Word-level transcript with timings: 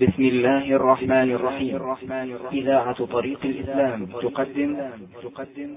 بسم 0.00 0.22
الله 0.22 0.76
الرحمن 0.76 1.30
الرحيم. 1.30 1.80
إذاعة 2.52 3.04
طريق 3.04 3.38
الإسلام 3.44 4.06
تقدم. 4.06 4.76
تقدم. 5.22 5.70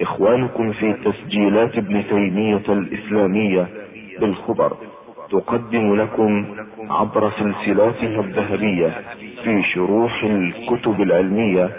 إخوانكم 0.00 0.72
في 0.72 0.92
تسجيلات 0.92 1.76
ابن 1.76 2.04
تيمية 2.08 2.66
الإسلامية 2.68 3.68
بالخبر. 4.20 4.76
تقدم 5.30 5.96
لكم 5.96 6.46
عبر 6.90 7.30
سلسلاتها 7.30 8.20
الذهبية 8.20 8.90
في 9.44 9.62
شروح 9.74 10.24
الكتب 10.24 11.00
العلمية 11.00 11.70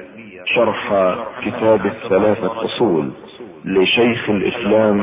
شرح 0.46 0.94
كتاب 1.46 1.86
الثلاثة 1.86 2.66
أصول 2.66 3.12
لشيخ 3.66 4.30
الإسلام 4.30 4.98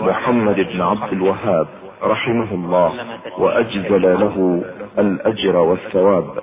محمد 0.00 0.56
بن 0.56 0.80
عبد 0.80 1.12
الوهاب. 1.12 1.66
رحمه 2.02 2.54
الله 2.54 2.92
وأجزل 3.38 4.02
له 4.02 4.64
الأجر 4.98 5.56
والثواب. 5.56 6.38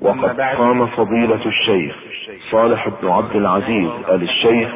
وقد 0.00 0.40
قام 0.40 0.86
فضيلة 0.86 1.46
الشيخ 1.46 1.96
صالح 2.50 2.88
بن 2.88 3.08
عبد 3.08 3.36
العزيز 3.36 3.90
آل 4.08 4.22
الشيخ 4.22 4.68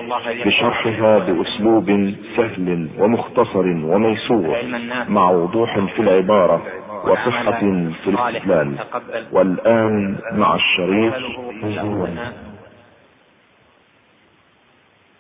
بشرحها 0.46 1.18
بأسلوب 1.18 2.14
سهل 2.36 2.88
ومختصر 2.98 3.66
وميسور 3.66 4.56
مع 5.08 5.30
وضوح 5.30 5.78
في 5.78 6.02
العبارة 6.02 6.62
وصحة 7.04 7.60
في 8.04 8.10
الاستدلال 8.10 8.74
والآن 9.32 10.18
مع 10.32 10.54
الشريط 10.54 11.14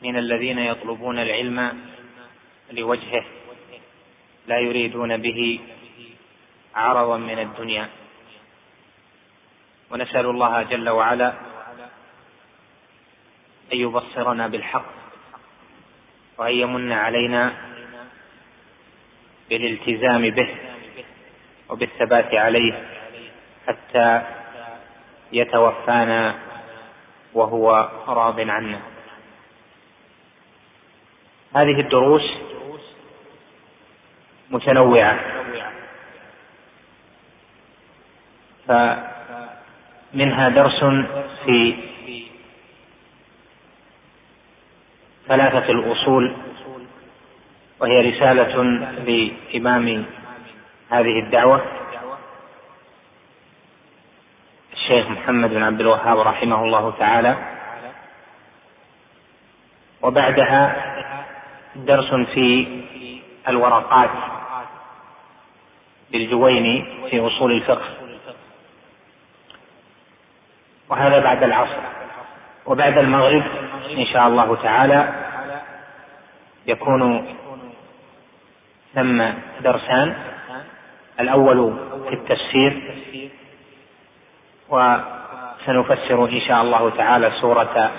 من 0.02 0.16
الذين 0.16 0.58
يطلبون 0.58 1.18
العلم 1.18 1.72
لوجهه 2.72 3.24
لا 4.50 4.58
يريدون 4.58 5.16
به 5.16 5.60
عرضا 6.74 7.16
من 7.16 7.38
الدنيا. 7.38 7.88
ونسأل 9.90 10.26
الله 10.26 10.62
جل 10.62 10.88
وعلا 10.88 11.28
أن 13.72 13.78
يبصرنا 13.78 14.46
بالحق 14.46 14.92
وأن 16.38 16.54
يمن 16.54 16.92
علينا 16.92 17.52
بالالتزام 19.50 20.30
به 20.30 20.48
وبالثبات 21.68 22.34
عليه 22.34 22.74
حتى 23.66 24.22
يتوفانا 25.32 26.38
وهو 27.34 27.66
راض 28.08 28.40
عنا. 28.40 28.80
هذه 31.54 31.80
الدروس 31.80 32.39
متنوعة. 34.50 35.18
فمنها 38.68 40.48
درس 40.48 40.84
في 41.44 41.74
ثلاثة 45.28 45.70
الأصول 45.70 46.34
وهي 47.80 48.10
رسالة 48.10 48.62
لإمام 49.06 50.04
هذه 50.90 51.18
الدعوة 51.18 51.62
الشيخ 54.72 55.06
محمد 55.06 55.50
بن 55.50 55.62
عبد 55.62 55.80
الوهاب 55.80 56.18
رحمه 56.18 56.64
الله 56.64 56.94
تعالى. 56.98 57.36
وبعدها 60.02 60.76
درس 61.76 62.14
في 62.14 62.80
الورقات. 63.48 64.10
للجويني 66.12 66.84
في 67.10 67.26
أصول 67.26 67.52
الفقه. 67.52 67.88
وهذا 70.88 71.18
بعد 71.20 71.42
العصر. 71.42 71.80
وبعد 72.66 72.98
المغرب 72.98 73.42
إن 73.98 74.06
شاء 74.06 74.28
الله 74.28 74.56
تعالى 74.62 75.14
يكون 76.66 77.34
ثم 78.94 79.24
درسان 79.60 80.14
الأول 81.20 81.76
في 82.08 82.14
التفسير. 82.14 82.94
وسنفسر 84.68 86.24
إن 86.24 86.40
شاء 86.40 86.62
الله 86.62 86.90
تعالى 86.90 87.30
سورة 87.40 87.90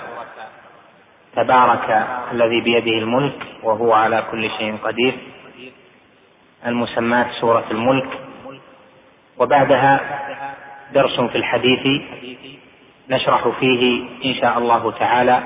تبارك 1.36 2.06
الذي 2.32 2.60
بيده 2.60 2.98
الملك 2.98 3.38
وهو 3.62 3.92
على 3.92 4.24
كل 4.30 4.50
شيء 4.50 4.76
قدير. 4.84 5.18
المسماة 6.66 7.26
سورة 7.40 7.64
الملك. 7.70 8.08
وبعدها 9.38 10.00
درس 10.92 11.20
في 11.20 11.38
الحديث 11.38 12.02
نشرح 13.10 13.48
فيه 13.48 14.04
إن 14.24 14.34
شاء 14.40 14.58
الله 14.58 14.90
تعالى 14.90 15.42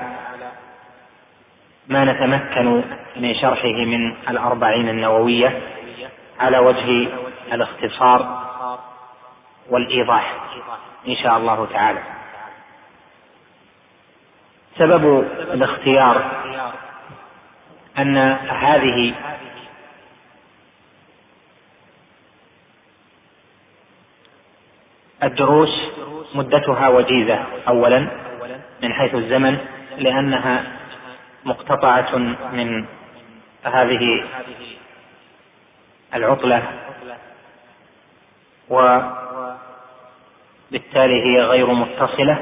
ما 1.87 2.05
نتمكن 2.05 2.83
من 3.15 3.35
شرحه 3.35 3.67
من 3.67 4.13
الأربعين 4.29 4.89
النووية 4.89 5.61
على 6.39 6.57
وجه 6.57 7.07
الاختصار 7.53 8.47
والإيضاح 9.69 10.33
إن 11.07 11.15
شاء 11.15 11.37
الله 11.37 11.67
تعالى. 11.73 11.99
سبب 14.77 15.25
الاختيار 15.53 16.31
أن 17.97 18.17
هذه 18.49 19.13
الدروس 25.23 25.91
مدتها 26.33 26.87
وجيزة 26.87 27.43
أولا 27.67 28.07
من 28.83 28.93
حيث 28.93 29.15
الزمن 29.15 29.57
لأنها 29.97 30.63
مقتطعة 31.45 32.17
من 32.53 32.85
هذه 33.63 34.23
العطلة 36.13 36.63
وبالتالي 40.69 41.21
هي 41.25 41.41
غير 41.41 41.73
متصلة. 41.73 42.37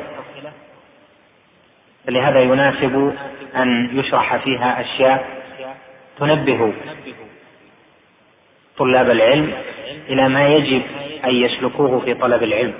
فلهذا 2.07 2.41
يناسب 2.41 3.15
أن 3.55 3.99
يشرح 3.99 4.35
فيها 4.35 4.81
أشياء 4.81 5.25
تنبه 6.19 6.73
طلاب 8.77 9.09
العلم 9.09 9.53
إلى 10.09 10.29
ما 10.29 10.47
يجب 10.47 10.81
أن 11.25 11.35
يسلكوه 11.35 11.99
في 11.99 12.13
طلب 12.13 12.43
العلم. 12.43 12.73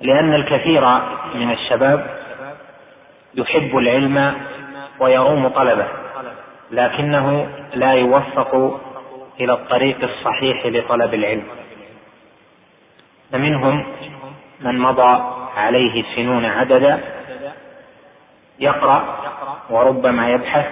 لأن 0.00 0.34
الكثير 0.34 0.80
من 1.34 1.50
الشباب 1.50 2.20
يحب 3.34 3.78
العلم 3.78 4.34
ويروم 5.00 5.48
طلبه 5.48 5.86
لكنه 6.70 7.48
لا 7.74 7.92
يوفق 7.92 8.80
إلى 9.40 9.52
الطريق 9.52 9.98
الصحيح 10.02 10.66
لطلب 10.66 11.14
العلم. 11.14 11.44
فمنهم 13.32 13.86
من 14.60 14.78
مضى 14.78 15.22
عليه 15.56 16.04
سنون 16.16 16.44
عددا 16.44 17.00
يقرأ 18.58 19.16
وربما 19.70 20.30
يبحث 20.30 20.66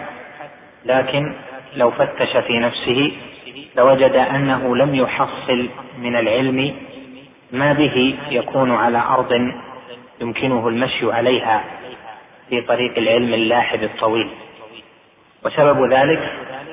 لكن 0.85 1.35
لو 1.77 1.91
فتش 1.91 2.37
في 2.37 2.59
نفسه 2.59 3.13
لوجد 3.77 4.13
أنه 4.17 4.77
لم 4.77 4.95
يحصل 4.95 5.69
من 5.99 6.17
العلم 6.17 6.77
ما 7.53 7.73
به 7.73 8.17
يكون 8.31 8.75
على 8.75 8.99
أرض 8.99 9.53
يمكنه 10.21 10.69
المشي 10.69 11.13
عليها 11.13 11.65
في 12.49 12.61
طريق 12.61 12.99
العلم 12.99 13.35
اللاحب 13.35 13.83
الطويل. 13.83 14.31
وسبب 15.45 15.93
ذلك 15.93 16.33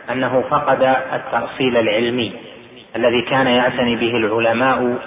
أنه 0.09 0.43
فقد 0.49 0.83
التأصيل 1.13 1.77
العلمي 1.77 2.33
الذي 2.95 3.21
كان 3.21 3.47
يعتني 3.47 3.95
به 3.95 4.17
العلماء 4.17 4.97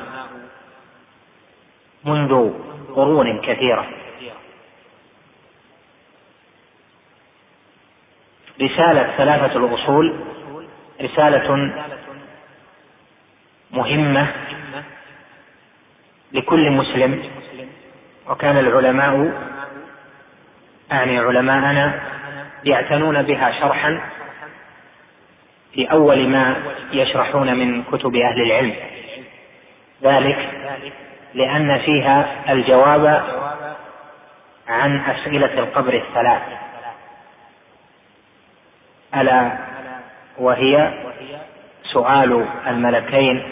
منذ 2.05 2.51
قرون 2.95 3.41
كثيرة. 3.41 3.87
رسالة 8.63 9.17
ثلاثة 9.17 9.57
الأصول 9.57 10.15
رسالة 11.01 11.73
مهمة 13.71 14.27
لكل 16.33 16.71
مسلم 16.71 17.31
وكان 18.29 18.59
العلماء 18.59 19.33
أعني 20.93 21.19
علماءنا 21.19 22.01
يعتنون 22.65 23.23
بها 23.23 23.61
شرحا 23.61 24.01
في 25.73 25.91
أول 25.91 26.29
ما 26.29 26.57
يشرحون 26.93 27.55
من 27.55 27.83
كتب 27.83 28.17
أهل 28.17 28.43
العلم. 28.43 28.75
ذلك 30.03 30.39
لأن 31.35 31.79
فيها 31.79 32.45
الجواب 32.53 33.25
عن 34.69 35.01
أسئلة 35.01 35.59
القبر 35.59 35.95
الثلاث. 35.95 36.43
ألا 39.15 39.68
وهي 40.39 40.93
سؤال 41.83 42.47
الملكين 42.67 43.43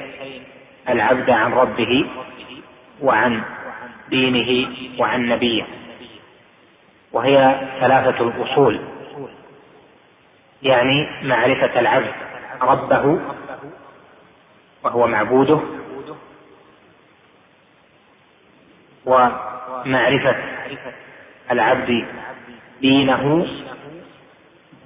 العبد 0.88 1.30
عن 1.30 1.52
ربه 1.52 2.06
وعن 3.02 3.42
دينه 4.08 4.68
وعن 4.98 5.28
نبيه. 5.28 5.64
وهي 7.12 7.60
ثلاثة 7.80 8.24
الأصول. 8.28 8.80
يعني 10.62 11.08
معرفة 11.22 11.80
العبد 11.80 12.12
ربه 12.62 13.20
وهو 14.84 15.06
معبوده 15.06 15.60
ومعرفة 19.06 20.36
العبد 21.50 22.06
دينه 22.80 23.46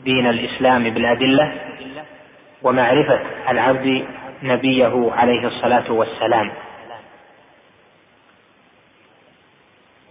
دين 0.05 0.27
الإسلام 0.27 0.85
بالأدلة 0.91 1.53
ومعرفة 2.63 3.21
العبد 3.49 4.05
نبيه 4.43 5.11
عليه 5.13 5.47
الصلاة 5.47 5.93
والسلام. 5.93 6.51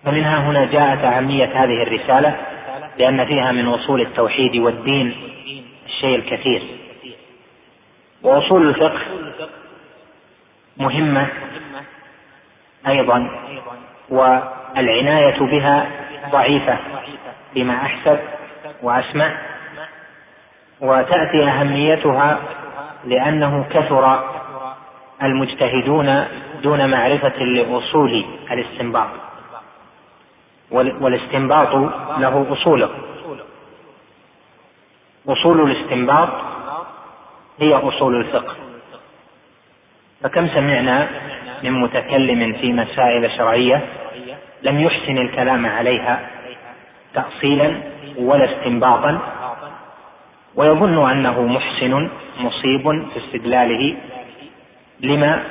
فمنها 0.06 0.50
هنا 0.50 0.66
جاءت 0.66 1.04
أهمية 1.04 1.64
هذه 1.64 1.84
الرسالة 1.84 2.36
لأن 2.98 3.26
فيها 3.26 3.52
من 3.52 3.68
أصول 3.68 4.02
التوحيد 4.02 4.56
والدين 4.56 5.16
الشيء 5.86 6.16
الكثير. 6.16 6.62
وأصول 8.24 8.70
الفقه 8.70 9.00
مهمة 10.78 11.28
أيضا 12.88 13.30
والعناية 14.10 15.40
بها 15.40 15.88
ضعيفة 16.32 16.78
فيما 17.54 17.76
أحسب 17.76 18.20
وأسمع. 18.82 19.38
وتأتي 20.82 21.44
أهميتها 21.44 22.40
لأنه 23.06 23.66
كثر 23.70 24.20
المجتهدون 25.24 26.26
دون 26.64 26.90
معرفة 26.90 27.44
لأصول 27.44 28.26
الاستنباط. 28.52 29.10
والاستنباط 30.72 31.76
له 32.18 32.46
أصوله. 32.52 32.90
أصول 35.28 35.72
الاستنباط 35.72 36.30
هي 37.60 37.74
أصول 37.74 38.16
الفقه. 38.16 38.56
فكم 40.24 40.48
سمعنا 40.48 41.08
من 41.64 41.72
متكلم 41.72 42.54
في 42.54 42.74
مسائل 42.74 43.32
شرعية 43.32 43.82
لم 44.64 44.80
يحسن 44.80 45.18
الكلام 45.18 45.66
عليها 45.66 46.20
تأصيلا 47.14 47.78
ولا 48.18 48.46
استنباطا 48.46 49.20
ويظن 50.60 51.10
أنه 51.12 51.42
محسن 51.42 52.10
مصيب 52.40 53.08
في 53.14 53.20
استدلاله. 53.20 53.98
لما؟ 55.00 55.44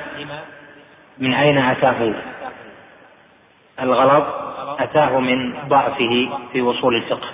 من 1.17 1.33
أين 1.33 1.57
أتاه؟ 1.57 2.13
الغلط 3.81 4.25
أتاه 4.79 5.19
من 5.19 5.53
ضعفه 5.67 6.29
في 6.51 6.61
وصول 6.61 6.95
الفقه. 6.95 7.27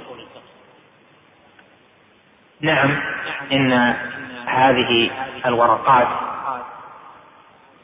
نعم 2.61 2.97
إن 3.51 3.93
هذه 4.45 5.09
الورقات 5.45 6.07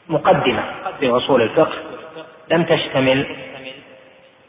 مقدمة 0.08 0.64
في 1.00 1.10
أصول 1.10 1.42
الفقه 1.42 1.78
لم 2.50 2.64
تشتمل 2.64 3.36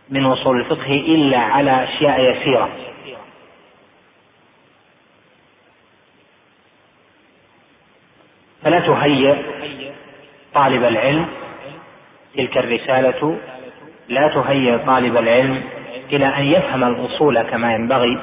من 0.10 0.25
أصول 0.25 0.60
الفقه 0.60 0.94
إلا 0.94 1.40
على 1.40 1.84
أشياء 1.84 2.22
يسيرة. 2.22 2.69
فلا 8.63 8.80
تهيئ 8.80 9.36
طالب 10.54 10.83
العلم 10.83 11.27
تلك 12.36 12.57
الرسالة 12.57 13.38
لا 14.10 14.27
تهيئ 14.27 14.77
طالب 14.77 15.18
العلم 15.18 15.63
إلى 16.12 16.25
أن 16.25 16.45
يفهم 16.45 16.83
الأصول 16.83 17.42
كما 17.42 17.74
ينبغي 17.74 18.19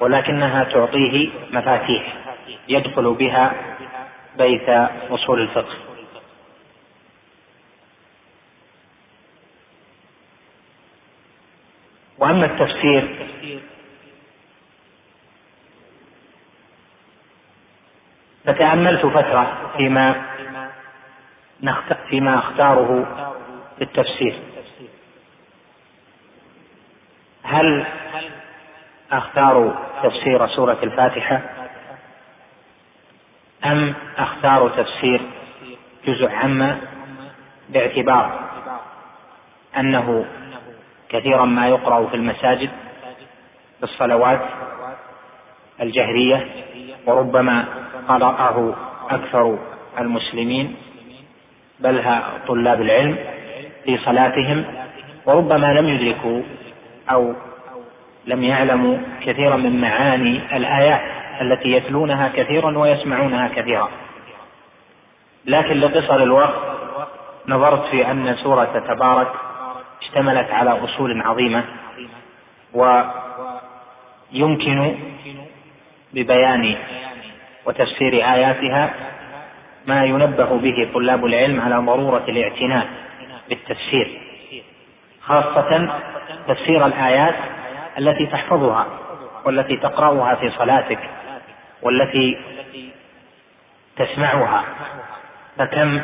ولكنها 0.00 0.64
تعطيه 0.64 1.28
مفاتيح 1.50 2.02
يدخل 2.68 3.14
بها 3.14 3.52
بيت 4.38 4.68
أصول 5.10 5.40
الفقه. 5.40 5.74
وأما 12.18 12.46
التفسير 12.46 13.08
فتأملت 18.44 19.06
فترة 19.06 19.72
فيما 19.76 20.14
فيما 22.08 22.38
أختاره 22.38 23.06
في 23.78 23.84
التفسير. 23.84 24.38
هل 27.42 27.86
أختار 29.12 29.74
تفسير 30.02 30.48
سورة 30.48 30.78
الفاتحة؟ 30.82 31.40
أم 33.64 33.94
أختار 34.18 34.68
تفسير 34.68 35.20
جزء 36.06 36.28
عما 36.30 36.80
باعتبار 37.68 38.40
أنه 39.76 40.26
كثيرا 41.08 41.44
ما 41.44 41.68
يقرأ 41.68 42.06
في 42.06 42.16
المساجد 42.16 42.70
في 43.78 43.84
الصلوات 43.84 44.40
الجهرية 45.80 46.46
وربما 47.06 47.64
قرأه 48.08 48.74
أكثر 49.10 49.58
المسلمين 49.98 50.76
بل 51.80 52.04
طلاب 52.46 52.80
العلم 52.80 53.16
في 53.84 53.98
صلاتهم 53.98 54.64
وربما 55.26 55.66
لم 55.66 55.88
يدركوا 55.88 56.42
أو 57.10 57.34
لم 58.26 58.44
يعلموا 58.44 58.98
كثيرا 59.26 59.56
من 59.56 59.80
معاني 59.80 60.56
الآيات 60.56 61.00
التي 61.40 61.72
يتلونها 61.72 62.28
كثيرا 62.28 62.78
ويسمعونها 62.78 63.48
كثيرا. 63.48 63.88
لكن 65.46 65.80
لقصر 65.80 66.22
الوقت 66.22 66.54
نظرت 67.48 67.86
في 67.90 68.10
أن 68.10 68.36
سورة 68.42 68.82
تبارك 68.88 69.32
اشتملت 70.02 70.50
على 70.50 70.70
أصول 70.84 71.22
عظيمة 71.22 71.64
ويمكن 74.32 74.96
ببيان 76.12 76.76
وتفسير 77.66 78.12
آياتها 78.14 78.90
ما 79.86 80.04
ينبه 80.04 80.58
به 80.58 80.88
طلاب 80.94 81.26
العلم 81.26 81.60
على 81.60 81.76
ضرورة 81.76 82.24
الاعتناء 82.28 82.86
بالتفسير 83.48 84.20
خاصة 85.22 86.00
تفسير 86.48 86.86
الآيات 86.86 87.34
التي 87.98 88.26
تحفظها 88.26 88.86
والتي 89.44 89.76
تقرأها 89.76 90.34
في 90.34 90.50
صلاتك 90.50 90.98
والتي 91.82 92.38
تسمعها. 93.96 94.64
فكم 95.58 96.00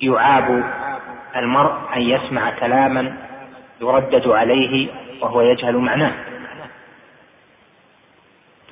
يعاب 0.00 0.64
المرء 1.36 1.72
أن 1.96 2.02
يسمع 2.02 2.50
كلاما 2.50 3.16
يردد 3.80 4.28
عليه 4.28 4.88
وهو 5.20 5.40
يجهل 5.40 5.76
معناه. 5.76 6.12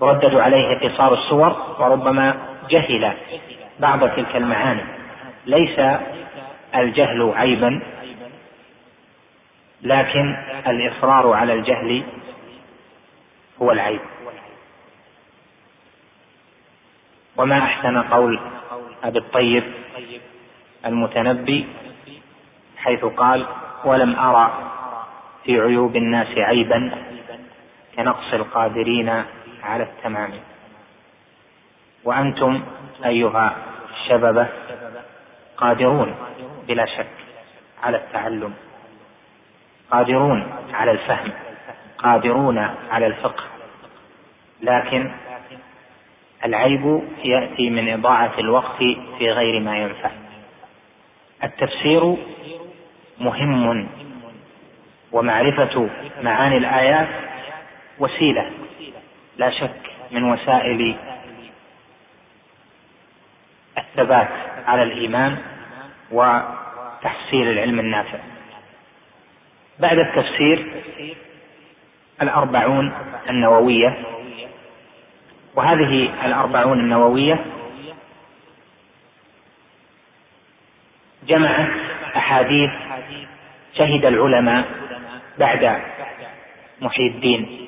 تردد 0.02 0.34
عليه 0.34 0.78
قصار 0.78 1.14
الصور 1.14 1.76
وربما 1.78 2.34
جهل 2.70 3.12
بعض 3.80 4.08
تلك 4.08 4.36
المعاني. 4.36 4.82
ليس 5.46 5.78
الجهل 6.74 7.32
عيبا 7.36 7.80
لكن 9.82 10.36
الإصرار 10.66 11.32
على 11.32 11.52
الجهل 11.52 12.02
هو 13.62 13.72
العيب. 13.72 14.00
وما 17.36 17.58
أحسن 17.58 18.02
قول 18.02 18.40
أبي 19.04 19.18
الطيب 19.18 19.64
المتنبي 20.86 21.66
حيث 22.76 23.04
قال 23.04 23.46
ولم 23.84 24.18
أرى 24.18 24.52
في 25.44 25.60
عيوب 25.60 25.96
الناس 25.96 26.38
عيبا 26.38 26.90
كنقص 27.96 28.34
القادرين 28.34 29.24
على 29.62 29.82
التمام. 29.82 30.30
وأنتم 32.04 32.62
أيها 33.04 33.56
الشببة 33.90 34.46
قادرون 35.56 36.14
بلا 36.68 36.86
شك 36.86 37.06
على 37.82 37.96
التعلم 37.96 38.54
قادرون 39.90 40.52
على 40.72 40.90
الفهم 40.90 41.32
قادرون 41.98 42.58
على 42.90 43.06
الفقه. 43.06 43.44
لكن 44.62 45.10
العيب 46.44 47.02
يأتي 47.24 47.70
من 47.70 47.92
إضاعة 47.92 48.32
الوقت 48.38 48.78
في 49.18 49.30
غير 49.30 49.60
ما 49.60 49.78
ينفع. 49.78 50.10
التفسير 51.44 52.16
مهم 53.18 53.88
ومعرفة 55.12 55.88
معاني 56.22 56.56
الآيات 56.56 57.08
وسيلة 57.98 58.50
لا 59.36 59.50
شك 59.50 59.90
من 60.10 60.32
وسائل 60.32 60.96
الثبات 63.78 64.28
على 64.66 64.82
الإيمان 64.82 65.38
وتحصيل 66.10 67.48
العلم 67.48 67.80
النافع. 67.80 68.18
بعد 69.78 69.98
التفسير 69.98 70.66
الأربعون 72.22 72.92
النووية 73.30 73.96
وهذه 75.54 76.26
الأربعون 76.26 76.80
النووية 76.80 77.44
جمعت 81.26 81.70
أحاديث 82.16 82.70
شهد 83.74 84.04
العلماء 84.04 84.64
بعد 85.38 85.82
محي 86.80 87.06
الدين. 87.06 87.61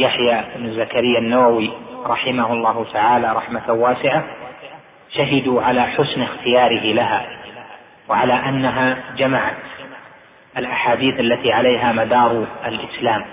يحيى 0.00 0.44
بن 0.56 0.76
زكريا 0.76 1.18
النووي 1.18 1.70
رحمه 2.06 2.52
الله 2.52 2.86
تعالى 2.92 3.32
رحمة 3.32 3.72
واسعة 3.72 4.24
شهدوا 5.10 5.62
على 5.62 5.82
حسن 5.82 6.22
اختياره 6.22 6.92
لها 6.92 7.26
وعلى 8.08 8.32
أنها 8.32 8.96
جمعت 9.16 9.54
الأحاديث 10.56 11.20
التي 11.20 11.52
عليها 11.52 11.92
مدار 11.92 12.46
الإسلام. 12.66 13.24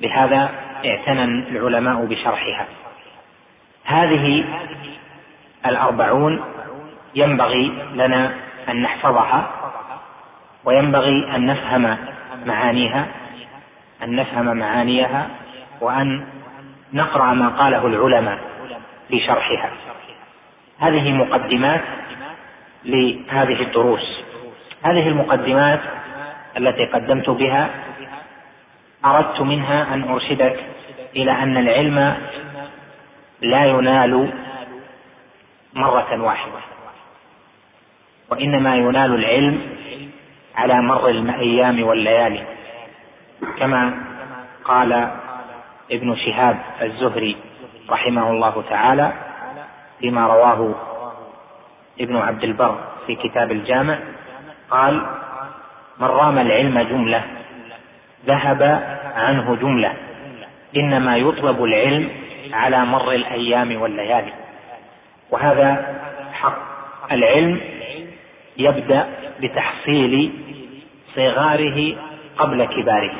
لهذا 0.00 0.50
اعتنى 0.84 1.24
العلماء 1.24 2.04
بشرحها. 2.04 2.66
هذه 3.84 4.44
الأربعون 5.66 6.44
ينبغي 7.14 7.72
لنا 7.94 8.34
أن 8.68 8.82
نحفظها 8.82 9.50
وينبغي 10.64 11.36
أن 11.36 11.46
نفهم 11.46 11.96
معانيها 12.46 13.06
أن 14.02 14.16
نفهم 14.16 14.56
معانيها 14.56 15.28
وأن 15.80 16.26
نقرأ 16.92 17.34
ما 17.34 17.48
قاله 17.48 17.86
العلماء 17.86 18.38
في 19.08 19.20
شرحها. 19.20 19.70
هذه 20.78 21.12
مقدمات 21.12 21.80
لهذه 22.84 23.62
الدروس. 23.62 24.22
هذه 24.82 25.08
المقدمات 25.08 25.80
التي 26.56 26.84
قدمت 26.84 27.30
بها 27.30 27.70
أردت 29.04 29.40
منها 29.40 29.94
أن 29.94 30.10
أرشدك 30.10 30.60
إلى 31.16 31.32
أن 31.32 31.56
العلم 31.56 32.16
لا 33.40 33.64
ينال 33.64 34.30
مرة 35.74 36.22
واحدة 36.22 36.58
وإنما 38.30 38.76
ينال 38.76 39.14
العلم 39.14 39.60
على 40.56 40.82
مر 40.82 41.08
الأيام 41.08 41.82
والليالي. 41.82 42.57
كما 43.58 43.94
قال 44.64 45.10
ابن 45.92 46.16
شهاب 46.16 46.56
الزهري 46.82 47.36
رحمه 47.90 48.30
الله 48.30 48.62
تعالى 48.70 49.12
فيما 50.00 50.26
رواه 50.26 50.74
ابن 52.00 52.16
عبد 52.16 52.44
البر 52.44 52.78
في 53.06 53.14
كتاب 53.14 53.52
الجامع 53.52 53.98
قال 54.70 55.06
من 55.98 56.06
رام 56.06 56.38
العلم 56.38 56.80
جملة 56.80 57.22
ذهب 58.26 58.62
عنه 59.16 59.54
جملة 59.56 59.92
إنما 60.76 61.16
يطلب 61.16 61.64
العلم 61.64 62.08
على 62.52 62.84
مر 62.84 63.12
الأيام 63.12 63.82
والليالي 63.82 64.32
وهذا 65.30 65.98
حق 66.32 66.58
العلم 67.12 67.60
يبدأ 68.56 69.08
بتحصيل 69.40 70.32
صغاره 71.14 71.94
قبل 72.38 72.64
كباره 72.64 73.14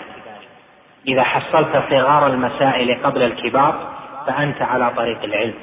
إذا 1.08 1.22
حصلت 1.22 1.82
صغار 1.90 2.26
المسائل 2.26 3.02
قبل 3.02 3.22
الكبار 3.22 3.88
فأنت 4.26 4.62
على 4.62 4.90
طريق 4.96 5.24
العلم. 5.24 5.54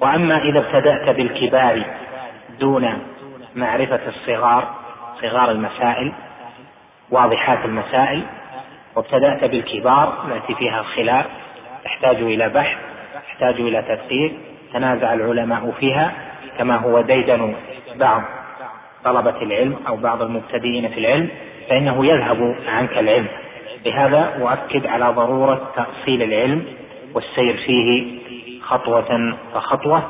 وأما 0.00 0.38
إذا 0.38 0.58
ابتدأت 0.58 1.16
بالكبار 1.16 1.82
دون 2.60 2.98
معرفة 3.54 4.00
الصغار 4.08 4.68
صغار 5.20 5.50
المسائل 5.50 6.12
واضحات 7.10 7.64
المسائل 7.64 8.22
وابتدأت 8.96 9.44
بالكبار 9.44 10.24
التي 10.28 10.54
فيها 10.54 10.80
الخلاف 10.80 11.26
تحتاج 11.84 12.16
إلى 12.16 12.48
بحث 12.48 12.76
تحتاج 13.26 13.54
إلى 13.54 13.82
تفسير 13.82 14.32
تنازع 14.72 15.14
العلماء 15.14 15.72
فيها 15.80 16.12
كما 16.58 16.76
هو 16.76 17.00
ديدن 17.00 17.54
بعض 17.96 18.22
طلبة 19.04 19.42
العلم 19.42 19.76
أو 19.88 19.96
بعض 19.96 20.22
المبتدئين 20.22 20.88
في 20.88 21.00
العلم. 21.00 21.28
فإنه 21.68 22.06
يذهب 22.06 22.56
عنك 22.68 22.98
العلم. 22.98 23.26
لهذا 23.86 24.42
أؤكد 24.42 24.86
على 24.86 25.08
ضرورة 25.08 25.70
تأصيل 25.76 26.22
العلم 26.22 26.64
والسير 27.14 27.56
فيه 27.56 28.18
خطوة 28.62 29.36
فخطوة 29.54 30.02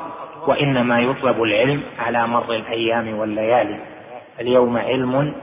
وإنما 0.47 0.99
يطلب 0.99 1.43
العلم 1.43 1.83
على 1.99 2.27
مر 2.27 2.53
الأيام 2.53 3.19
والليالي. 3.19 3.79
اليوم 4.41 4.77
علم 4.77 5.33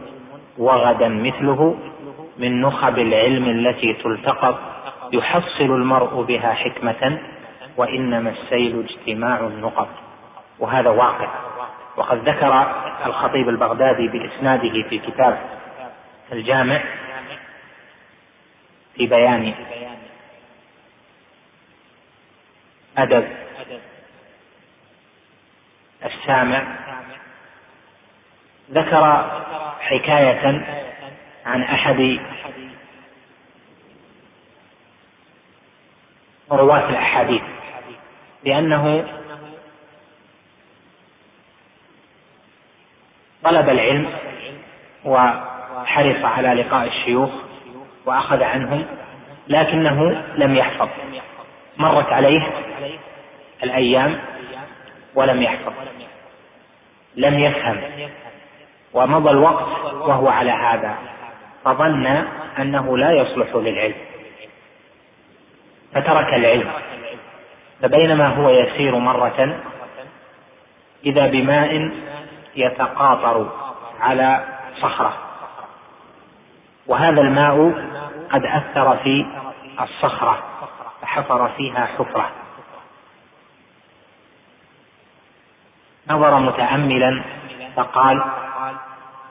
وغدا 0.58 1.08
مثله 1.08 1.76
من 2.38 2.60
نخب 2.60 2.98
العلم 2.98 3.44
التي 3.44 3.92
تلتقط 3.92 4.58
يحصل 5.12 5.64
المرء 5.64 6.22
بها 6.22 6.52
حكمة 6.52 7.18
وإنما 7.76 8.30
السيل 8.30 8.84
اجتماع 8.84 9.40
النقط. 9.40 9.88
وهذا 10.58 10.90
واقع. 10.90 11.28
وقد 11.96 12.28
ذكر 12.28 12.66
الخطيب 13.06 13.48
البغدادي 13.48 14.08
بإسناده 14.08 14.82
في 14.88 14.98
كتاب 14.98 15.38
الجامع 16.32 16.82
في 18.94 19.06
بيان 19.06 19.54
أدب 22.98 23.28
السامع 26.04 26.62
ذكر 28.70 29.04
حكاية 29.80 30.66
عن 31.46 31.62
أحد 31.62 32.20
رواة 36.50 36.88
الأحاديث 36.88 37.42
لأنه 38.44 39.08
طلب 43.42 43.68
العلم 43.68 44.12
وحرص 45.82 46.24
على 46.24 46.62
لقاء 46.62 46.86
الشيوخ 46.86 47.30
وأخذ 48.06 48.42
عنهم 48.42 48.84
لكنه 49.48 50.22
لم 50.36 50.56
يحفظ. 50.56 50.88
مرت 51.76 52.12
عليه 52.12 52.42
الأيام 53.62 54.18
ولم 55.14 55.42
يحفظ. 55.42 55.72
لم 57.16 57.38
يفهم. 57.38 57.80
ومضى 58.92 59.30
الوقت 59.30 59.66
وهو 59.94 60.28
على 60.28 60.50
هذا. 60.50 60.94
فظن 61.64 62.06
أنه 62.58 62.98
لا 62.98 63.12
يصلح 63.12 63.54
للعلم. 63.54 63.94
فترك 65.94 66.34
العلم. 66.34 66.70
فبينما 67.82 68.26
هو 68.26 68.50
يسير 68.50 68.96
مرة 68.96 69.60
إذا 71.06 71.26
بماء 71.26 71.90
يتقاطر 72.56 73.50
على 74.00 74.44
صخرة. 74.80 75.31
وهذا 76.86 77.20
الماء 77.20 77.72
قد 78.30 78.44
أثر 78.44 78.96
في 78.96 79.26
الصخرة 79.80 80.42
فحفر 81.02 81.48
فيها 81.48 81.86
حفرة. 81.86 82.30
نظر 86.10 86.38
متاملا 86.38 87.22
فقال 87.76 88.24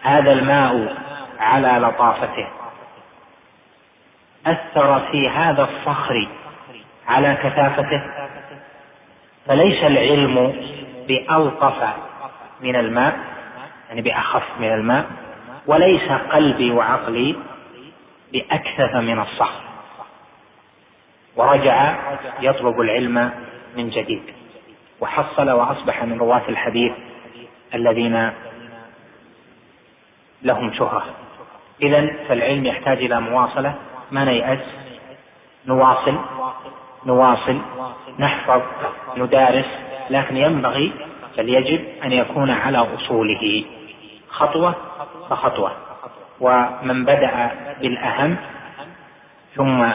هذا 0.02 0.32
الماء 0.32 0.98
على 1.40 1.88
لطافته. 1.88 2.48
أثر 4.46 5.00
في 5.12 5.30
هذا 5.30 5.64
الصخر 5.64 6.28
على 7.08 7.36
كثافته. 7.44 8.02
فليس 9.48 9.84
العلم 9.84 10.54
بألطف 11.08 11.96
من 12.62 12.76
الماء 12.76 13.20
يعني 13.90 14.02
بأخف 14.02 14.44
من 14.60 14.74
الماء 14.74 15.06
وليس 15.68 16.12
قلبي 16.12 16.72
وعقلي 16.72 17.36
بأكثف 18.34 18.96
من 18.96 19.20
الصخر. 19.20 19.62
ورجع 21.36 21.96
يطلب 22.42 22.82
العلم 22.82 23.32
من 23.78 23.90
جديد. 23.90 24.24
وحصل 25.00 25.50
وأصبح 25.50 26.04
من 26.04 26.18
رواة 26.18 26.42
الحديث 26.50 26.92
الذين 27.74 28.32
لهم 30.42 30.74
شهرة. 30.74 31.06
اذا 31.82 32.16
فالعلم 32.28 32.66
يحتاج 32.66 32.98
إلى 32.98 33.22
مواصلة. 33.22 33.76
ما 34.12 34.26
نيأس 34.26 34.60
نواصل. 35.66 36.18
نواصل. 37.06 37.62
نحفظ. 38.20 38.62
ندارس. 39.18 39.66
لكن 40.10 40.38
ينبغي 40.38 40.92
بل 41.38 41.50
يجب 41.50 41.86
أن 42.04 42.12
يكون 42.12 42.52
على 42.52 42.78
أصوله 42.78 43.64
خطوة 44.30 44.76
فخطوه 45.32 45.72
ومن 46.40 47.06
بدأ 47.06 47.52
بالأهم 47.82 48.38
ثم 49.56 49.92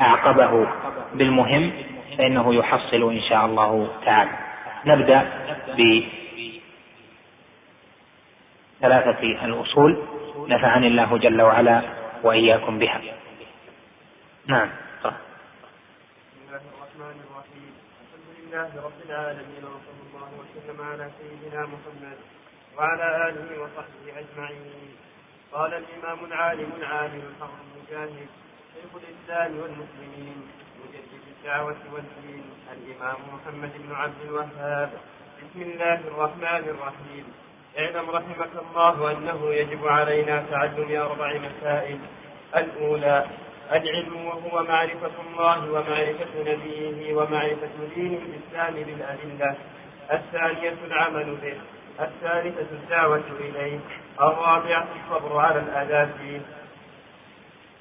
أعقبه 0.00 0.68
بالمهم 1.14 1.72
فإنه 2.18 2.54
يحصل 2.54 3.12
إن 3.12 3.20
شاء 3.20 3.46
الله 3.46 3.88
تعالى. 4.04 4.30
نبدأ 4.86 5.22
بثلاثة 8.80 9.22
الأصول 9.44 10.02
نفعني 10.48 10.86
الله 10.86 11.18
جل 11.18 11.42
وعلا 11.42 11.82
وإياكم 12.22 12.78
بها. 12.78 13.00
نعم. 14.46 14.68
لله 18.52 18.70
رب 18.84 19.00
العالمين 19.08 19.64
وصلى 19.64 20.02
الله 20.08 20.30
وسلم 20.40 20.78
على 20.80 21.10
سيدنا 21.18 21.60
محمد 21.66 22.41
وعلى 22.78 23.28
آله 23.28 23.62
وصحبه 23.62 24.20
أجمعين. 24.22 24.96
قال 25.52 25.74
الإمام 25.74 26.24
العالم 26.24 26.70
العالم 26.78 27.22
الحر 27.30 27.50
المجاهد 27.64 28.28
شيخ 28.74 28.90
الإسلام 29.02 29.60
والمسلمين 29.60 30.48
مجدد 30.80 31.22
الدعوة 31.36 31.76
والدين 31.92 32.44
الإمام 32.72 33.16
محمد 33.34 33.72
بن 33.78 33.94
عبد 33.94 34.20
الوهاب. 34.28 34.90
بسم 35.38 35.62
الله 35.62 35.94
الرحمن 35.94 36.64
الرحيم. 36.74 37.24
اعلم 37.78 38.10
رحمك 38.10 38.50
الله 38.62 39.12
أنه 39.12 39.54
يجب 39.54 39.88
علينا 39.88 40.44
تعلم 40.50 41.00
أربع 41.00 41.34
مسائل. 41.38 41.98
الأولى 42.56 43.26
العلم 43.72 44.26
وهو 44.26 44.62
معرفة 44.62 45.16
الله 45.26 45.72
ومعرفة 45.72 46.52
نبيه 46.52 47.14
ومعرفة 47.14 47.76
دين 47.94 48.14
الإسلام 48.14 48.74
بالأدلة. 48.74 49.56
الثانية 50.12 50.76
العمل 50.86 51.36
به. 51.42 51.56
الثالثة 52.00 52.66
الدعوة 52.72 53.22
إليه 53.40 53.78
الرابعة 54.20 54.86
الصبر 54.96 55.38
على 55.38 55.58
الأذى. 55.60 56.10
فيه 56.18 56.40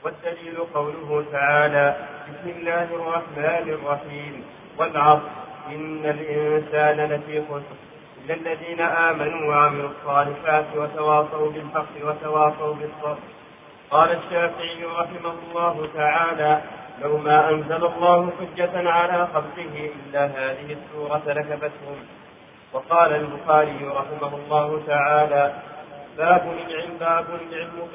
والدليل 0.03 0.58
قوله 0.74 1.25
تعالى 1.32 1.96
بسم 2.27 2.50
الله 2.50 2.84
الرحمن 2.84 3.70
الرحيم. 3.70 4.44
والعصر 4.77 5.22
إن 5.68 6.06
الإنسان 6.06 6.98
لفي 7.12 7.41
خسر. 7.41 7.77
إلا 8.25 8.34
الذين 8.34 8.82
آمنوا 8.82 9.48
وعملوا 9.50 9.89
الصالحات 9.89 10.65
وتواصوا 10.75 11.51
بالحق 11.51 11.94
وتواصوا 12.03 12.74
بالصبر. 12.74 13.20
قال 13.91 14.12
الشافعي 14.12 14.86
رحمه 14.86 15.34
الله 15.50 15.88
تعالى 15.96 16.62
لو 17.01 17.18
ما 17.18 17.50
أنزل 17.50 17.86
الله 17.86 18.32
حجة 18.39 18.89
على 18.89 19.27
خلقه 19.34 19.89
إلا 19.96 20.25
هذه 20.25 20.77
السورة 20.77 21.24
لكفتهم 21.27 21.98
وقال 22.74 23.12
البخاري 23.13 23.80
رحمه 23.86 24.36
الله 24.36 24.84
تعالى 24.88 25.54
باب 26.18 26.44
العلم 26.58 26.98
باب 27.00 27.25
العلم 27.42 27.88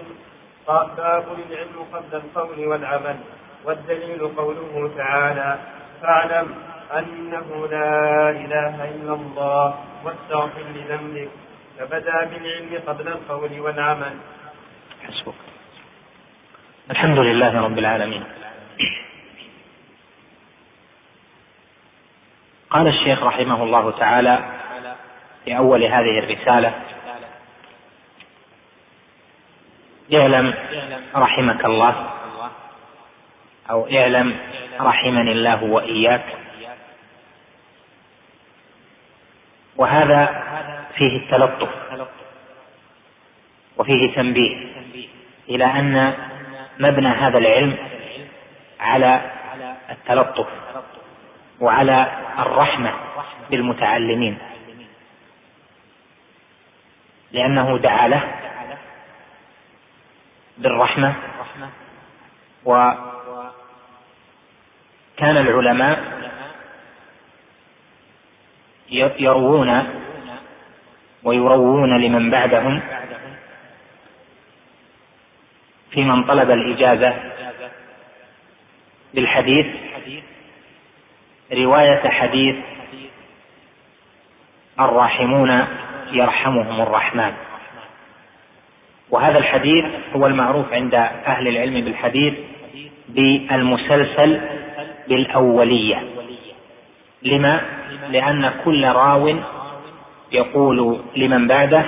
باب 0.69 1.27
العلم 1.39 1.77
قبل 1.93 2.13
القول 2.13 2.67
والعمل 2.67 3.17
والدليل 3.65 4.29
قوله 4.37 4.91
تعالى 4.97 5.59
فاعلم 6.03 6.55
أنه 6.99 7.69
لا 7.71 8.31
إله 8.31 8.85
إلا 8.95 9.15
الله 9.15 9.75
واستغفر 10.05 10.65
لذنبك. 10.75 11.29
فبدا 11.79 12.25
بالعلم 12.25 12.83
قبل 12.87 13.09
القول 13.09 13.61
والعمل. 13.61 14.15
حسبك 15.07 15.35
الحمد 16.91 17.19
لله 17.19 17.61
رب 17.61 17.79
العالمين. 17.79 18.25
قال 22.71 22.87
الشيخ 22.89 23.23
رحمه 23.23 23.63
الله 23.63 23.91
تعالى 23.91 24.56
في 25.47 25.57
اول 25.57 25.85
هذه 25.85 26.19
الرسالة. 26.19 26.73
اعلم 30.15 30.55
رحمك 31.17 31.65
الله. 31.65 32.11
أو 33.71 33.89
اعلم 33.93 34.37
رحمني 34.81 35.33
الله 35.33 35.65
وإياك. 35.65 36.25
وهذا 39.77 40.45
فيه 40.97 41.17
التلطف. 41.17 41.69
وفيه 43.77 44.15
تنبيه. 44.15 44.67
إلى 45.49 45.65
أن 45.65 46.15
مبنى 46.79 47.09
هذا 47.09 47.39
العلم 47.39 47.77
على 48.81 49.21
التلطف 49.91 50.49
وعلى 51.61 52.13
الرحمة 52.39 52.93
بالمتعلمين. 53.51 54.39
لأنه 57.33 57.79
دعا 57.79 58.09
له 58.09 58.23
بالرحمة. 60.59 61.15
وكان 62.65 62.97
العلماء 65.37 66.17
يروون 69.19 69.85
ويروون 71.23 72.01
لمن 72.01 72.31
بعدهم 72.31 72.83
في 75.91 76.05
من 76.05 76.25
طلب 76.25 76.51
الإجازة 76.51 77.15
بالحديث 79.15 79.67
رواية 81.53 82.09
حديث 82.09 82.57
الراحمون 84.81 85.67
يرحمهم 86.13 86.81
الرحمن. 86.81 87.33
وهذا 89.11 89.39
الحديث 89.39 89.85
هو 90.17 90.27
المعروف 90.27 90.73
عند 90.73 90.95
أهل 91.27 91.49
العلم 91.49 91.85
بالحديث 91.85 92.35
بالمسلسل 93.09 94.41
بالأولية. 95.09 96.03
لما؟ 97.23 97.61
لأن 98.11 98.53
كل 98.65 98.85
راو 98.85 99.37
يقول 100.33 101.01
لمن 101.17 101.49
بعده 101.49 101.85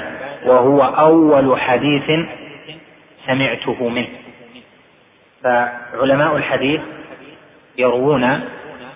وهو 0.46 0.82
أول 0.82 1.60
حديث 1.60 2.26
سمعته 3.26 3.88
منه. 3.88 4.08
فعلماء 5.42 6.36
الحديث 6.36 6.80
يروون 7.78 8.40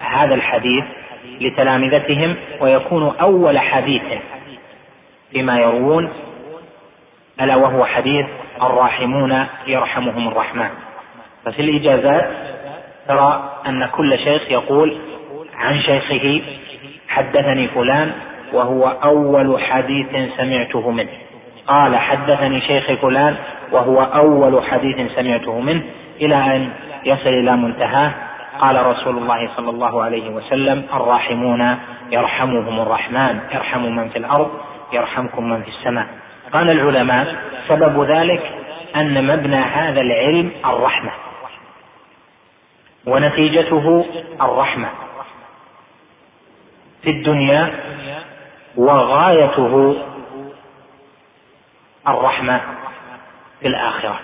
هذا 0.01 0.35
الحديث 0.35 0.85
لتلامذتهم 1.41 2.37
ويكون 2.61 3.17
أول 3.21 3.59
حديث 3.59 4.03
بما 5.35 5.59
يروون 5.61 6.09
ألا 7.40 7.57
وهو 7.57 7.85
حديث 7.85 8.27
الراحمون 8.62 9.47
يرحمهم 9.66 10.29
الرحمن. 10.29 10.71
ففي 11.45 11.62
الإجازات 11.62 12.31
ترى 13.09 13.51
أن 13.66 13.87
كل 13.87 14.18
شيخ 14.18 14.42
يقول 14.51 14.97
عن 15.57 15.81
شيخه 15.81 16.42
حدثني 17.09 17.68
فلان 17.68 18.12
وهو 18.53 18.88
أول 18.88 19.62
حديث 19.62 20.07
سمعته 20.37 20.90
منه. 20.90 21.09
قال 21.66 21.97
حدثني 21.97 22.61
شيخ 22.61 22.92
فلان 22.92 23.37
وهو 23.73 24.03
أول 24.03 24.62
حديث 24.64 25.12
سمعته 25.12 25.61
منه 25.61 25.83
إلى 26.21 26.35
أن 26.35 26.71
يصل 27.05 27.29
إلى 27.29 27.57
منتهاه. 27.57 28.12
قال 28.59 28.87
رسول 28.87 29.16
الله 29.16 29.49
صلى 29.57 29.71
الله 29.71 30.03
عليه 30.03 30.31
وسلم 30.31 30.85
الراحمون 30.95 31.77
يرحمهم 32.11 32.81
الرحمن 32.81 33.38
ارحموا 33.55 33.90
من 33.90 34.09
في 34.09 34.18
الأرض. 34.18 34.51
يرحمكم 34.92 35.48
من 35.48 35.62
في 35.62 35.68
السماء. 35.68 36.07
قال 36.52 36.70
العلماء 36.70 37.37
سبب 37.68 38.05
ذلك 38.05 38.52
أن 38.96 39.26
مبنى 39.26 39.57
هذا 39.57 40.00
العلم 40.00 40.50
الرحمة 40.64 41.11
ونتيجته 43.07 44.07
الرحمة 44.40 44.88
في 47.02 47.11
الدنيا 47.11 47.70
وغايته 48.76 49.96
الرحمة 52.09 52.61
في 53.61 53.68
الآخرة. 53.68 54.20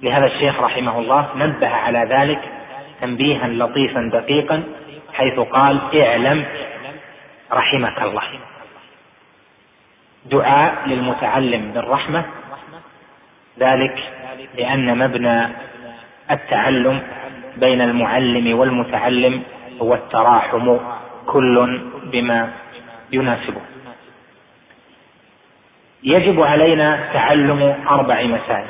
لهذا 0.00 0.26
الشيخ 0.26 0.60
رحمه 0.60 0.98
الله 0.98 1.28
نبه 1.36 1.68
على 1.68 1.98
ذلك 1.98 2.40
تنبيها 3.00 3.48
لطيفا 3.48 4.10
دقيقا 4.12 4.62
حيث 5.14 5.40
قال 5.40 6.02
اعلم 6.02 6.44
رحمك 7.52 8.02
الله. 8.02 8.22
دعاء 10.24 10.88
للمتعلم 10.88 11.72
بالرحمة 11.74 12.24
ذلك 13.58 14.12
لأن 14.58 14.98
مبنى 14.98 15.48
التعلم 16.30 17.02
بين 17.56 17.80
المعلم 17.80 18.58
والمتعلم 18.58 19.42
هو 19.80 19.94
التراحم 19.94 20.76
كل 21.26 21.80
بما 22.04 22.50
يناسبه. 23.12 23.60
يجب 26.02 26.40
علينا 26.40 27.12
تعلم 27.12 27.84
أربع 27.88 28.22
مسائل. 28.22 28.66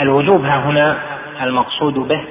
الوجوب 0.00 0.44
ها 0.44 0.56
هنا 0.56 0.98
المقصود 1.42 1.94
به 1.94 2.24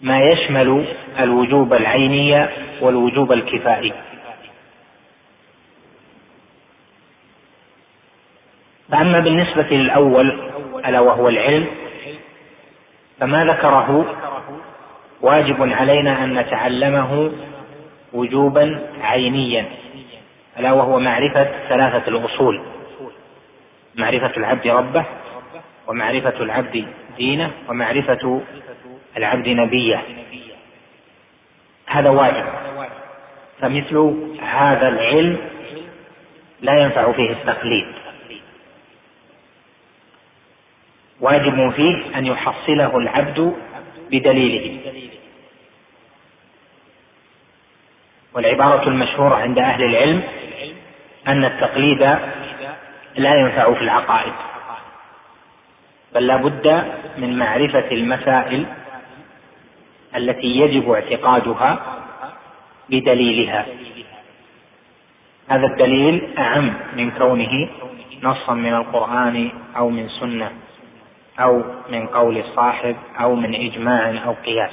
ما 0.00 0.20
يشمل 0.20 0.84
الوجوب 1.20 1.72
العيني 1.72 2.46
والوجوب 2.80 3.32
الكفائي. 3.32 3.92
فأما 8.90 9.20
بالنسبة 9.20 9.62
للأول 9.70 10.50
ألا 10.86 11.00
وهو 11.00 11.28
العلم 11.28 11.66
فما 13.20 13.44
ذكره 13.44 14.14
واجب 15.20 15.72
علينا 15.72 16.24
أن 16.24 16.34
نتعلمه 16.34 17.32
وجوبا 18.12 18.86
عينيا 19.02 19.64
ألا 20.58 20.72
وهو 20.72 20.98
معرفة 20.98 21.48
ثلاثة 21.68 22.08
الأصول 22.08 22.62
معرفة 23.94 24.32
العبد 24.36 24.66
ربه 24.66 25.04
ومعرفة 25.86 26.42
العبد 26.42 26.86
دينه 27.16 27.50
ومعرفة 27.68 28.40
العبد 29.16 29.48
نبيه. 29.48 30.02
هذا 31.86 32.10
واجب. 32.10 32.44
فمثل 33.60 34.14
هذا 34.42 34.88
العلم 34.88 35.38
لا 36.60 36.78
ينفع 36.82 37.12
فيه 37.12 37.30
التقليد. 37.30 37.86
واجب 41.20 41.70
فيه 41.70 42.18
أن 42.18 42.26
يحصله 42.26 42.96
العبد 42.96 43.56
بدليله. 44.10 44.78
والعبارة 48.34 48.88
المشهورة 48.88 49.34
عند 49.34 49.58
أهل 49.58 49.82
العلم 49.82 50.22
أن 51.28 51.44
التقليد 51.44 52.00
لا 53.16 53.34
ينفع 53.34 53.74
في 53.74 53.80
العقائد. 53.80 54.32
بل 56.14 56.26
لا 56.26 56.36
بد 56.36 56.66
من 57.18 57.38
معرفة 57.38 57.90
المسائل 57.92 58.66
التي 60.16 60.46
يجب 60.46 60.90
اعتقادها 60.90 61.78
بدليلها. 62.90 63.66
هذا 65.48 65.66
الدليل 65.66 66.38
أعم 66.38 66.74
من 66.96 67.10
كونه 67.10 67.68
نصا 68.22 68.54
من 68.54 68.74
القرآن 68.74 69.50
أو 69.76 69.90
من 69.90 70.08
سنة 70.08 70.50
أو 71.40 71.62
من 71.88 72.06
قول 72.06 72.44
صاحب 72.56 72.96
أو 73.20 73.34
من 73.34 73.54
إجماع 73.54 74.24
أو 74.26 74.32
قياس. 74.32 74.72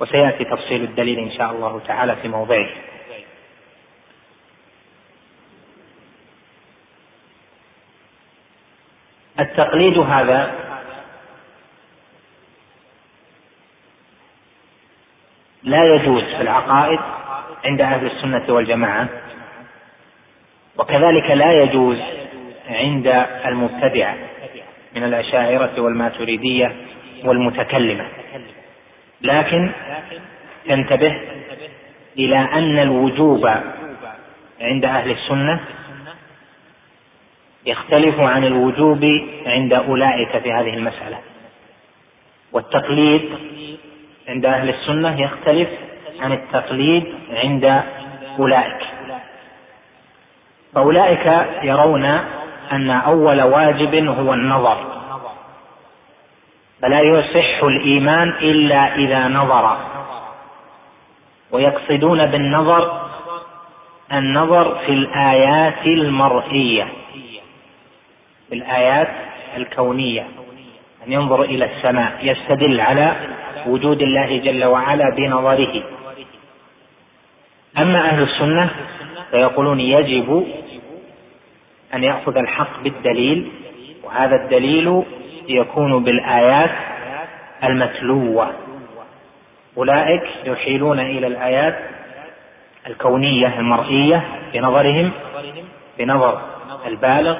وسيأتي 0.00 0.44
تفصيل 0.44 0.82
الدليل 0.82 1.18
إن 1.18 1.30
شاء 1.30 1.50
الله 1.50 1.80
تعالى 1.86 2.16
في 2.16 2.28
موضعه. 2.28 2.68
التقليد 9.40 9.98
هذا 9.98 10.63
لا 15.64 15.84
يجوز 15.94 16.22
في 16.22 16.40
العقائد 16.42 17.00
عند 17.64 17.80
أهل 17.80 18.06
السنة 18.06 18.44
والجماعة 18.48 19.08
وكذلك 20.78 21.30
لا 21.30 21.62
يجوز 21.62 21.98
عند 22.68 23.26
المبتدعه 23.46 24.14
من 24.94 25.04
الأشاعرة 25.04 25.80
والماتريدية 25.80 26.72
والمتكلمة. 27.24 28.06
لكن 29.22 29.70
تنتبه 30.66 31.20
إلى 32.18 32.38
أن 32.38 32.78
الوجوب 32.78 33.50
عند 34.60 34.84
أهل 34.84 35.10
السنة 35.10 35.60
يختلف 37.66 38.20
عن 38.20 38.44
الوجوب 38.44 39.04
عند 39.46 39.72
أولئك 39.72 40.38
في 40.38 40.52
هذه 40.52 40.74
المسألة. 40.74 41.18
والتقليد 42.52 43.30
عند 44.28 44.46
أهل 44.46 44.68
السنة 44.68 45.20
يختلف 45.20 45.68
عن 46.20 46.32
التقليد 46.32 47.14
عند 47.32 47.82
أولئك. 48.38 48.80
فأولئك 50.74 51.46
يرون 51.62 52.04
أن 52.72 52.90
أول 52.90 53.42
واجب 53.42 54.08
هو 54.08 54.34
النظر. 54.34 54.76
فلا 56.82 57.00
يصح 57.00 57.62
الإيمان 57.62 58.28
إلا 58.28 58.94
إذا 58.94 59.28
نظر. 59.28 59.76
ويقصدون 61.50 62.26
بالنظر 62.26 63.04
النظر 64.12 64.78
في 64.86 64.92
الآيات 64.92 65.86
المرئية. 65.86 66.88
في 68.48 68.54
الآيات 68.54 69.08
الكونية. 69.56 70.26
أن 71.06 71.12
ينظر 71.12 71.42
إلى 71.42 71.64
السماء. 71.64 72.12
يستدل 72.22 72.80
على 72.80 73.16
وجود 73.66 74.02
الله 74.02 74.38
جل 74.38 74.64
وعلا 74.64 75.10
بنظره. 75.10 75.82
أما 77.78 78.00
أهل 78.10 78.22
السنة 78.22 78.70
فيقولون 79.30 79.80
يجب 79.80 80.46
أن 81.94 82.04
يأخذ 82.04 82.36
الحق 82.36 82.82
بالدليل 82.82 83.48
وهذا 84.04 84.36
الدليل 84.36 85.02
يكون 85.48 86.04
بالآيات 86.04 86.70
المتلوة. 87.64 88.52
أولئك 89.76 90.22
يحيلون 90.44 91.00
إلى 91.00 91.26
الآيات 91.26 91.78
الكونية 92.86 93.58
المرئية 93.58 94.24
بنظرهم 94.52 95.10
بنظر 95.98 96.40
البالغ. 96.86 97.36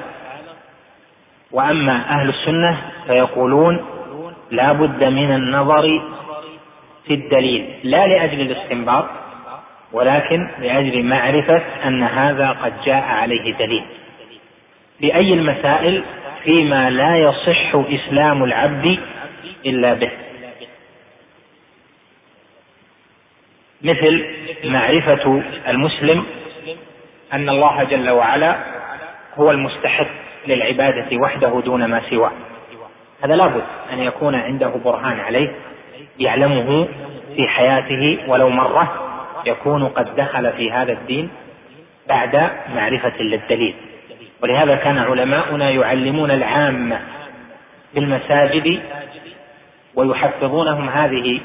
وأما 1.51 2.09
أهل 2.09 2.29
السنة 2.29 2.81
فيقولون 3.07 3.85
لا 4.51 4.71
بد 4.71 5.03
من 5.03 5.31
النظر 5.35 6.01
في 7.07 7.13
الدليل 7.13 7.69
لا 7.83 8.07
لأجل 8.07 8.41
الاستنباط 8.41 9.05
ولكن 9.91 10.49
لأجل 10.59 11.03
معرفة 11.03 11.61
أن 11.85 12.03
هذا 12.03 12.49
قد 12.49 12.73
جاء 12.85 13.03
عليه 13.03 13.53
دليل. 13.53 13.83
في 14.99 15.15
اي 15.15 15.33
المسائل 15.33 16.03
فيما 16.43 16.89
لا 16.89 17.17
يصح 17.17 17.75
إسلام 17.75 18.43
العبد 18.43 18.99
إلا 19.65 19.93
به. 19.93 20.11
مثل 23.81 24.25
معرفة 24.63 25.43
المسلم 25.67 26.25
أن 27.33 27.49
الله 27.49 27.83
جل 27.83 28.09
وعلا 28.09 28.55
هو 29.35 29.51
المستحق 29.51 30.07
للعبادة 30.47 31.17
وحده 31.17 31.61
دون 31.65 31.85
ما 31.85 32.01
سواه. 32.09 32.31
هذا 33.25 33.35
لابد 33.35 33.63
أن 33.93 33.99
يكون 33.99 34.35
عنده 34.35 34.67
برهان 34.67 35.19
عليه 35.19 35.51
يعلمه 36.19 36.87
في 37.35 37.47
حياته 37.47 38.17
ولو 38.27 38.49
مرة 38.49 38.93
يكون 39.45 39.87
قد 39.87 40.15
دخل 40.15 40.53
في 40.53 40.71
هذا 40.71 40.91
الدين 40.91 41.29
بعد 42.07 42.49
معرفة 42.75 43.21
للدليل. 43.21 43.75
ولهذا 44.43 44.75
كان 44.75 44.97
علماؤنا 44.97 45.69
يعلمون 45.69 46.31
العامة 46.31 46.99
في 47.93 47.99
المساجد 47.99 48.79
ويحفظونهم 49.95 50.89
هذه 50.89 51.39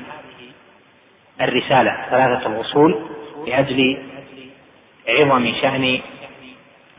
الرسالة 1.41 1.97
ثلاثة 2.11 2.47
الأصول 2.47 2.99
لأجل 3.47 3.99
عظم 5.09 5.53
شأن 5.63 6.01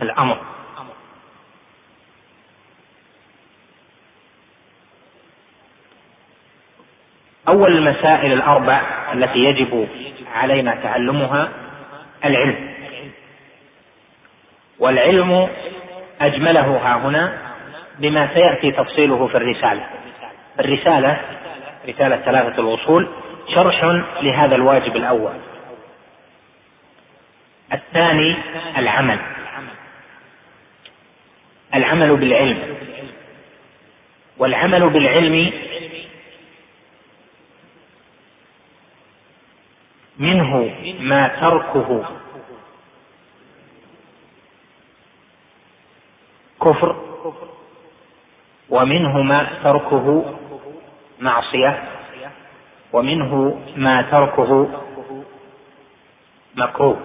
الأمر. 0.01 0.37
أول 7.47 7.77
المسائل 7.77 8.33
الأربع 8.33 8.81
التي 9.13 9.39
يجب 9.39 9.87
علينا 10.35 10.75
تعلمها 10.83 11.49
العلم. 12.25 12.71
والعلم 14.79 15.49
أجمله 16.21 16.77
ها 16.77 16.97
هنا 16.97 17.37
بما 17.99 18.29
سيأتي 18.33 18.71
تفصيله 18.71 19.27
في 19.27 19.37
الرسالة. 19.37 19.85
الرسالة 20.59 21.17
رسالة 21.89 22.17
ثلاثة 22.17 22.61
الاصول 22.61 23.07
شرح 23.55 23.83
لهذا 24.21 24.55
الواجب 24.55 24.95
الأول. 24.95 25.33
الثاني 27.73 28.35
العمل. 28.77 29.19
العمل 31.75 32.15
بالعلم. 32.15 32.59
والعمل 34.37 34.89
بالعلم 34.89 35.51
منه 40.21 40.75
ما 40.99 41.27
تركه. 41.27 42.05
كفر. 46.61 46.95
ومنه 48.69 49.21
ما 49.21 49.47
تركه 49.63 50.35
معصية. 51.19 51.83
ومنه 52.93 53.61
ما 53.75 54.01
تركه 54.01 54.69
مكروه. 56.55 57.01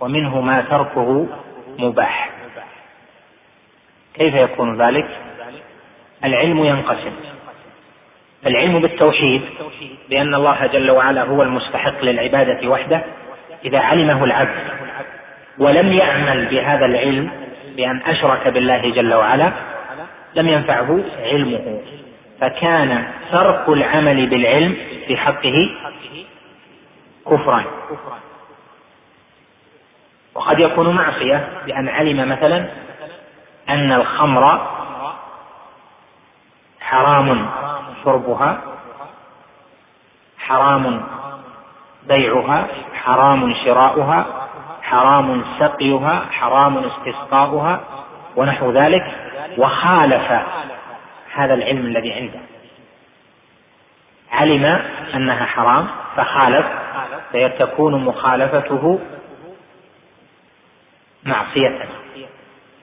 ومنه 0.00 0.40
ما 0.40 0.60
تركه 0.60 1.26
مباح. 1.78 2.30
كيف 4.14 4.34
يكون 4.34 4.82
ذلك؟ 4.82 5.08
العلم 6.24 6.64
ينقسم. 6.64 7.31
العلم 8.46 8.80
بالتوحيد 8.80 9.42
بأن 10.10 10.34
الله 10.34 10.66
جل 10.66 10.90
وعلا 10.90 11.22
هو 11.22 11.42
المستحق 11.42 12.04
للعبادة 12.04 12.68
وحده 12.68 13.02
إذا 13.64 13.78
علمه 13.78 14.24
العبد. 14.24 14.70
ولم 15.58 15.92
يعمل 15.92 16.46
بهذا 16.46 16.86
العلم 16.86 17.30
بأن 17.76 18.00
أشرك 18.06 18.48
بالله 18.48 18.90
جل 18.90 19.14
وعلا 19.14 19.52
لم 20.34 20.48
ينفعه 20.48 21.00
علمه. 21.22 21.80
فكان 22.40 23.04
ترك 23.32 23.68
العمل 23.68 24.26
بالعلم 24.26 24.76
في 25.06 25.16
حقه 25.16 25.70
كفرا. 27.30 27.64
وقد 30.34 30.60
يكون 30.60 30.94
معصية 30.94 31.48
بأن 31.66 31.88
علم 31.88 32.28
مثلا 32.28 32.64
أن 33.68 33.92
الخمر 33.92 34.68
حرام. 36.80 37.50
شربها 38.04 38.60
حرام 40.38 41.02
بيعها 42.08 42.66
حرام 42.94 43.54
شراؤها 43.64 44.26
حرام 44.82 45.44
سقيها 45.58 46.26
حرام 46.30 46.78
استسقاؤها 46.78 47.80
ونحو 48.36 48.70
ذلك 48.70 49.04
وخالف 49.58 50.42
هذا 51.34 51.54
العلم 51.54 51.86
الذي 51.86 52.12
عنده. 52.12 52.40
علم 54.32 54.64
أنها 55.14 55.44
حرام 55.44 55.86
فخالف 56.16 56.66
فيتكون 57.32 58.04
مخالفته 58.04 59.00
معصية. 61.24 61.88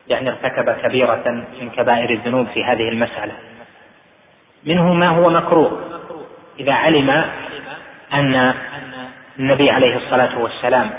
يعني 0.08 0.30
ارتكب 0.30 0.70
كبيرة 0.70 1.46
من 1.62 1.70
كبائر 1.70 2.10
الذنوب 2.10 2.48
في 2.48 2.64
هذه 2.64 2.90
المسألة. 2.90 3.34
منه 4.64 4.94
ما 4.94 5.08
هو 5.08 5.30
مكروه. 5.30 6.02
إذا 6.60 6.74
علم 6.74 7.10
أن 8.14 8.54
النبي 9.40 9.72
عليه 9.72 9.98
الصلاة 9.98 10.40
والسلام 10.40 10.90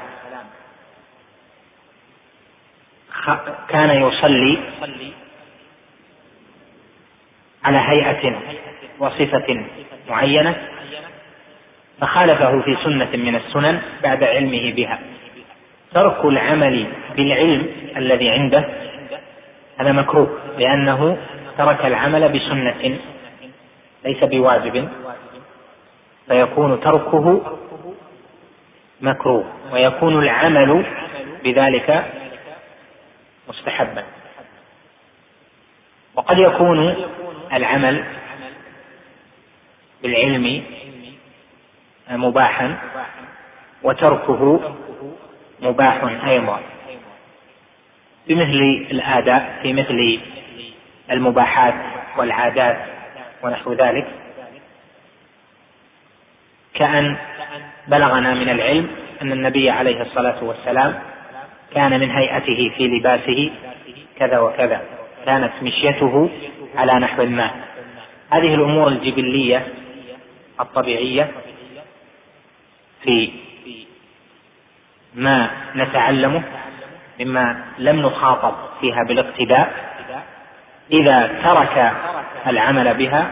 كان 3.69 3.91
يصلي 3.91 4.59
على 7.65 7.79
هيئة 7.79 8.37
وصفة 8.99 9.65
معينة 10.09 10.57
فخالفه 12.01 12.61
في 12.61 12.77
سنة 12.85 13.11
من 13.15 13.37
السنن 13.37 13.81
بعد 14.03 14.25
علمه 14.25 14.73
بها. 14.73 14.99
ترك 15.95 16.25
العمل 16.25 16.87
بالعلم 17.17 17.67
الذي 17.97 18.31
عنده 18.31 18.65
هذا 19.79 19.93
مكروه 19.93 20.39
لأنه 20.59 21.17
ترك 21.59 21.87
العمل 21.87 22.29
بسنة 22.29 22.99
ليس 24.05 24.25
بواجب. 24.25 24.89
فيكون 26.29 26.81
تركه 26.81 27.57
مكروه 29.01 29.45
ويكون 29.73 30.23
العمل 30.23 30.85
بذلك 31.45 32.05
مستحبا. 33.49 34.05
وقد 36.15 36.39
يكون 36.39 36.97
العمل 37.53 38.05
بالعلم 40.03 40.65
مباحا 42.11 42.79
وتركه 43.83 44.75
مباح 45.61 46.25
أيضا. 46.27 46.61
بمثل 48.29 48.87
الآداء 48.91 49.59
في 49.63 49.73
مثل 49.73 50.21
المباحات 51.11 51.75
والعادات 52.17 52.79
ونحو 53.43 53.73
ذلك. 53.73 54.07
كأن 56.75 57.17
بلغنا 57.89 58.35
من 58.35 58.49
العلم 58.49 58.89
أن 59.23 59.33
النبي 59.33 59.71
عليه 59.71 60.03
الصلاة 60.03 60.45
والسلام 60.45 60.99
كان 61.75 62.01
من 62.01 62.11
هيئته 62.11 62.73
في 62.77 62.87
لباسه 62.87 63.51
كذا 64.19 64.39
وكذا 64.39 64.81
كانت 65.27 65.53
مشيته 65.63 66.31
على 66.77 66.93
نحو 66.93 67.25
ما. 67.25 67.51
هذه 68.31 68.55
الأمور 68.55 68.89
الجبلية 68.89 69.67
الطبيعية 70.61 71.31
في 73.05 73.33
ما 75.15 75.51
نتعلمه 75.77 76.43
مما 77.21 77.65
لم 77.79 78.07
نخاطب 78.07 78.55
فيها 78.81 79.05
بالاقتداء 79.09 79.73
إذا 80.93 81.41
ترك 81.45 81.93
العمل 82.47 82.95
بها 82.95 83.31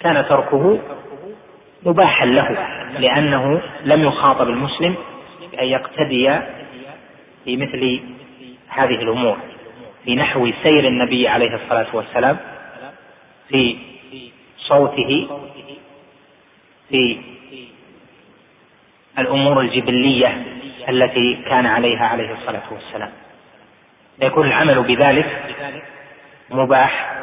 كان 0.00 0.24
تركه 0.28 0.78
مباحا 1.82 2.26
له 2.26 2.68
لأنه 2.98 3.62
لم 3.84 4.04
يخاطب 4.04 4.48
المسلم 4.48 4.94
بأن 5.52 5.66
يقتدي 5.66 6.38
في 7.44 7.56
مثل 7.56 8.00
هذه 8.68 8.94
الأمور 9.02 9.36
في 10.04 10.16
نحو 10.16 10.50
سير 10.62 10.88
النبي 10.88 11.28
عليه 11.28 11.54
الصلاة 11.54 11.86
والسلام 11.92 12.36
في 13.48 13.76
صوته 14.58 15.28
في 16.88 17.18
الأمور 19.18 19.60
الجبلية 19.60 20.42
التي 20.88 21.34
كان 21.48 21.66
عليها 21.66 22.06
عليه 22.06 22.32
الصلاة 22.32 22.62
والسلام. 22.70 23.10
يكون 24.22 24.46
العمل 24.46 24.82
بذلك 24.82 25.26
مباح 26.50 27.19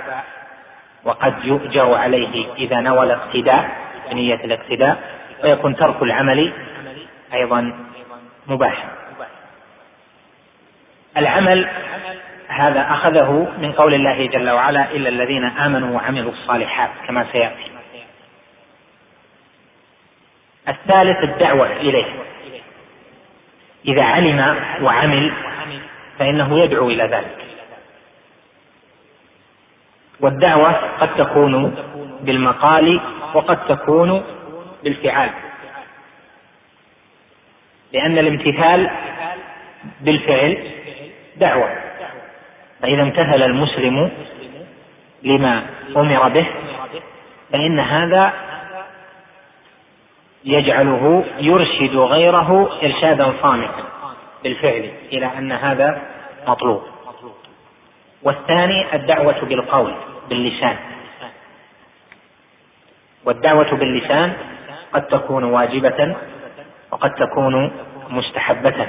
وقد 1.07 1.33
يؤجر 1.43 1.93
عليه 1.93 2.53
إذا 2.57 2.79
نوى 2.79 3.03
الاقتداء 3.03 3.69
بنية 4.11 4.35
الاقتداء 4.35 4.97
ويكون 5.43 5.75
ترك 5.75 6.01
العمل 6.01 6.53
أيضا 7.33 7.73
مباحا 8.47 8.89
العمل 11.17 11.67
هذا 12.47 12.81
أخذه 12.81 13.47
من 13.57 13.71
قول 13.71 13.93
الله 13.93 14.27
جل 14.27 14.49
وعلا 14.49 14.91
إلا 14.91 15.09
الذين 15.09 15.43
آمنوا 15.43 15.95
وعملوا 15.95 16.31
الصالحات 16.31 16.89
كما 17.07 17.25
سيأتي. 17.31 17.71
الثالث 20.67 21.23
الدعوة 21.23 21.71
إليه. 21.71 22.05
إذا 23.85 24.03
علم 24.03 24.55
وعمل 24.81 25.33
فإنه 26.19 26.59
يدعو 26.59 26.89
إلى 26.89 27.03
ذلك. 27.03 27.46
والدعوة 30.21 30.71
قد 30.99 31.15
تكون 31.15 31.75
بالمقال 32.21 33.01
وقد 33.33 33.65
تكون 33.67 34.23
بالفعال. 34.83 35.29
لأن 37.93 38.17
الامتثال 38.17 38.89
بالفعل 40.01 40.57
دعوة. 41.37 41.69
فإذا 42.81 43.01
امتثل 43.01 43.43
المسلم 43.43 44.11
لما 45.23 45.65
أمر 45.97 46.29
به 46.29 46.45
فإن 47.51 47.79
هذا 47.79 48.33
يجعله 50.45 51.25
يرشد 51.39 51.95
غيره 51.95 52.69
إرشادا 52.83 53.33
صامتا 53.41 53.83
بالفعل 54.43 54.91
إلى 55.13 55.25
أن 55.37 55.51
هذا 55.51 56.01
مطلوب. 56.47 56.96
والثاني 58.23 58.95
الدعوة 58.95 59.45
بالقول 59.45 59.93
باللسان. 60.29 60.77
والدعوة 63.25 63.75
باللسان 63.75 64.33
قد 64.93 65.07
تكون 65.07 65.43
واجبة 65.43 66.15
وقد 66.91 67.15
تكون 67.15 67.71
مستحبة. 68.09 68.87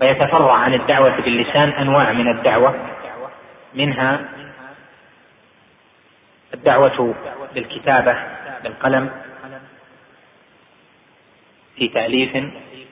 ويتفرع 0.00 0.52
عن 0.52 0.74
الدعوة 0.74 1.20
باللسان 1.20 1.68
أنواع 1.68 2.12
من 2.12 2.28
الدعوة 2.28 2.74
منها 3.74 4.20
الدعوة 6.54 7.14
بالكتابة 7.54 8.16
بالقلم 8.62 9.10
في 11.80 11.88
تأليف 11.88 12.44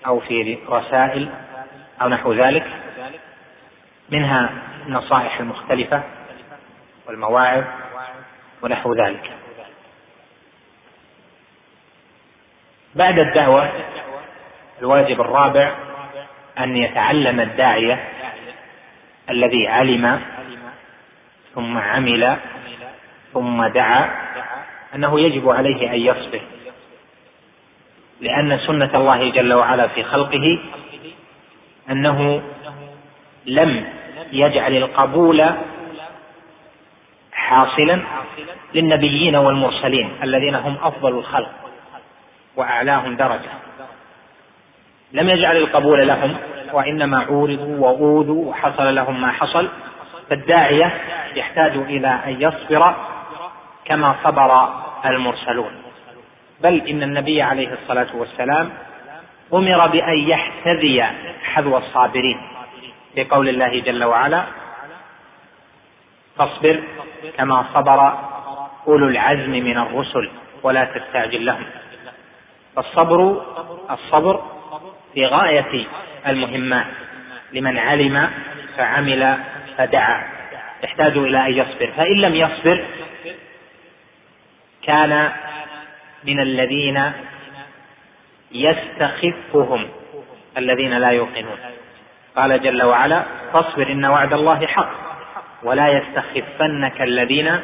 أو 0.07 0.20
في 0.20 0.59
رسائل 0.68 1.29
أو 2.03 2.09
نحو 2.09 2.33
ذلك 2.33 2.66
منها 4.11 4.51
النصائح 4.87 5.40
المختلفة 5.40 6.03
والمواعظ 7.07 7.64
ونحو 8.62 8.94
ذلك. 8.94 9.31
بعد 12.94 13.18
الدعوة 13.18 13.72
الواجب 14.81 15.20
الرابع 15.20 15.74
أن 16.59 16.77
يتعلم 16.77 17.40
الداعية 17.40 18.09
الذي 19.31 19.68
علم 19.68 20.22
ثم 21.55 21.79
عمل 21.79 22.37
ثم 23.33 23.66
دعا 23.66 24.11
أنه 24.94 25.20
يجب 25.20 25.48
عليه 25.48 25.90
أن 25.90 25.98
يصبر. 26.01 26.40
لأن 28.20 28.59
سنة 28.59 28.90
الله 28.94 29.31
جل 29.31 29.52
وعلا 29.52 29.87
في 29.87 30.02
خلقه 30.02 30.59
أنه 31.90 32.42
لم 33.46 33.85
يجعل 34.33 34.76
القبول 34.76 35.44
حاصلا 37.33 38.00
للنبيين 38.74 39.37
والمرسلين 39.37 40.11
الذين 40.22 40.54
هم 40.54 40.76
أفضل 40.83 41.18
الخلق 41.18 41.50
وأعلاهم 42.57 43.16
درجة. 43.16 43.50
لم 45.12 45.28
يجعل 45.28 45.57
القبول 45.57 46.09
لهم 46.09 46.37
وإنما 46.72 47.18
عورضوا 47.18 47.76
وأوذوا 47.78 48.50
وحصل 48.50 48.94
لهم 48.94 49.20
ما 49.20 49.33
حصل 49.33 49.68
فالداعية 50.31 51.00
يحتاج 51.35 51.76
إلى 51.76 52.09
أن 52.09 52.42
يصبر 52.42 52.94
كما 53.85 54.14
صبر 54.24 54.68
المرسلون. 55.04 55.88
بل 56.62 56.88
إن 56.88 57.03
النبي 57.03 57.42
عليه 57.42 57.68
الصلاة 57.73 58.16
والسلام 58.16 58.71
أمر 59.55 59.87
بأن 59.87 60.18
يحتذي 60.18 61.05
حذو 61.42 61.77
الصابرين. 61.77 62.40
بقول 63.16 63.49
الله 63.49 63.81
جل 63.81 64.05
وعلا 64.05 64.44
فاصبر 66.37 66.81
كما 67.37 67.64
صبر 67.75 68.18
أولو 68.87 69.09
العزم 69.09 69.51
من 69.51 69.79
الرسل 69.79 70.31
ولا 70.62 70.85
تستعجل 70.85 71.47
لهم. 71.47 71.64
فالصبر 72.77 73.42
الصبر 73.90 74.42
في 75.14 75.27
غاية 75.27 75.87
المهمات 76.27 76.87
لمن 77.53 77.79
علم 77.79 78.31
فعمل 78.77 79.38
فدعا. 79.77 80.38
يحتاج 80.83 81.16
إلى 81.16 81.47
أن 81.47 81.53
يصبر 81.53 81.92
فإن 81.97 82.16
لم 82.16 82.35
يصبر 82.35 82.85
كان 84.83 85.33
من 86.24 86.40
الذين 86.40 87.12
يستخفهم 88.52 89.88
الذين 90.59 90.98
لا 90.98 91.09
يوقنون. 91.09 91.59
قال 92.37 92.62
جل 92.62 92.83
وعلا 92.83 93.22
فاصبر 93.52 93.92
إن 93.92 94.04
وعد 94.04 94.33
الله 94.33 94.66
حق 94.66 94.90
ولا 95.62 95.88
يستخفنك 95.88 97.02
الذين 97.02 97.61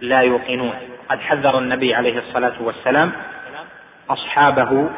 لا 0.00 0.20
يوقنون. 0.20 0.74
قد 1.08 1.20
حذر 1.20 1.58
النبي 1.58 1.94
عليه 1.94 2.18
الصلاة 2.18 2.52
والسلام 2.60 3.12
أصحابه 4.10 4.88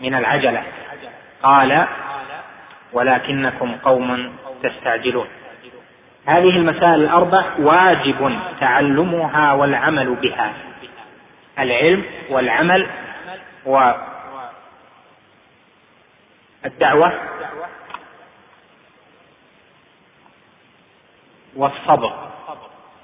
من 0.00 0.14
العجلة. 0.14 0.62
قال 1.42 1.86
ولكنكم 2.92 3.76
قوم 3.84 4.32
تستعجلون. 4.62 5.26
هذه 6.26 6.56
المسائل 6.56 6.94
الأربع 6.94 7.44
واجب 7.58 8.38
تعلمها 8.60 9.52
والعمل 9.52 10.14
بها. 10.14 10.52
العلم 11.58 12.04
والعمل 12.30 12.86
والدعوة 16.64 17.12
والصبر. 21.56 22.12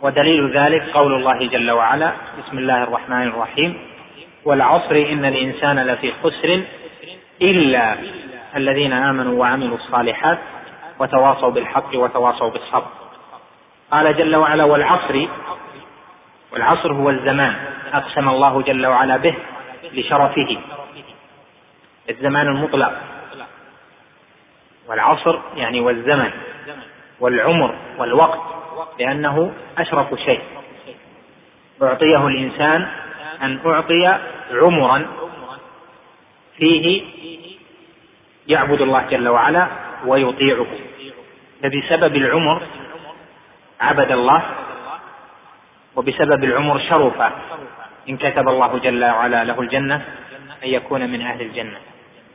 ودليل 0.03 0.59
ذلك 0.59 0.83
قول 0.83 1.15
الله 1.15 1.47
جل 1.47 1.71
وعلا 1.71 2.13
بسم 2.39 2.59
الله 2.59 2.83
الرحمن 2.83 3.23
الرحيم 3.23 3.79
والعصر 4.45 4.95
إن 4.95 5.25
الإنسان 5.25 5.87
لفي 5.87 6.13
خسر 6.23 6.63
إلا 7.43 7.97
الذين 8.57 8.93
آمنوا 8.93 9.41
وعملوا 9.41 9.77
الصالحات 9.77 10.39
وتواصوا 10.99 11.51
بالحق 11.51 11.95
وتواصوا 11.95 12.51
بالصبر. 12.51 12.91
قال 13.91 14.17
جل 14.17 14.37
وعلا 14.37 14.65
والعصر 14.65 15.27
والعصر 16.53 16.93
هو 16.93 17.11
الزمان. 17.11 17.57
أقسم 17.93 18.29
الله 18.29 18.63
جل 18.63 18.87
وعلا 18.87 19.17
به 19.17 19.35
لشرفه. 19.93 20.59
الزمان 22.11 22.47
المطلق. 22.47 22.93
والعصر 24.89 25.39
يعني 25.57 25.81
والزمن. 25.81 26.31
والعمر 27.21 27.75
والوقت. 27.99 28.41
لأنه 28.99 29.53
أشرف 29.79 30.15
شيء. 30.15 30.41
أعطيه 31.83 32.27
الإنسان 32.27 32.89
أن 33.43 33.61
أعطي 33.67 34.19
عمرا 34.53 35.07
فيه 36.57 37.03
يعبد 38.49 38.81
الله 38.81 39.07
جل 39.11 39.29
وعلا 39.29 39.67
ويطيعه. 40.07 40.67
فبسبب 41.63 42.17
العمر 42.17 42.63
عبد 43.81 44.13
الله 44.13 44.43
وبسبب 45.97 46.45
العمر 46.45 46.81
شرف 46.81 47.33
إن 48.09 48.17
كتب 48.17 48.49
الله 48.49 48.79
جل 48.79 49.05
وعلا 49.05 49.45
له 49.45 49.61
الجنة 49.61 49.95
أن 50.65 50.69
يكون 50.69 51.11
من 51.11 51.23
أهل 51.23 51.41
الجنة. 51.41 51.79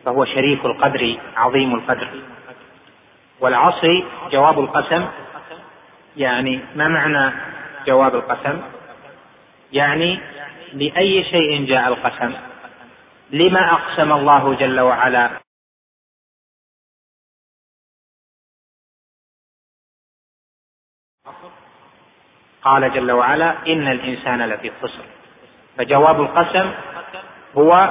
فهو 0.06 0.25
شريف 0.25 0.65
القدر 0.65 1.17
عظيم 1.36 1.75
القدر. 1.75 2.10
والعصر 3.39 4.03
جواب 4.32 4.60
القسم 4.60 5.06
يعني 6.17 6.60
ما 6.75 6.88
معنى 6.88 7.34
جواب 7.88 8.15
القسم؟ 8.15 8.62
يعني 9.71 10.19
لأي 10.73 11.23
شيء 11.23 11.65
جاء 11.65 11.88
القسم. 11.88 12.34
لما 13.30 13.73
أقسم 13.73 14.12
الله 14.12 14.53
جل 14.53 14.80
وعلا؟ 14.80 15.30
قال 22.62 22.93
جل 22.93 23.12
وعلا 23.12 23.67
إن 23.67 23.88
الإنسان 23.88 24.49
لفي 24.49 24.71
خسر. 24.82 25.16
فجواب 25.77 26.21
القسم 26.21 26.71
هو 27.57 27.89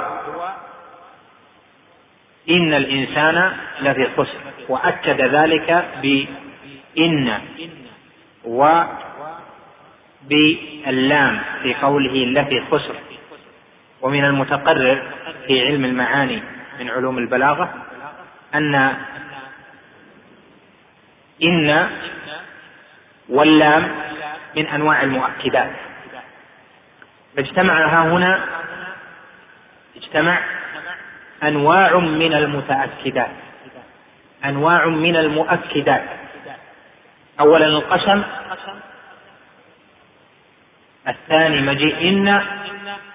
إن 2.51 2.75
الإنسان 2.75 3.53
لفي 3.81 4.09
خسر 4.17 4.39
وأكد 4.69 5.21
ذلك 5.21 5.85
بإن 6.03 7.41
وباللام 10.25 11.41
في 11.63 11.75
قوله 11.75 12.13
لفي 12.13 12.63
خسر. 12.71 12.95
ومن 14.03 14.25
المتقرر 14.25 15.03
في 15.47 15.67
علم 15.67 15.85
المعاني 15.85 16.43
من 16.81 16.91
علوم 16.91 17.19
البلاغة 17.19 17.75
أن 18.55 18.95
إن 21.43 21.89
واللام 23.29 23.89
من 24.57 24.67
أنواع 24.67 25.03
المؤكدات. 25.03 25.71
فاجتمع 27.37 27.87
ها 27.87 28.09
هنا 28.09 28.41
اجتمع 29.97 30.39
أنواع 31.43 31.99
من 31.99 32.35
المتأكدات 32.35 33.31
أنواع 34.45 34.87
من 34.87 35.17
المؤكدات. 35.17 36.03
أولا 37.41 37.67
القسم 37.67 38.23
الثاني 41.09 41.61
مجيء 41.61 42.09
إن 42.09 42.43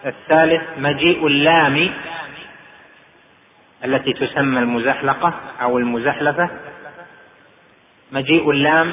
الثالث 0.05 0.61
مجيء 0.77 1.27
اللام 1.27 1.89
التي 3.85 4.13
تسمى 4.13 4.59
المزحلقة 4.59 5.33
أو 5.61 5.77
المزحلفة. 5.77 6.49
مجيء 8.11 8.51
اللام 8.51 8.91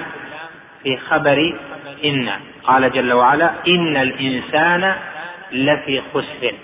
في 0.82 0.96
خبر 0.96 1.58
إن. 2.04 2.30
قال 2.64 2.92
جل 2.92 3.12
وعلا 3.12 3.50
إن 3.66 3.96
الإنسان 3.96 4.94
لفي 5.52 6.02
خسر. 6.14 6.54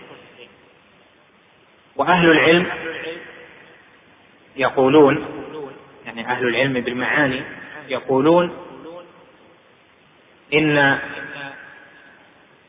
وأهل 1.96 2.30
العلم 2.30 2.66
يقولون 4.56 5.26
يعني 6.06 6.26
أهل 6.26 6.48
العلم 6.48 6.72
بالمعاني 6.72 7.42
يقولون 7.88 8.56
إن 10.54 10.98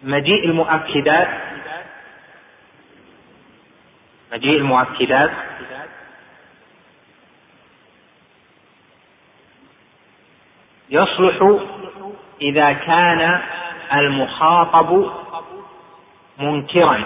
مجيء 0.04 0.46
المؤكدات 0.46 1.28
مجيء 4.32 4.58
المؤكدات 4.58 5.32
يصلح 10.90 11.60
إذا 12.42 12.74
كان 12.74 13.42
المخاطب 13.94 15.12
منكرا. 16.40 17.04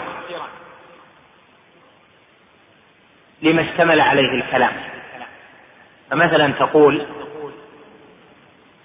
لما 3.41 3.61
اشتمل 3.61 4.01
عليه 4.01 4.31
الكلام. 4.33 4.73
فمثلا 6.11 6.51
تقول 6.51 7.05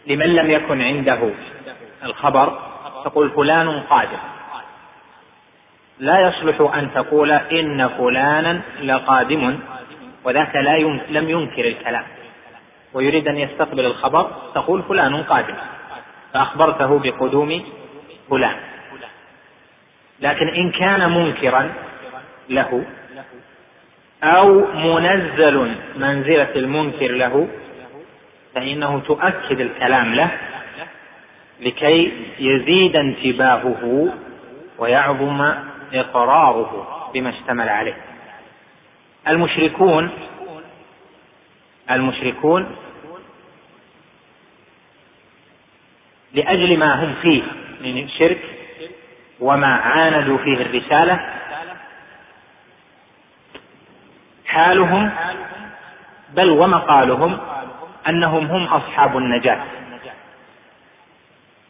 لمن 0.06 0.26
لم 0.26 0.50
يكن 0.50 0.82
عنده 0.82 1.30
الخبر 2.04 2.58
تقول 3.04 3.30
فلان 3.30 3.80
قادم 3.80 4.18
لا 5.98 6.20
يصلح 6.20 6.74
أن 6.74 6.94
تقول 6.94 7.30
إن 7.30 7.88
فلانا 7.88 8.60
لقادم 8.82 9.58
وذاك 10.24 10.56
لا 10.56 10.76
لم 11.08 11.30
ينكر 11.30 11.68
الكلام. 11.68 12.04
ويريد 12.94 13.28
أن 13.28 13.38
يستقبل 13.38 13.86
الخبر 13.86 14.30
تقول 14.54 14.82
فلان 14.82 15.22
قادم. 15.22 15.54
فأخبرته 16.32 16.98
بقدوم 16.98 17.64
فلان. 18.30 18.56
لكن 20.20 20.48
إن 20.48 20.70
كان 20.70 21.10
منكرا 21.10 21.72
له 22.48 22.84
أو 24.22 24.66
منزل 24.74 25.74
منزلة 25.96 26.50
المنكر 26.56 27.10
له 27.10 27.48
فإنه 28.54 29.00
تؤكد 29.00 29.60
الكلام 29.60 30.14
له 30.14 30.30
لكي 31.60 32.12
يزيد 32.38 32.96
انتباهه 32.96 34.12
ويعظم 34.78 35.54
إقراره 35.94 36.88
بما 37.14 37.30
اشتمل 37.30 37.68
عليه. 37.68 37.96
المشركون 39.28 40.10
المشركون 41.90 42.76
لأجل 46.34 46.78
ما 46.78 47.04
هم 47.04 47.14
فيه 47.22 47.42
من 47.80 48.04
الشرك 48.04 48.38
وما 49.44 49.74
عاندوا 49.74 50.38
فيه 50.38 50.56
الرسالة. 50.56 51.20
حالهم 54.46 55.10
بل 56.34 56.50
ومقالهم 56.50 57.40
أنهم 58.08 58.46
هم 58.46 58.64
أصحاب 58.64 59.18
النجاة. 59.18 59.60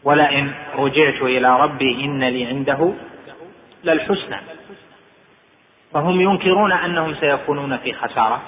ولئن 0.04 0.52
رجعت 0.76 1.22
إلى 1.22 1.60
ربي 1.60 2.04
إن 2.04 2.24
لي 2.24 2.46
عنده 2.46 2.92
للحسنى. 3.84 4.36
فهم 5.92 6.20
ينكرون 6.20 6.72
أنهم 6.72 7.14
سيكونون 7.14 7.76
في 7.76 7.92
خسارة 7.92 8.42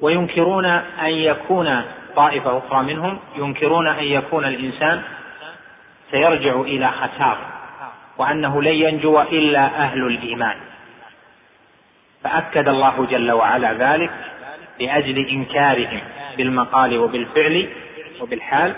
وينكرون 0.00 0.66
أن 0.66 1.10
يكون 1.10 1.84
طائفة 2.16 2.58
أخرى 2.58 2.82
منهم 2.82 3.18
ينكرون 3.36 3.88
أن 3.88 4.04
يكون 4.04 4.44
الإنسان 4.44 5.02
سيرجع 6.10 6.60
إلى 6.60 6.90
خسارة. 6.90 7.53
وأنه 8.18 8.62
لن 8.62 8.74
ينجو 8.74 9.20
إلا 9.20 9.64
أهل 9.66 10.06
الإيمان. 10.06 10.56
فأكد 12.24 12.68
الله 12.68 13.06
جل 13.10 13.32
وعلا 13.32 13.72
ذلك 13.72 14.10
لأجل 14.80 15.28
إنكارهم 15.28 16.00
بالمقال 16.36 16.98
وبالفعل 16.98 17.68
وبالحال 18.20 18.74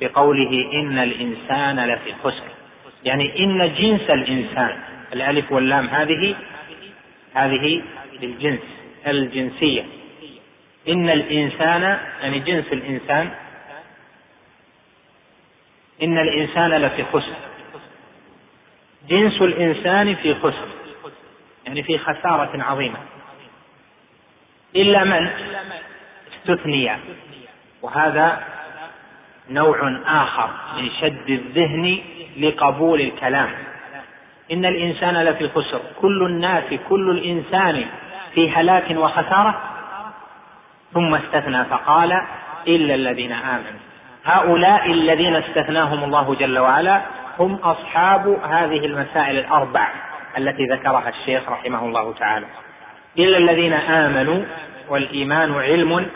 بقوله 0.00 0.70
إن 0.72 0.98
الإنسان 0.98 1.80
لفي 1.80 2.12
خسر 2.24 2.44
يعني 3.04 3.44
إن 3.44 3.74
جنس 3.74 4.10
الإنسان 4.10 4.78
الألف 5.12 5.52
واللام 5.52 5.86
هذه 5.86 6.34
هذه 7.34 7.82
للجنس 8.22 8.60
الجنسية. 9.06 9.84
إن 10.88 11.10
الإنسان 11.10 11.98
يعني 12.22 12.38
جنس 12.38 12.64
الإنسان 12.72 13.30
إن 16.02 16.18
الإنسان 16.18 16.70
لفي 16.70 17.04
خسر. 17.04 17.36
جنس 19.08 19.42
الإنسان 19.42 20.14
في 20.14 20.34
خسر 20.34 20.68
يعني 21.66 21.82
في 21.82 21.98
خسارة 21.98 22.62
عظيمة. 22.62 22.98
إلا 24.76 25.04
من؟ 25.04 25.30
استثني. 26.36 26.90
وهذا 27.82 28.42
نوع 29.50 30.00
آخر 30.06 30.50
من 30.76 30.90
شد 31.00 31.30
الذهن 31.30 31.98
لقبول 32.38 33.00
الكلام. 33.00 33.50
إن 34.52 34.64
الإنسان 34.64 35.24
لفي 35.24 35.48
خسر. 35.48 35.80
كل 36.00 36.22
الناس 36.22 36.64
كل 36.88 37.10
الإنسان 37.10 37.86
في 38.34 38.50
هلاك 38.50 38.90
وخسارة؟ 38.90 39.62
ثم 40.94 41.14
استثنى 41.14 41.64
فقال 41.64 42.22
إلا 42.68 42.94
الذين 42.94 43.32
آمنوا. 43.32 43.80
هؤلاء 44.24 44.90
الذين 44.90 45.36
استثناهم 45.36 46.04
الله 46.04 46.34
جل 46.34 46.58
وعلا 46.58 47.02
هم 47.42 47.54
أصحاب 47.54 48.28
هذه 48.28 48.86
المسائل 48.86 49.38
الأربع 49.38 49.88
التي 50.38 50.66
ذكرها 50.66 51.08
الشيخ 51.08 51.48
رحمه 51.48 51.84
الله 51.86 52.12
تعالى. 52.12 52.46
إلا 53.18 53.38
الذين 53.38 53.72
آمنوا 53.72 54.44
والإيمان 54.88 55.54
علم 55.54 56.10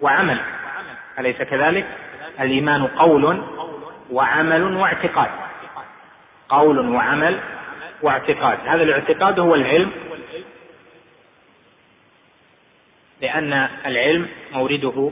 وعمل. 0.00 0.40
أليس 1.18 1.36
كذلك؟ 1.36 1.86
الإيمان 2.40 2.86
قول 2.86 3.42
وعمل 4.10 4.76
واعتقاد. 4.76 5.30
قول 6.48 6.78
وعمل 6.88 7.40
واعتقاد. 8.02 8.58
هذا 8.66 8.82
الاعتقاد 8.82 9.38
هو 9.38 9.54
العلم. 9.54 9.90
لأن 13.22 13.68
العلم 13.86 14.28
مورده 14.52 15.10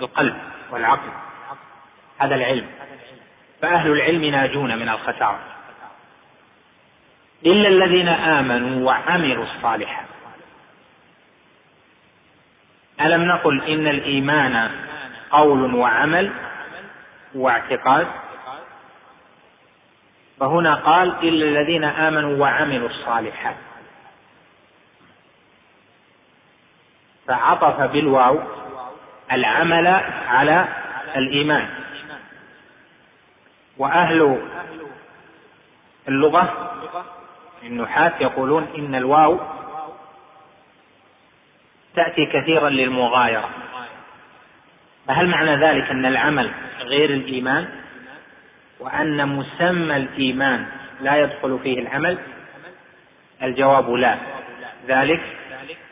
القلب 0.00 0.34
والعقل. 0.70 1.10
هذا 2.18 2.34
العلم. 2.34 2.66
فأهل 3.62 3.90
العلم 3.90 4.24
ناجون 4.24 4.78
من 4.78 4.88
الخسارة. 4.88 5.40
إلا 7.46 7.68
الذين 7.68 8.08
آمنوا 8.08 8.86
وعملوا 8.86 9.44
الصالحات. 9.44 10.06
ألم 13.00 13.24
نقل 13.24 13.62
إن 13.64 13.86
الإيمان 13.86 14.70
قول 15.30 15.74
وعمل 15.74 16.32
واعتقاد؟ 17.34 18.06
فهنا 20.40 20.74
قال 20.74 21.08
إلا 21.08 21.44
الذين 21.44 21.84
آمنوا 21.84 22.38
وعملوا 22.38 22.88
الصالحات. 22.88 23.56
فعطف 27.26 27.80
بالواو 27.80 28.40
العمل 29.32 29.86
على 30.28 30.68
الإيمان. 31.16 31.68
وأهل 33.80 34.38
اللغة 36.08 36.72
النحاة 37.62 38.12
يقولون 38.20 38.66
إن 38.78 38.94
الواو 38.94 39.40
تأتي 41.94 42.26
كثيرا 42.26 42.68
للمغايرة. 42.68 43.48
فهل 45.06 45.28
معنى 45.28 45.56
ذلك 45.56 45.90
أن 45.90 46.06
العمل 46.06 46.50
غير 46.80 47.10
الإيمان 47.10 47.68
وأن 48.80 49.28
مسمى 49.28 49.96
الإيمان 49.96 50.66
لا 51.00 51.16
يدخل 51.16 51.58
فيه 51.62 51.78
العمل؟ 51.80 52.18
الجواب 53.42 53.90
لا. 53.90 54.18
ذلك 54.86 55.20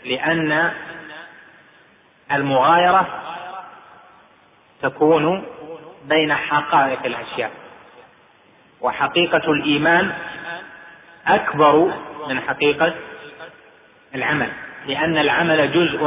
لأن 0.05 0.73
المغايرة 2.33 3.07
تكون 4.83 5.45
بين 6.05 6.35
حقائق 6.35 7.05
الأشياء. 7.05 7.51
وحقيقة 8.81 9.53
الإيمان 9.53 10.13
أكبر 11.27 11.93
من 12.29 12.41
حقيقة 12.41 12.95
العمل 14.15 14.49
لأن 14.87 15.19
العمل 15.19 15.73
جزء 15.73 16.05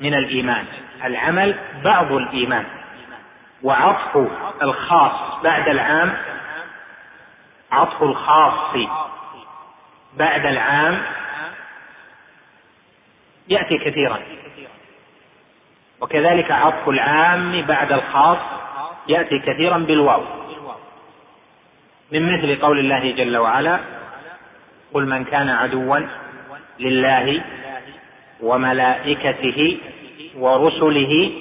من 0.00 0.14
الإيمان. 0.14 0.64
العمل 1.04 1.56
بعض 1.84 2.12
الإيمان 2.12 2.64
وعطف 3.62 4.28
الخاص 4.62 5.42
بعد 5.42 5.68
العام 5.68 6.16
عطف 7.72 8.02
الخاص 8.02 8.76
بعد 10.16 10.46
العام 10.46 11.02
يأتي 13.48 13.78
كثيرا. 13.78 14.20
وكذلك 16.00 16.50
عطف 16.50 16.88
العام 16.88 17.62
بعد 17.62 17.92
الخاص 17.92 18.38
يأتي 19.08 19.38
كثيرا 19.38 19.78
بالواو. 19.78 20.22
من 22.12 22.22
مثل 22.32 22.60
قول 22.60 22.78
الله 22.78 23.10
جل 23.10 23.36
وعلا 23.36 23.80
قل 24.94 25.06
من 25.06 25.24
كان 25.24 25.48
عدوا 25.48 25.98
لله 26.80 27.40
وملائكته 28.40 29.78
ورسله 30.38 31.32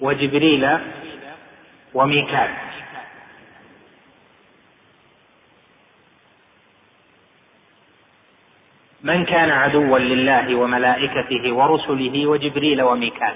وجبريل 0.00 0.78
وميكال. 1.94 2.50
من 9.02 9.24
كان 9.24 9.50
عدوا 9.50 9.98
لله 9.98 10.54
وملائكته 10.54 11.52
ورسله 11.52 12.26
وجبريل 12.26 12.82
وميكال. 12.82 13.34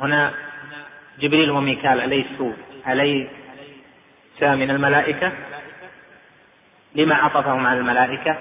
هنا 0.00 0.32
جبريل 1.20 1.50
وميكال 1.50 2.00
أليسوا 2.00 2.52
أليس 2.88 3.39
من 4.44 4.70
الملائكة 4.70 5.32
لما 6.94 7.14
عطفهم 7.14 7.66
على 7.66 7.78
الملائكة؟ 7.78 8.36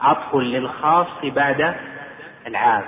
عطف 0.00 0.34
للخاص 0.34 1.06
بعد 1.22 1.74
العام. 2.46 2.84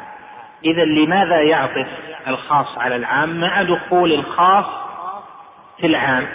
إذا 0.64 0.84
لماذا 0.84 1.40
يعطف 1.40 1.86
الخاص 2.26 2.78
على 2.78 2.96
العام 2.96 3.40
مع 3.40 3.62
دخول 3.62 4.12
الخاص 4.12 4.64
في 5.80 5.86
العام؟ 5.86 6.26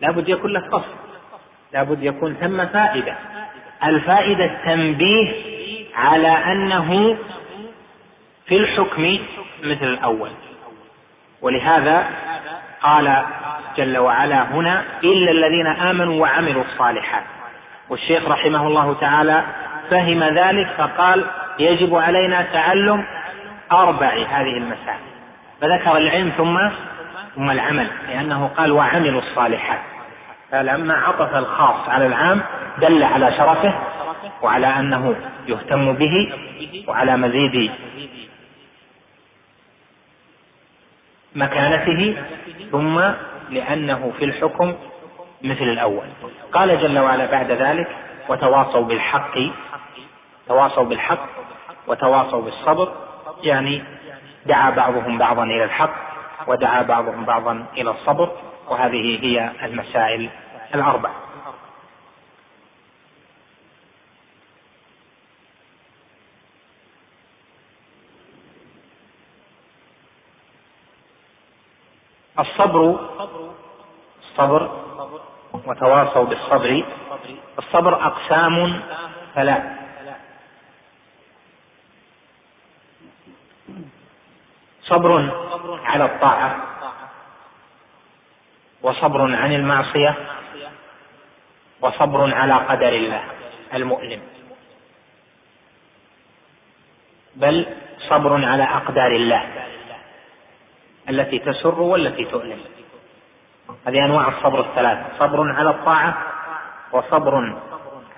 لابد 0.00 0.28
يكون 0.28 0.52
له 0.52 0.60
قصد 0.60 0.98
لابد 1.72 2.02
يكون 2.02 2.34
ثم 2.34 2.66
فائدة. 2.66 3.14
الفائدة 3.84 4.44
التنبيه 4.44 5.32
على 5.94 6.28
أنه 6.28 7.16
في 8.46 8.56
الحكم 8.56 9.18
مثل 9.62 9.86
الأول. 9.86 10.30
ولهذا 11.42 12.06
قال 12.82 13.24
جل 13.78 13.98
وعلا 13.98 14.42
هنا 14.42 14.84
إلا 15.04 15.30
الذين 15.30 15.66
آمنوا 15.66 16.22
وعملوا 16.22 16.64
الصالحات. 16.64 17.22
والشيخ 17.88 18.28
رحمه 18.28 18.66
الله 18.66 18.96
تعالى 19.00 19.42
فهم 19.90 20.24
ذلك 20.24 20.68
فقال 20.78 21.24
يجب 21.58 21.94
علينا 21.94 22.42
تعلم 22.52 23.04
أربع 23.72 24.12
هذه 24.30 24.56
المسائل. 24.56 25.08
فذكر 25.60 25.96
العلم 25.96 26.32
ثم 26.36 26.58
ثم 27.34 27.50
العمل 27.50 27.86
لأنه 28.08 28.50
قال 28.56 28.72
وعملوا 28.72 29.20
الصالحات. 29.20 29.80
فلما 30.50 30.94
عطف 30.94 31.34
الخاص 31.34 31.88
على 31.88 32.06
العام 32.06 32.40
دل 32.78 33.02
على 33.02 33.32
شرفه 33.32 33.74
وعلى 34.42 34.66
أنه 34.66 35.14
يهتم 35.48 35.92
به 35.92 36.32
وعلى 36.86 37.16
مزيد 37.16 37.70
مكانته 41.34 42.16
ثم 42.72 43.00
لأنه 43.50 44.12
في 44.18 44.24
الحكم 44.24 44.74
مثل 45.42 45.62
الأول. 45.64 46.06
قال 46.52 46.80
جل 46.80 46.98
وعلا 46.98 47.26
بعد 47.26 47.50
ذلك 47.50 47.88
وتواصوا 48.28 48.84
بالحق 48.84 49.38
تواصوا 50.48 50.84
بالحق 50.84 51.28
وتواصوا 51.86 52.42
بالصبر 52.42 52.92
يعني 53.42 53.82
دعا 54.46 54.70
بعضهم 54.70 55.18
بعضا 55.18 55.44
إلى 55.44 55.64
الحق 55.64 55.94
ودعا 56.46 56.82
بعضهم 56.82 57.24
بعضا 57.24 57.66
إلى 57.76 57.90
الصبر 57.90 58.30
وهذه 58.68 59.18
هي 59.22 59.50
المسائل 59.64 60.28
الأربع. 60.74 61.10
الصبر 72.38 72.98
الصبر 74.38 74.70
وتواصوا 75.66 76.24
بالصبر. 76.24 76.84
الصبر 77.58 77.94
أقسام 78.06 78.80
ثلاث 79.34 79.62
صبر 84.82 85.10
على 85.84 86.04
الطاعة 86.04 86.56
وصبر 88.82 89.20
عن 89.36 89.52
المعصية 89.52 90.14
وصبر 91.80 92.34
على 92.34 92.54
قدر 92.54 92.88
الله 92.88 93.24
المؤلم. 93.74 94.20
بل 97.34 97.66
صبر 98.08 98.44
على 98.44 98.62
أقدار 98.62 99.10
الله 99.10 99.42
التي 101.08 101.38
تسر 101.38 101.80
والتي 101.80 102.24
تؤلم. 102.24 102.60
هذه 103.86 104.04
أنواع 104.04 104.28
الصبر 104.28 104.60
الثلاث. 104.60 104.98
صبر 105.18 105.52
على 105.52 105.70
الطاعة 105.70 106.18
وصبر 106.92 107.54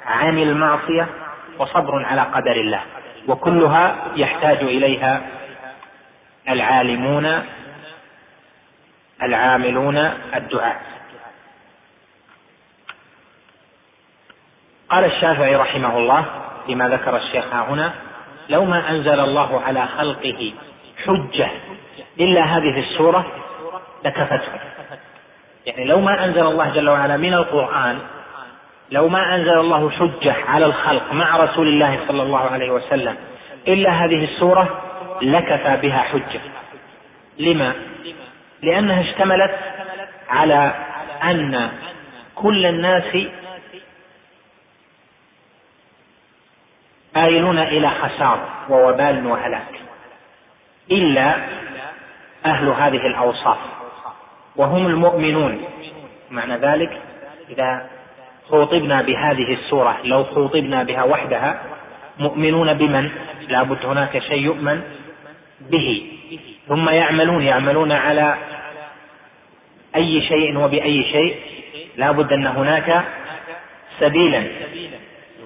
عن 0.06 0.38
المعصية 0.38 1.08
وصبر 1.58 2.04
على 2.04 2.20
قدر 2.20 2.52
الله. 2.52 2.80
وكلها 3.28 3.96
يحتاج 4.16 4.56
إليها 4.56 5.22
العالمون 6.48 7.42
العاملون 9.22 9.96
الدعاة. 10.34 10.76
قال 14.90 15.04
الشافعي 15.04 15.56
رحمه 15.56 15.98
الله 15.98 16.24
فيما 16.66 16.88
ذكر 16.88 17.16
الشيخ 17.16 17.54
هنا 17.54 17.92
لو 18.48 18.64
ما 18.64 18.90
أنزل 18.90 19.20
الله 19.20 19.60
على 19.60 19.86
خلقه 19.86 20.52
حجة 21.06 21.50
إلا 22.20 22.44
هذه 22.44 22.80
السورة 22.80 23.26
لكفته 24.04 24.69
يعني 25.66 25.84
لو 25.84 26.00
ما 26.00 26.24
أنزل 26.24 26.46
الله 26.46 26.70
جل 26.70 26.88
وعلا 26.88 27.16
من 27.16 27.34
القرآن 27.34 27.98
لو 28.90 29.08
ما 29.08 29.34
أنزل 29.34 29.58
الله 29.58 29.90
حجة 29.90 30.34
على 30.48 30.66
الخلق 30.66 31.12
مع 31.12 31.36
رسول 31.36 31.68
الله 31.68 32.00
صلى 32.08 32.22
الله 32.22 32.50
عليه 32.50 32.70
وسلم 32.70 33.16
إلا 33.68 33.90
هذه 33.90 34.24
السورة 34.24 34.82
لكفى 35.22 35.76
بها 35.82 35.98
حجة 35.98 36.40
لما؟ 37.38 37.72
لأنها 38.62 39.00
اشتملت 39.00 39.58
على 40.28 40.72
أن 41.24 41.70
كل 42.34 42.66
الناس 42.66 43.16
آيلون 47.16 47.58
إلى 47.58 47.90
خسار 47.90 48.48
ووبال 48.68 49.26
وهلاك 49.26 49.80
إلا 50.90 51.34
أهل 52.46 52.68
هذه 52.68 53.06
الأوصاف 53.06 53.58
وهم 54.56 54.86
المؤمنون. 54.86 55.64
معنى 56.30 56.56
ذلك 56.56 56.98
إذا 57.50 57.86
خوطبنا 58.48 59.02
بهذه 59.02 59.52
السورة 59.54 59.98
لو 60.04 60.24
خوطبنا 60.24 60.82
بها 60.82 61.02
وحدها 61.02 61.62
مؤمنون 62.18 62.74
بمن؟ 62.74 63.10
لابد 63.48 63.86
هناك 63.86 64.18
شيء 64.18 64.42
يؤمن 64.42 64.82
به. 65.60 66.02
ثم 66.68 66.88
يعملون 66.88 67.42
يعملون 67.42 67.92
على 67.92 68.34
أي 69.96 70.22
شيء 70.22 70.58
وبأي 70.58 71.04
شيء. 71.04 71.36
لابد 71.96 72.32
أن 72.32 72.46
هناك 72.46 73.04
سبيلا 74.00 74.44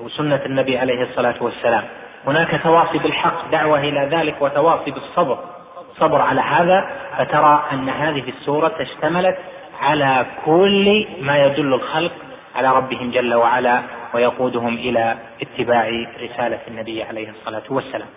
وسنة 0.00 0.40
النبي 0.46 0.78
عليه 0.78 1.02
الصلاة 1.02 1.34
والسلام. 1.40 1.84
هناك 2.26 2.60
تواصي 2.62 2.98
بالحق 2.98 3.50
دعوة 3.50 3.80
إلى 3.80 4.08
ذلك 4.10 4.42
وتواصي 4.42 4.90
بالصبر. 4.90 5.53
صبر 5.98 6.20
على 6.20 6.40
هذا 6.40 6.90
فترى 7.18 7.64
أن 7.72 7.88
هذه 7.88 8.28
السورة 8.28 8.74
اشتملت 8.80 9.38
على 9.80 10.26
كل 10.44 11.06
ما 11.20 11.44
يدل 11.46 11.74
الخلق 11.74 12.12
على 12.54 12.68
ربهم 12.68 13.10
جل 13.10 13.34
وعلا 13.34 13.82
ويقودهم 14.14 14.74
إلى 14.74 15.16
اتباع 15.42 15.88
رسالة 16.20 16.60
النبي 16.68 17.02
عليه 17.02 17.30
الصلاة 17.30 17.62
والسلام. 17.68 18.08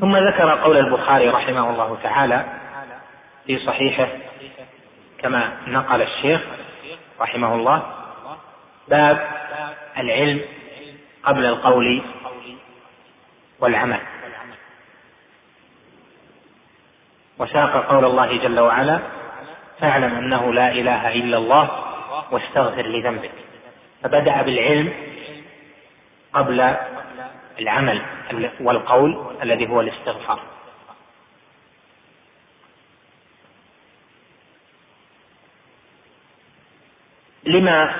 ثم 0.00 0.16
ذكر 0.16 0.50
قول 0.50 0.76
البخاري 0.76 1.28
رحمه 1.28 1.70
الله 1.70 1.98
تعالى 2.02 2.44
في 3.46 3.58
صحيحه 3.58 4.08
كما 5.18 5.52
نقل 5.66 6.02
الشيخ 6.02 6.40
رحمه 7.20 7.54
الله 7.54 7.82
باب 8.88 9.28
العلم 9.98 10.40
قبل 11.24 11.44
القول 11.44 12.02
والعمل. 13.60 14.00
وساق 17.38 17.86
قول 17.86 18.04
الله 18.04 18.36
جل 18.36 18.60
وعلا 18.60 18.98
فاعلم 19.80 20.14
أنه 20.14 20.52
لا 20.52 20.72
إله 20.72 21.12
إلا 21.12 21.36
الله 21.36 21.84
واستغفر 22.30 22.86
لذنبك. 22.86 23.30
فبدأ 24.02 24.42
بالعلم 24.42 24.92
قبل 26.32 26.76
العمل 27.58 28.02
والقول 28.60 29.36
الذي 29.42 29.68
هو 29.68 29.80
الاستغفار. 29.80 30.40
لما 37.44 37.94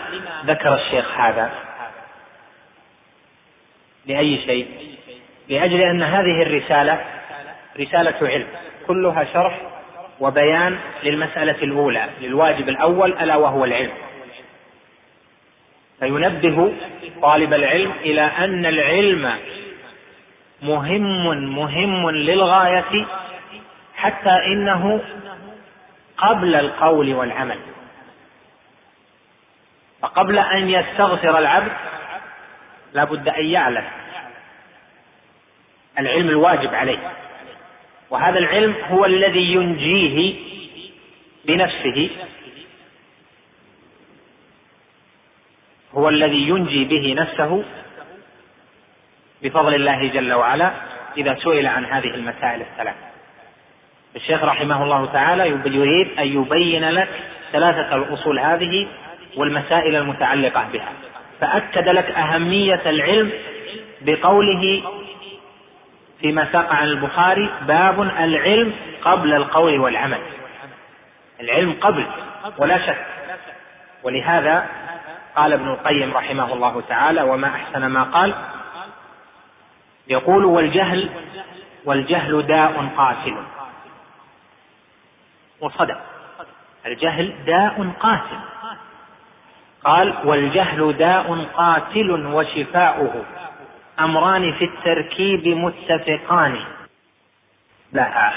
ذكر 0.45 0.75
الشيخ 0.75 1.21
هذا؟ 1.21 1.53
لأي 4.07 4.43
شيء؟ 4.47 4.99
لأجل 5.51 5.81
أن 5.81 6.03
هذه 6.03 6.43
الرسالة 6.43 7.05
رسالة 7.81 8.29
علم 8.29 8.47
كلها 8.87 9.25
شرح 9.33 9.59
وبيان 10.21 10.79
للمسألة 11.03 11.63
الأولى 11.63 12.09
للواجب 12.21 12.69
الأول 12.69 13.13
ألا 13.13 13.37
وهو 13.37 13.65
العلم. 13.65 13.93
فينبه 16.01 16.73
طالب 17.23 17.55
العلم 17.55 17.93
إلى 18.01 18.21
أن 18.21 18.67
العلم 18.67 19.39
مهم 20.63 21.55
مهم 21.57 22.11
للغاية 22.11 23.07
حتى 23.97 24.47
إنه 24.47 25.01
قبل 26.19 26.55
القول 26.55 27.15
والعمل. 27.15 27.59
فقبل 30.03 30.39
أن 30.39 30.71
يستغفر 30.71 31.39
العبد 31.39 31.73
لا 32.93 33.05
بد 33.05 33.29
أن 33.29 33.45
يعلم. 33.45 33.85
العلم 36.01 36.29
الواجب 36.29 36.75
عليه. 36.75 37.13
وهذا 38.11 38.39
العلم 38.39 38.75
هو 38.91 39.05
الذي 39.05 39.53
ينجيه 39.53 40.35
بنفسه 41.45 42.11
هو 45.95 46.09
الذي 46.09 46.49
ينجي 46.49 46.85
به 46.85 47.15
نفسه 47.15 47.65
بفضل 49.43 49.75
الله 49.75 50.07
جل 50.07 50.33
وعلا 50.33 50.73
إذا 51.17 51.35
سئل 51.35 51.67
عن 51.67 51.85
هذه 51.85 52.15
المسائل 52.15 52.61
الثلاث. 52.61 52.95
الشيخ 54.17 54.45
رحمه 54.45 54.85
الله 54.85 55.07
تعالى 55.07 55.49
يريد 55.49 56.09
أن 56.19 56.27
يبين 56.27 56.91
لك 56.91 57.09
ثلاثة 57.53 57.97
الأصول 57.97 58.39
هذه 58.39 58.87
والمسائل 59.37 59.97
المتعلقة 59.97 60.69
بها. 60.73 60.93
فأكد 61.41 61.89
لك 61.89 62.11
أهمية 62.11 62.83
العلم 62.87 63.33
بقوله 64.01 64.83
فيما 66.21 66.53
ساق 66.53 66.73
عن 66.73 66.85
البخاري 66.85 67.51
باب 67.63 68.03
العلم 68.03 68.73
قبل 69.03 69.35
القول 69.35 69.79
والعمل. 69.81 70.21
العلم 71.41 71.77
قبل 71.81 72.07
ولا 72.59 72.87
شك. 72.87 73.07
ولهذا 74.03 74.69
قال 75.37 75.53
ابن 75.53 75.69
القيم 75.69 76.17
رحمه 76.17 76.53
الله 76.53 76.83
تعالى 76.89 77.23
وما 77.23 77.49
أحسن 77.49 77.87
ما 77.87 78.03
قال؟ 78.03 78.35
يقول 80.09 80.45
والجهل 80.45 81.11
والجهل 81.85 82.47
داء 82.47 82.89
قاتل. 82.97 83.37
وصدق. 85.61 85.99
الجهل 86.87 87.35
داء 87.47 87.91
قاتل. 88.01 88.41
قال 89.85 90.15
والجهل 90.25 90.97
داء 90.97 91.45
قاتل 91.55 92.27
وشفاؤه. 92.27 93.25
امران 94.05 94.53
في 94.53 94.65
التركيب 94.65 95.49
متفقان. 95.49 96.57
لها 97.93 98.33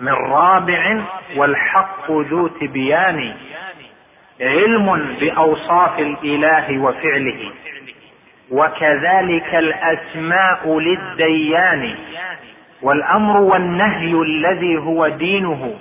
من 0.00 0.12
رابع 0.12 1.00
والحق 1.36 2.10
ذو 2.10 2.46
تبيان. 2.46 3.34
علم 4.40 5.16
بأوصاف 5.20 5.98
الإله 5.98 6.78
وفعله. 6.78 7.52
وكذلك 8.50 9.54
الأسماء 9.54 10.78
للديان. 10.80 11.94
والأمر 12.82 13.36
والنهي 13.36 14.12
الذي 14.12 14.76
هو 14.78 15.08
دينه. 15.08 15.78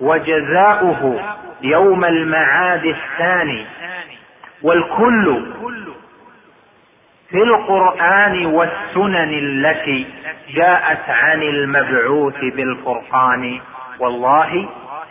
وجزاؤه 0.00 1.34
يوم 1.62 2.04
المعاد 2.04 2.84
الثاني. 2.84 3.64
والكل 4.62 5.42
في 7.32 7.42
القرآن 7.42 8.46
والسنن 8.46 9.30
التي 9.34 10.06
جاءت 10.54 11.08
عن 11.08 11.42
المبعوث 11.42 12.38
بالفرقان 12.40 13.60
والله 13.98 14.68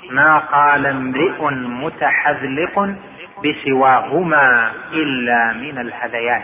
ما 0.10 0.38
قال 0.38 0.86
امرئ 0.86 1.50
متحذلق 1.54 2.96
بسواهما 3.46 4.72
إلا 4.94 5.54
من 5.54 5.78
الهذيان. 5.78 6.42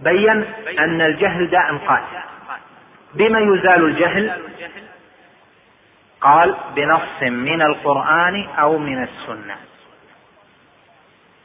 بين 0.00 0.44
أن 0.78 1.00
الجهل 1.00 1.50
داء 1.50 1.76
قاتل. 1.76 2.18
بما 3.14 3.38
يزال 3.38 3.84
الجهل؟ 3.84 4.32
قال 6.20 6.54
بنص 6.76 7.22
من 7.22 7.62
القرآن 7.62 8.46
أو 8.58 8.78
من 8.78 9.02
السنة. 9.02 9.56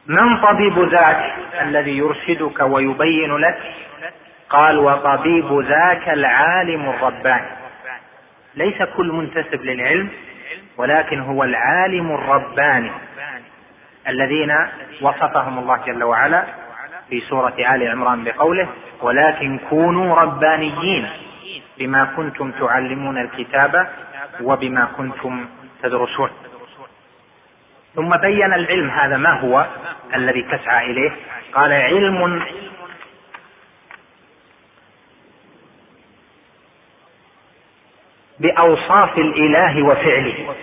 من 0.07 0.37
طبيب 0.37 0.79
ذاك 0.79 1.33
الذي 1.61 1.97
يرشدك 1.97 2.59
ويبين 2.61 3.37
لك؟ 3.37 3.57
قال 4.49 4.77
وطبيب 4.77 5.59
ذاك 5.59 6.09
العالم 6.09 6.89
الرباني. 6.89 7.47
ليس 8.55 8.81
كل 8.97 9.11
منتسب 9.11 9.63
للعلم 9.63 10.09
ولكن 10.77 11.19
هو 11.19 11.43
العالم 11.43 12.11
الرباني 12.11 12.91
الذين 14.07 14.55
وصفهم 15.01 15.59
الله 15.59 15.77
جل 15.85 16.03
وعلا 16.03 16.43
في 17.09 17.21
سورة 17.21 17.53
آل 17.59 17.91
عمران 17.91 18.23
بقوله 18.23 18.67
ولكن 19.01 19.59
كونوا 19.69 20.15
ربانيين 20.15 21.09
بما 21.77 22.05
كنتم 22.05 22.51
تعلمون 22.51 23.17
الكتاب 23.17 23.87
وبما 24.41 24.87
كنتم 24.97 25.45
تدرسون. 25.83 26.29
ثم 27.95 28.17
بين 28.17 28.53
العلم 28.53 28.89
هذا 28.89 29.17
ما 29.17 29.39
هو 29.39 29.67
الذي 30.15 30.41
تسعى 30.41 30.91
إليه؟ 30.91 31.11
قال 31.53 31.71
علم 31.73 32.43
بأوصاف 38.39 39.17
الإله 39.17 39.83
وفعله. 39.83 40.55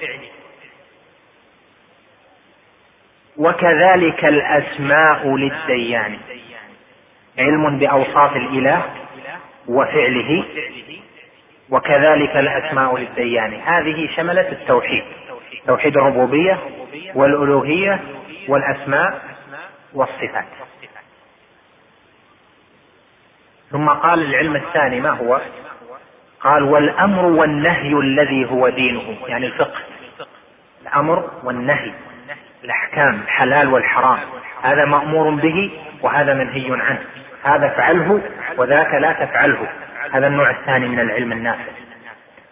وكذلك 3.36 4.24
الأسماء 4.24 5.36
للديان. 5.36 6.18
علم 7.38 7.78
بأوصاف 7.78 8.36
الإله 8.36 8.84
وفعله. 9.68 10.44
وكذلك 11.70 12.36
الأسماء 12.36 12.96
للديان. 12.96 13.54
هذه 13.54 14.08
شملت 14.16 14.52
التوحيد. 14.52 15.04
توحيد 15.66 15.96
الربوبية 15.96 16.58
والألوهية 17.14 18.00
والأسماء 18.48 19.22
والصفات. 19.94 20.44
ثم 23.70 23.88
قال 23.88 24.22
العلم 24.22 24.56
الثاني 24.56 25.00
ما 25.00 25.10
هو؟ 25.10 25.40
قال 26.40 26.62
والأمر 26.62 27.24
والنهي 27.24 27.92
الذي 27.92 28.50
هو 28.50 28.68
دينه 28.68 29.16
يعني 29.26 29.46
الفقه. 29.46 29.80
الأمر 30.82 31.30
والنهي 31.44 31.92
الأحكام 32.64 33.14
الحلال 33.14 33.72
والحرام. 33.72 34.18
هذا 34.62 34.84
مأمور 34.84 35.30
به 35.30 35.70
وهذا 36.02 36.34
منهي 36.34 36.66
عنه. 36.70 37.04
هذا 37.42 37.68
فعله 37.68 38.20
وذاك 38.56 38.94
لا 38.94 39.12
تفعله. 39.12 39.68
هذا 40.12 40.26
النوع 40.26 40.50
الثاني 40.50 40.88
من 40.88 41.00
العلم 41.00 41.32
النافع. 41.32 41.72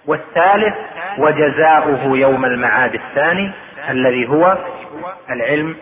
والثالث 0.09 0.75
وجزاؤه 1.19 2.19
يوم 2.19 2.45
المعاد 2.45 2.95
الثاني 2.95 3.53
الذي 3.89 4.29
هو 4.29 4.59
العلم 5.31 5.77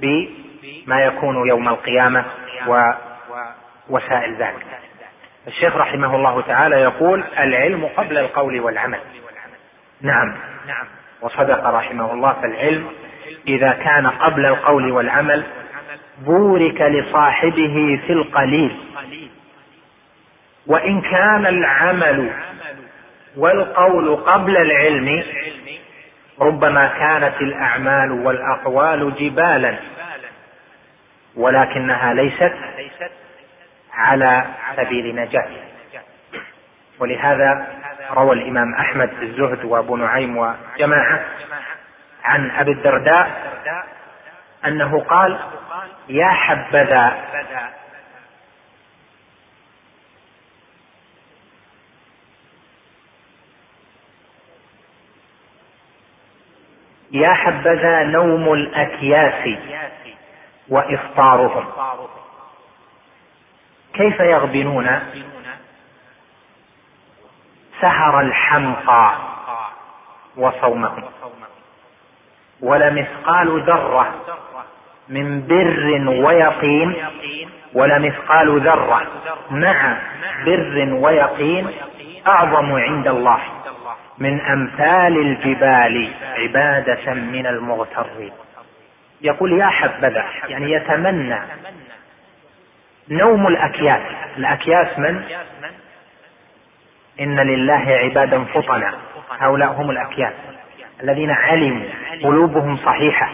بما 0.00 1.02
يكون 1.02 1.48
يوم 1.48 1.68
القيامة 1.68 2.24
ووسائل 2.66 4.34
ذلك. 4.34 4.66
الشيخ 5.46 5.76
رحمه 5.76 6.16
الله 6.16 6.40
تعالى 6.40 6.76
يقول 6.76 7.24
العلم 7.38 7.88
قبل 7.96 8.18
القول 8.18 8.60
والعمل. 8.60 8.98
نعم. 10.00 10.34
وصدق 11.20 11.66
رحمه 11.66 12.12
الله 12.12 12.32
فالعلم 12.32 12.86
إذا 13.48 13.72
كان 13.72 14.06
قبل 14.06 14.46
القول 14.46 14.92
والعمل 14.92 15.44
بورك 16.26 16.80
لصاحبه 16.80 18.00
في 18.06 18.12
القليل. 18.12 18.76
وإن 20.66 21.00
كان 21.00 21.46
العمل 21.46 22.30
والقول 23.38 24.16
قبل 24.16 24.56
العلم 24.56 25.24
ربما 26.40 26.88
كانت 26.88 27.40
الأعمال 27.40 28.12
والأقوال 28.12 29.14
جبالا 29.14 29.76
ولكنها 31.36 32.14
ليست 32.14 32.54
على 33.92 34.44
سبيل 34.76 35.16
نجاه 35.16 35.48
ولهذا 36.98 37.66
روى 38.10 38.32
الإمام 38.32 38.74
أحمد 38.74 39.08
في 39.08 39.22
الزهد 39.24 39.64
وأبو 39.64 39.96
نعيم 39.96 40.36
وجماعة 40.36 41.20
عن 42.24 42.50
أبي 42.50 42.72
الدرداء 42.72 43.30
أنه 44.66 45.00
قال 45.00 45.38
يا 46.08 46.28
حبذا 46.28 47.12
يا 57.12 57.34
حبذا 57.34 58.02
نوم 58.02 58.52
الأكياس 58.52 59.58
وإفطارهم. 60.68 61.64
كيف 63.94 64.20
يغبنون؟ 64.20 65.00
سهر 67.80 68.20
الحمقى 68.20 69.12
وصومهم. 70.36 71.04
ولمثقال 72.60 73.62
ذرة 73.62 74.14
من 75.08 75.46
بر 75.46 76.08
ويقين 76.26 76.94
ولمثقال 77.74 78.60
ذرة 78.60 79.06
مع 79.50 79.98
بر 80.44 80.88
ويقين 80.92 81.70
أعظم 82.26 82.72
عند 82.72 83.08
الله. 83.08 83.40
من 84.20 84.40
أمثال 84.40 85.18
الجبال 85.18 86.12
عبادة 86.36 87.14
من 87.14 87.46
المغترين 87.46 88.32
يقول 89.20 89.60
يا 89.60 89.66
حبذا 89.66 90.24
يعني 90.48 90.72
يتمنى 90.72 91.38
نوم 93.08 93.46
الأكياس. 93.46 94.00
الأكياس 94.36 94.98
من؟ 94.98 95.22
إن 97.20 97.40
لله 97.40 98.00
عبادا 98.04 98.44
فطنا. 98.44 98.94
هؤلاء 99.38 99.68
هم 99.72 99.90
الأكياس 99.90 100.32
الذين 101.02 101.30
علموا 101.30 101.86
قلوبهم 102.24 102.76
صحيحة 102.76 103.30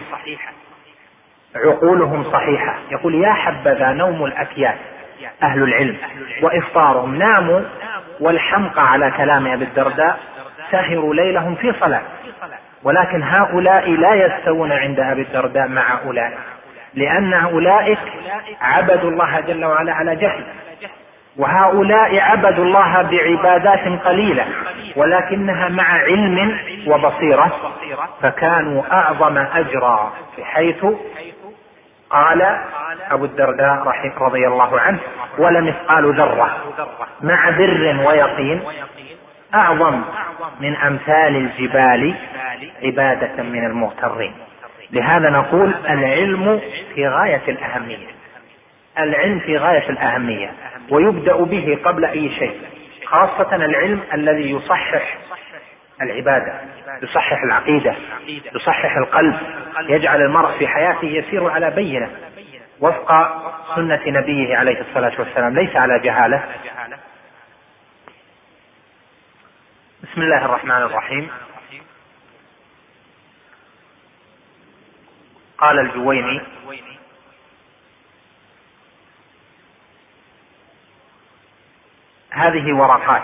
عقولهم 1.57 2.32
صحيحة. 2.32 2.78
يقول 2.91 3.14
يا 3.14 3.32
حبذا 3.32 3.93
نوم 3.93 4.24
الأكياس 4.24 4.78
أهل 5.43 5.62
العلم. 5.62 5.97
وإفطارهم 6.43 7.14
ناموا 7.14 7.61
والحمق 8.20 8.78
على 8.78 9.11
كلام 9.11 9.47
أبي 9.47 9.64
الدرداء. 9.64 10.34
سهروا 10.70 11.14
ليلهم 11.14 11.54
في 11.54 11.72
صلاة. 11.80 12.02
ولكن 12.82 13.22
هؤلاء 13.22 13.90
لا 13.90 14.14
يستوون 14.14 14.72
عند 14.72 15.00
أبي 15.00 15.22
الدرداء 15.22 15.68
مع 15.68 15.98
أولئك 16.06 16.38
لأن 16.94 17.34
أولئك 17.34 17.98
عبدوا 18.60 19.10
الله 19.10 19.40
جل 19.40 19.64
وعلا 19.64 19.92
على 19.92 20.16
جهل. 20.16 20.44
وهؤلاء 21.36 22.20
عبدوا 22.20 22.64
الله 22.64 23.02
بعبادات 23.02 24.00
قليلة 24.04 24.46
ولكنها 24.96 25.68
مع 25.68 25.84
علم 25.84 26.58
وبصيرة 26.86 27.72
فكانوا 28.22 28.82
أعظم 28.92 29.38
أجرا 29.38 30.12
بحيث 30.38 30.86
قال 32.10 32.58
أبو 33.10 33.24
الدرداء 33.24 33.84
رضي 34.20 34.46
الله 34.46 34.80
عنه 34.80 34.98
ولمثقال 35.38 36.14
ذرة 36.14 36.56
مع 37.22 37.50
بر 37.50 38.06
ويقين 38.06 38.62
أعظم 39.55 40.02
من 40.61 40.76
أمثال 40.76 41.36
الجبال 41.36 42.14
عبادة 42.82 43.42
من 43.42 43.66
المغترين. 43.66 44.34
لهذا 44.90 45.30
نقول 45.30 45.74
العلم 45.88 46.61
في 46.94 47.09
غاية 47.09 47.42
الأهمية. 47.48 48.07
العلم 48.98 49.38
في 49.38 49.59
غاية 49.59 49.90
الأهمية 49.90 50.52
ويبدأ 50.90 51.36
به 51.36 51.78
قبل 51.84 52.05
أي 52.05 52.30
شيء. 52.38 52.61
خاصة 53.05 53.57
العلم 53.57 54.00
الذي 54.14 54.50
يصحح 54.50 55.18
العبادة 56.02 56.52
يصحح 57.02 57.42
العقيدة 57.42 57.94
يصحح 58.55 58.96
القلب 58.96 59.36
يجعل 59.88 60.22
المرء 60.22 60.59
في 60.59 60.66
حياته 60.66 61.07
يسير 61.07 61.50
على 61.50 61.70
بينة. 61.70 62.11
وفق 62.80 63.12
سنة 63.76 64.00
نبيه 64.07 64.57
عليه 64.57 64.80
الصلاة 64.80 65.12
والسلام 65.18 65.55
ليس 65.55 65.76
على 65.76 65.98
جهالة. 65.98 66.42
بسم 70.14 70.22
الله 70.22 70.44
الرحمن 70.44 70.70
الرحيم. 70.70 71.30
قال 75.58 75.78
الجويني 75.78 76.40
هذه 82.30 82.72
ورقات 82.72 83.22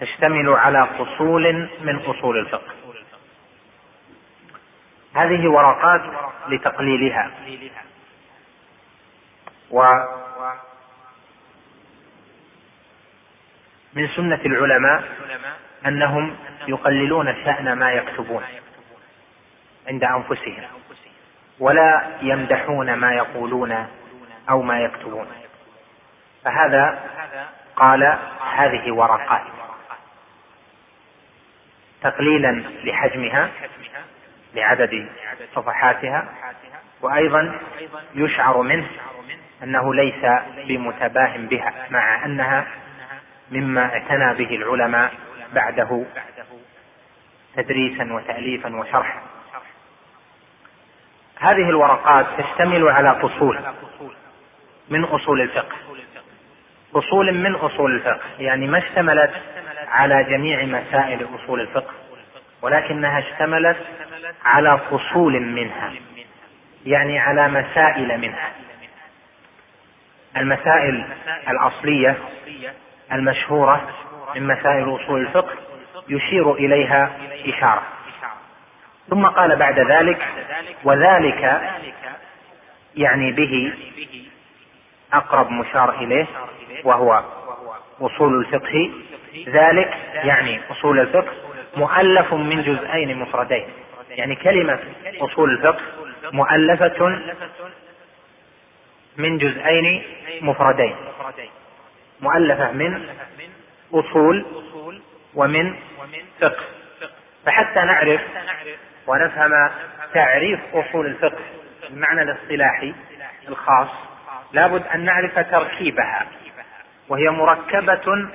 تشتمل 0.00 0.48
على 0.48 0.88
فصول 0.98 1.68
من 1.80 1.96
اصول 1.96 2.38
الفقه. 2.38 2.74
هذه 5.14 5.48
ورقات 5.48 6.02
لتقليلها. 6.48 7.30
و 9.70 9.84
من 13.94 14.08
سنة 14.08 14.40
العلماء 14.46 15.04
أنهم 15.86 16.36
يقللون 16.68 17.34
شأن 17.44 17.72
ما 17.72 17.92
يكتبون 17.92 18.42
عند 19.88 20.04
أنفسهم 20.04 20.62
ولا 21.58 22.02
يمدحون 22.22 22.94
ما 22.94 23.12
يقولون 23.12 23.86
أو 24.50 24.62
ما 24.62 24.80
يكتبون. 24.80 25.26
فهذا 26.44 27.00
قال 27.76 28.18
هذه 28.56 28.92
ورقات. 28.92 29.42
تقليلا 32.02 32.64
لحجمها 32.84 33.50
لعدد 34.54 35.08
صفحاتها 35.54 36.28
وأيضا 37.00 37.60
يشعر 38.14 38.62
منه 38.62 38.86
أنه 39.62 39.94
ليس 39.94 40.24
بمتباه 40.68 41.36
بها 41.36 41.72
مع 41.90 42.24
أنها 42.24 42.66
مما 43.50 43.82
اعتنى 43.82 44.34
به 44.34 44.56
العلماء 44.56 45.12
بعده 45.54 46.04
تدريسا 47.56 48.12
وتاليفا 48.12 48.76
وشرحا. 48.76 49.22
هذه 51.40 51.68
الورقات 51.68 52.26
تشتمل 52.38 52.88
على 52.88 53.20
فصول 53.22 53.60
من 54.88 55.04
أصول 55.04 55.40
الفقه. 55.40 55.76
فصول 56.94 57.34
من 57.34 57.54
أصول 57.54 57.94
الفقه 57.94 58.28
يعني 58.38 58.66
ما 58.66 58.78
اشتملت 58.78 59.32
على 59.88 60.24
جميع 60.24 60.64
مسائل 60.64 61.26
أصول 61.34 61.60
الفقه 61.60 61.92
ولكنها 62.62 63.18
اشتملت 63.18 63.76
على 64.44 64.80
فصول 64.90 65.40
منها 65.40 65.92
يعني 66.86 67.18
على 67.18 67.48
مسائل 67.48 68.20
منها. 68.20 68.52
المسائل 70.36 71.04
الأصلية 71.48 72.16
المشهورة 73.12 73.88
من 74.34 74.46
مسائل 74.46 74.96
أصول 74.96 75.20
الفقه 75.20 75.52
يشير 76.08 76.52
إليها 76.54 77.12
إشارة. 77.46 77.82
ثم 79.10 79.26
قال 79.26 79.56
بعد 79.56 79.78
ذلك 79.78 80.22
وذلك 80.84 81.60
يعني 82.96 83.32
به 83.32 83.72
أقرب 85.12 85.50
مشار 85.50 85.94
إليه 85.94 86.26
وهو 86.84 87.22
أصول 88.00 88.34
الفقه. 88.40 88.90
ذلك 89.48 89.94
يعني 90.14 90.60
أصول 90.70 91.00
الفقه 91.00 91.32
مؤلف 91.76 92.34
من 92.34 92.62
جزئين 92.62 93.18
مفردين. 93.18 93.64
يعني 94.10 94.34
كلمة 94.36 94.78
أصول 95.20 95.50
الفقه 95.50 95.82
مؤلفة 96.32 97.20
من 99.16 99.38
جزئين 99.38 100.02
مفردين. 100.40 100.94
مؤلفة 102.24 102.72
من 102.72 103.08
أصول 103.94 104.46
ومن 105.34 105.74
فقه. 106.40 106.64
فحتى 107.46 107.80
نعرف 107.80 108.20
ونفهم 109.06 109.70
تعريف 110.14 110.60
أصول 110.74 111.06
الفقه 111.06 111.42
المعنى 111.90 112.22
الاصطلاحي 112.22 112.94
الخاص 113.48 113.88
لابد 114.52 114.86
أن 114.86 115.04
نعرف 115.04 115.38
تركيبها 115.38 116.26
وهي 117.08 117.30
مركبة 117.30 118.28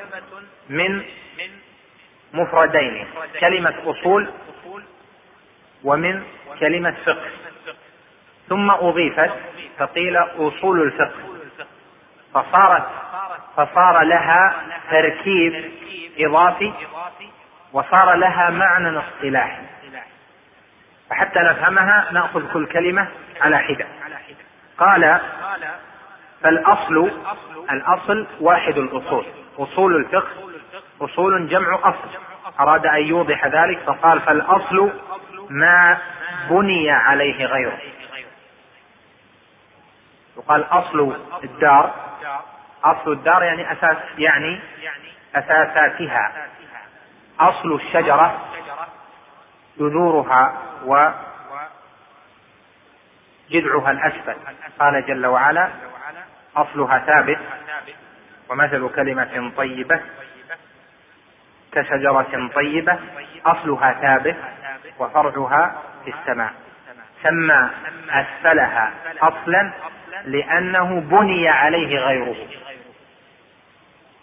من 0.69 1.03
مفردين 2.33 3.07
كلمة 3.39 3.73
أصول 3.85 4.29
ومن 5.83 6.23
كلمة 6.59 6.95
فقه. 7.05 7.29
ثم 8.49 8.71
أضيفت 8.71 9.31
فقيل 9.77 10.17
أصول 10.17 10.81
الفقه 10.81 11.19
فصارت 12.33 12.87
فصار 13.59 14.01
لها 14.03 14.55
تركيب 14.91 15.71
إضافي 16.17 16.73
وصار 17.73 18.13
لها 18.13 18.49
معنى 18.49 18.99
اصطلاحي. 18.99 19.61
فحتى 21.09 21.39
نفهمها 21.39 22.07
نأخذ 22.11 22.53
كل 22.53 22.65
كلمة 22.65 23.07
على 23.41 23.57
حدة. 23.57 23.87
قال 24.77 25.21
فالأصل 26.43 27.11
الأصل 27.71 28.27
واحد 28.39 28.77
الأصول. 28.77 29.25
أصول 29.59 29.95
الفقه 29.95 30.29
أصول 31.01 31.49
جمع 31.49 31.79
أصل. 31.83 32.09
أراد 32.59 32.85
أن 32.85 33.03
يوضح 33.03 33.45
ذلك 33.45 33.79
فقال 33.79 34.21
فالأصل 34.21 34.91
ما 35.49 35.97
بني 36.49 36.91
عليه 36.91 37.45
غيره. 37.45 37.77
يقال 40.37 40.63
أصل 40.63 41.15
الدار. 41.43 41.93
أصل 42.83 43.11
الدار 43.11 43.43
يعني 43.43 43.71
أساس 43.71 43.97
يعني 44.17 44.59
أساساتها. 45.35 46.47
أصل 47.39 47.75
الشجرة 47.75 48.45
جذورها 49.77 50.57
وجذعها 53.51 53.91
الأسفل. 53.91 54.35
قال 54.79 55.05
جل 55.05 55.25
وعلا 55.25 55.69
أصلها 56.55 56.99
ثابت. 56.99 57.39
ومثل 58.49 58.89
كلمة 58.95 59.51
طيبة 59.57 59.99
كشجرة 61.71 62.49
طيبة 62.55 62.99
أصلها 63.45 63.93
ثابت 63.93 64.35
وفرعها 64.99 65.75
في 66.05 66.13
السماء. 66.19 66.53
سمى 67.23 67.69
أسفلها 68.09 68.91
أصلا 69.21 69.71
لأنه 70.25 70.99
بني 70.99 71.49
عليه 71.49 71.99
غيره. 71.99 72.35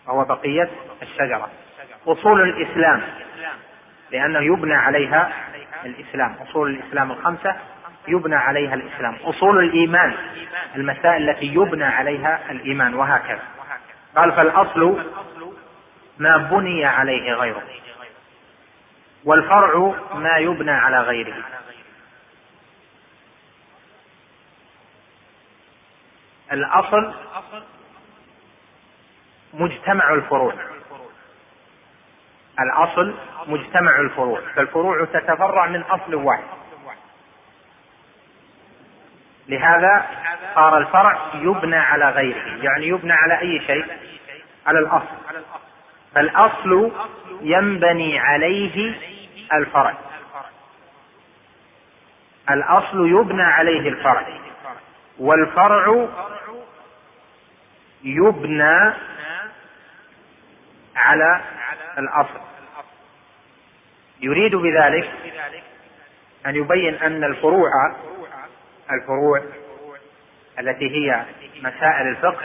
وهو 0.06 0.24
بقية 0.24 0.70
الشجرة. 1.02 1.50
أصول 2.06 2.42
الإسلام. 2.42 3.02
لأنه 4.10 4.38
يبنى 4.38 4.74
عليها 4.74 5.32
الإسلام. 5.84 6.36
أصول 6.48 6.70
الإسلام 6.70 7.12
الخمسة 7.12 7.56
يبنى 8.08 8.36
عليها 8.36 8.74
الإسلام. 8.74 9.16
أصول 9.24 9.64
الإيمان. 9.64 10.14
المسائل 10.76 11.30
التي 11.30 11.46
يبنى 11.46 11.84
عليها 11.84 12.50
الإيمان. 12.50 12.94
وهكذا. 12.94 13.42
قال 14.16 14.32
فالأصل 14.32 15.04
ما 16.18 16.36
بني 16.36 16.84
عليه 16.84 17.32
غيره. 17.32 17.62
والفرع 19.24 19.94
ما 20.14 20.36
يبنى 20.36 20.70
على 20.70 21.00
غيره. 21.00 21.34
الأصل 26.52 27.14
مجتمع 29.58 30.12
الفروع. 30.12 30.54
الأصل 32.60 33.14
مجتمع 33.46 34.00
الفروع. 34.00 34.40
فالفروع 34.54 35.04
تتفرع 35.04 35.66
من 35.66 35.80
أصل 35.80 36.14
واحد. 36.14 36.44
لهذا 39.48 40.06
صار 40.54 40.78
الفرع 40.78 41.18
يبنى 41.34 41.76
على 41.76 42.10
غيره. 42.10 42.64
يعني 42.64 42.88
يبنى 42.88 43.12
على 43.12 43.40
أي 43.40 43.60
شيء؟ 43.66 43.86
على 44.66 44.78
الأصل. 44.78 45.16
فالأصل 46.14 46.92
ينبني 47.40 48.18
عليه 48.18 48.94
الفرع. 49.52 49.94
الأصل 52.50 53.08
يبنى 53.08 53.42
عليه 53.42 53.88
الفرع. 53.88 54.26
والفرع 55.18 56.08
يبنى 58.04 58.92
على 60.96 61.40
الأصل. 61.98 62.40
يريد 64.20 64.54
بذلك 64.54 65.10
أن 66.46 66.56
يبين 66.56 66.94
أن 66.94 67.24
الفروع 67.24 67.70
الفروع 68.90 69.42
التي 70.58 70.90
هي 70.90 71.24
مسائل 71.62 72.08
الفقه 72.08 72.42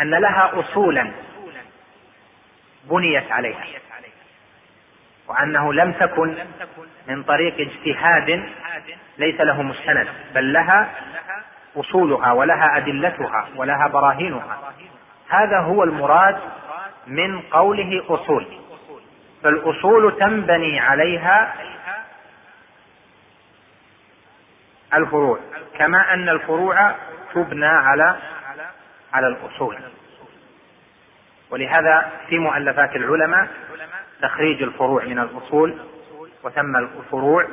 أن 0.00 0.10
لها 0.10 0.60
أصولا 0.60 1.12
بنيت 2.84 3.32
عليها 3.32 3.64
وأنه 5.28 5.72
لم 5.72 5.92
تكن 5.92 6.34
من 7.08 7.22
طريق 7.22 7.54
اجتهاد 7.60 8.44
ليس 9.18 9.40
له 9.40 9.62
مستند 9.62 10.08
بل 10.34 10.52
لها 10.52 10.90
أصولها 11.76 12.32
ولها 12.32 12.76
أدلتها 12.76 13.48
ولها 13.56 13.88
براهينها. 13.88 14.72
هذا 15.42 15.58
هو 15.60 15.82
المراد 15.84 16.38
من 17.06 17.40
قوله 17.40 18.04
أصول. 18.08 18.46
فالأصول 19.42 20.16
تنبني 20.18 20.80
عليها 20.80 21.54
الفروع 24.94 25.38
كما 25.78 26.14
أن 26.14 26.28
الفروع 26.28 26.94
تبنى 27.34 27.66
على 27.66 28.16
على 29.12 29.26
الأصول. 29.26 29.78
ولهذا 31.50 32.10
في 32.28 32.38
مؤلفات 32.38 32.96
العلماء 32.96 33.48
تخريج 34.22 34.62
الفروع 34.62 35.04
من 35.04 35.18
الأصول 35.18 35.78
وثم 36.42 36.76
الفروع 36.76 37.48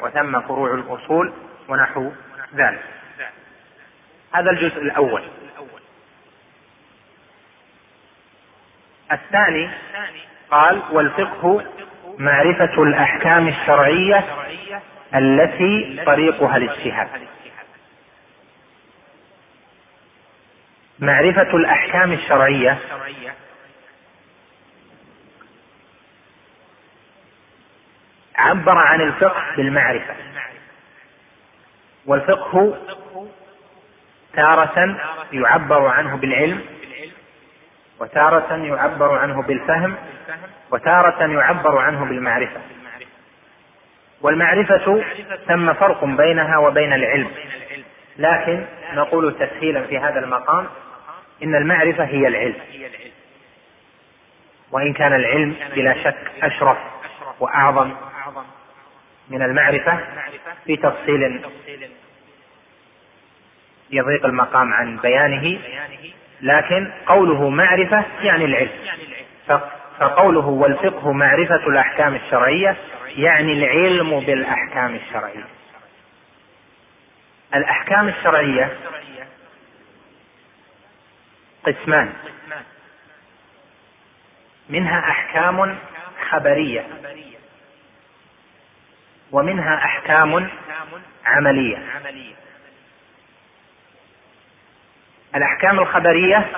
وثم 0.00 0.40
فروع 0.40 0.74
الأصول 0.74 1.32
ونحو 1.68 2.10
ذلك. 2.54 2.82
هذا 4.32 4.50
الجزء 4.50 4.82
الأول. 4.82 5.22
الثاني 9.12 9.70
قال 10.50 10.82
والفقه 10.90 11.64
معرفة 12.18 12.82
الأحكام 12.82 13.48
الشرعية 13.48 14.24
التي 15.14 16.02
طريقها 16.06 16.56
الاجتهاد. 16.56 17.08
معرفة 20.98 21.56
الأحكام 21.56 22.12
الشرعية 22.12 22.78
عبر 28.36 28.78
عن 28.78 29.00
الفقه 29.00 29.42
بالمعرفة. 29.56 30.14
والفقه 32.06 32.78
تارة 34.34 34.96
يعبر 35.32 35.86
عنه 35.86 36.16
بالعلم 36.16 36.64
وتارة 38.02 38.56
يعبر 38.56 39.18
عنه 39.18 39.42
بالفهم 39.42 39.96
وتارة 40.70 41.26
يعبر 41.26 41.78
عنه 41.78 42.04
بالمعرفة. 42.04 42.60
والمعرفة 44.20 45.04
ثم 45.48 45.72
فرق 45.72 46.04
بينها 46.04 46.58
وبين 46.58 46.92
العلم. 46.92 47.30
لكن 48.18 48.64
نقول 48.94 49.34
تسهيلا 49.34 49.82
في 49.82 49.98
هذا 49.98 50.18
المقام 50.18 50.66
إن 51.42 51.54
المعرفة 51.54 52.04
هي 52.04 52.28
العلم. 52.28 52.56
وإن 54.72 54.92
كان 54.92 55.12
العلم 55.12 55.56
بلا 55.74 56.04
شك 56.04 56.32
أشرف 56.42 56.78
وأعظم 57.40 57.92
من 59.28 59.42
المعرفة 59.42 59.98
في 60.64 60.76
تفصيل 60.76 61.44
يضيق 63.90 64.24
المقام 64.26 64.72
عن 64.72 64.96
بيانه 64.96 65.58
لكن 66.42 66.92
قوله 67.06 67.48
معرفة 67.48 68.04
يعني 68.20 68.44
العلم. 68.44 68.70
فقوله 69.98 70.46
والفقه 70.46 71.12
معرفة 71.12 71.66
الأحكام 71.66 72.14
الشرعية 72.14 72.76
يعني 73.16 73.52
العلم 73.52 74.20
بالأحكام 74.20 74.94
الشرعية. 74.94 75.44
الأحكام 77.54 78.08
الشرعية 78.08 78.76
قسمان. 81.66 82.12
منها 84.68 84.98
أحكام 85.10 85.78
خبرية 86.30 86.86
ومنها 89.32 89.74
أحكام 89.84 90.48
عملية. 91.26 91.78
الأحكام 95.34 95.78
الخبرية. 95.78 96.48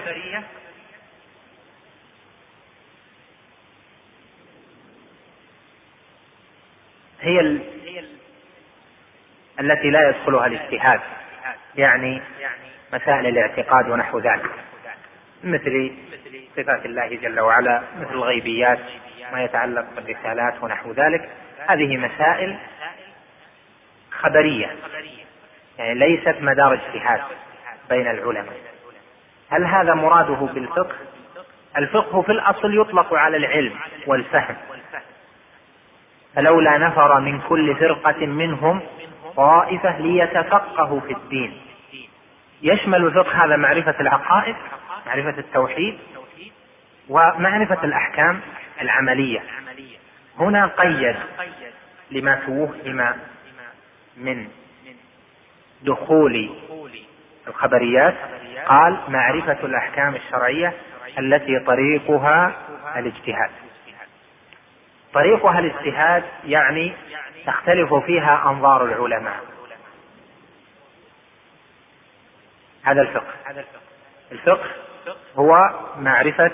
هي 7.20 7.40
ال... 7.40 7.60
التي 9.60 9.90
لا 9.90 10.08
يدخلها 10.08 10.46
الاجتهاد 10.46 11.00
يعني 11.76 12.22
مسائل 12.92 13.26
الاعتقاد 13.26 13.88
ونحو 13.88 14.18
ذلك 14.18 14.50
مثل 15.44 15.92
صفات 16.56 16.86
الله 16.86 17.08
جل 17.08 17.40
وعلا 17.40 17.82
مثل 18.00 18.12
الغيبيات 18.12 18.78
ما 19.32 19.44
يتعلق 19.44 19.86
بالرسالات 19.96 20.62
ونحو 20.62 20.92
ذلك. 20.92 21.28
هذه 21.68 21.96
مسائل 21.96 22.56
خبرية 24.10 24.76
يعني 25.78 25.94
ليست 25.94 26.36
مدار 26.40 26.74
اجتهاد. 26.74 27.20
بين 27.91 28.07
العلماء. 28.11 28.57
هل 29.51 29.64
هذا 29.64 29.95
مراده 29.95 30.53
بالفقه؟ 30.53 30.97
الفقه 31.76 32.22
في 32.22 32.32
الأصل 32.32 32.80
يطلق 32.80 33.14
على 33.14 33.37
العلم 33.37 33.72
والفهم. 34.07 34.57
فلولا 36.35 36.78
نفر 36.78 37.20
من 37.20 37.41
كل 37.41 37.76
فرقة 37.76 38.26
منهم 38.26 38.80
طائفة 39.37 39.99
ليتفقهوا 39.99 41.01
في 41.01 41.12
الدين. 41.12 41.61
يشمل 42.62 43.05
الفقه 43.05 43.45
هذا 43.45 43.57
معرفة 43.57 43.95
العقائد 44.01 44.57
معرفة 45.07 45.39
التوحيد 45.39 45.99
ومعرفة 47.09 47.85
الأحكام 47.85 48.41
العملية. 48.80 49.43
هنا 50.39 50.66
قيد 50.66 51.16
لما 52.11 52.35
توهم 52.47 53.14
من 54.16 54.49
دخول 55.82 56.51
الخبريات. 57.49 58.14
قال 58.66 58.99
معرفة 59.09 59.66
الأحكام 59.66 60.14
الشرعية 60.14 60.72
التي 61.18 61.59
طريقها 61.59 62.53
الاجتهاد. 62.97 63.51
طريقها 65.14 65.59
الاجتهاد 65.59 66.24
يعني 66.45 66.92
تختلف 67.47 67.95
فيها 67.95 68.51
أنظار 68.51 68.84
العلماء. 68.84 69.40
هذا 72.82 73.03
الفقه. 73.03 73.34
الفقه 74.32 74.68
هو 75.36 75.70
معرفة 75.99 76.51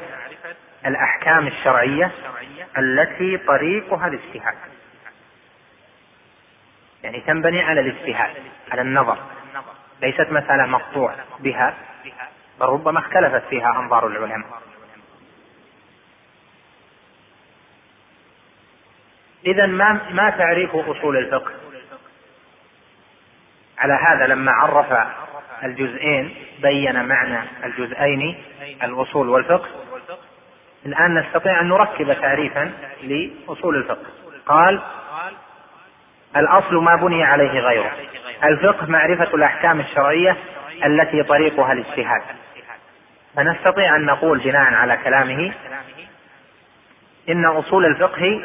الأحكام 0.86 1.47
الشرعية 1.47 2.11
التي 2.78 3.38
طريقها 3.38 4.07
الاجتهاد. 4.07 4.55
يعني 7.03 7.20
تنبني 7.20 7.62
على 7.62 7.80
الاجتهاد 7.80 8.30
على 8.70 8.80
النظر. 8.80 9.18
ليست 10.03 10.26
مسألة 10.30 10.66
مقطوع 10.66 11.14
بها 11.40 11.74
بل 12.61 12.66
ربما 12.66 12.98
اختلفت 12.98 13.42
فيها 13.48 13.80
أنظار 13.80 14.07
العلماء. 14.07 14.62
إذا 19.46 19.66
ما 19.66 20.01
ما 20.11 20.30
تعريف 20.30 20.76
أصول 20.76 21.16
الفقه؟ 21.16 21.53
على 23.78 23.92
هذا 23.92 24.26
لما 24.26 24.53
عرف 24.53 25.09
الجزئين 25.64 26.34
بين 26.62 27.05
معنى 27.05 27.48
الجزئين 27.64 28.42
الأصول 28.82 29.28
والفقه. 29.28 29.68
الآن 30.86 31.14
نستطيع 31.14 31.61
أن 31.61 31.68
نركب 31.68 32.12
تعريفا 32.12 32.72
لأصول 33.03 33.76
الفقه. 33.76 34.07
قال 34.46 34.82
الأصل 36.37 36.74
ما 36.76 36.97
بني 36.97 37.24
عليه 37.24 37.61
غيره. 37.61 37.93
الفقه 38.45 38.87
معرفة 38.87 39.35
الأحكام 39.35 39.81
الشرعية 39.81 40.37
التي 40.85 41.22
طريقها 41.22 41.72
الاجتهاد. 41.72 42.22
فنستطيع 43.37 43.97
أن 43.97 44.05
نقول 44.05 44.39
بناء 44.39 44.74
على 44.74 44.97
كلامه 44.97 45.53
إن 47.28 47.45
أصول 47.45 47.87
الفقه 47.87 48.41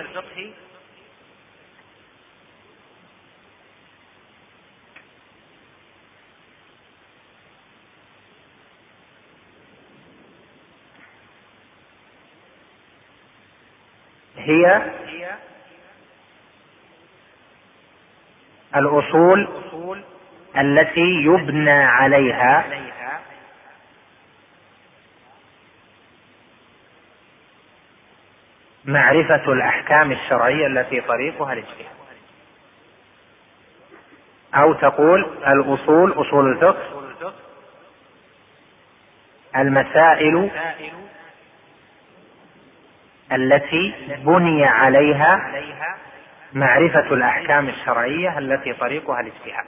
هي 14.38 14.82
الأصول 18.76 19.48
التي 20.58 21.24
يبنى 21.26 21.84
عليها 21.84 22.66
معرفة 28.86 29.54
الأحكام 29.54 30.12
الشرعية 30.12 30.68
التي 30.68 31.02
طريقها 31.02 31.54
الاجتهاد 31.54 31.96
أو 34.56 34.74
تقول 34.74 35.26
الأصول 35.48 36.12
أصول 36.12 36.52
الفقه 36.52 37.04
المسائل 39.56 40.50
التي 43.32 43.94
بني 44.26 44.66
عليها 44.66 45.62
معرفة 46.54 47.14
الأحكام 47.14 47.70
الشرعية 47.70 48.38
التي 48.38 48.74
طريقها 48.74 49.20
الاجتهاد. 49.20 49.66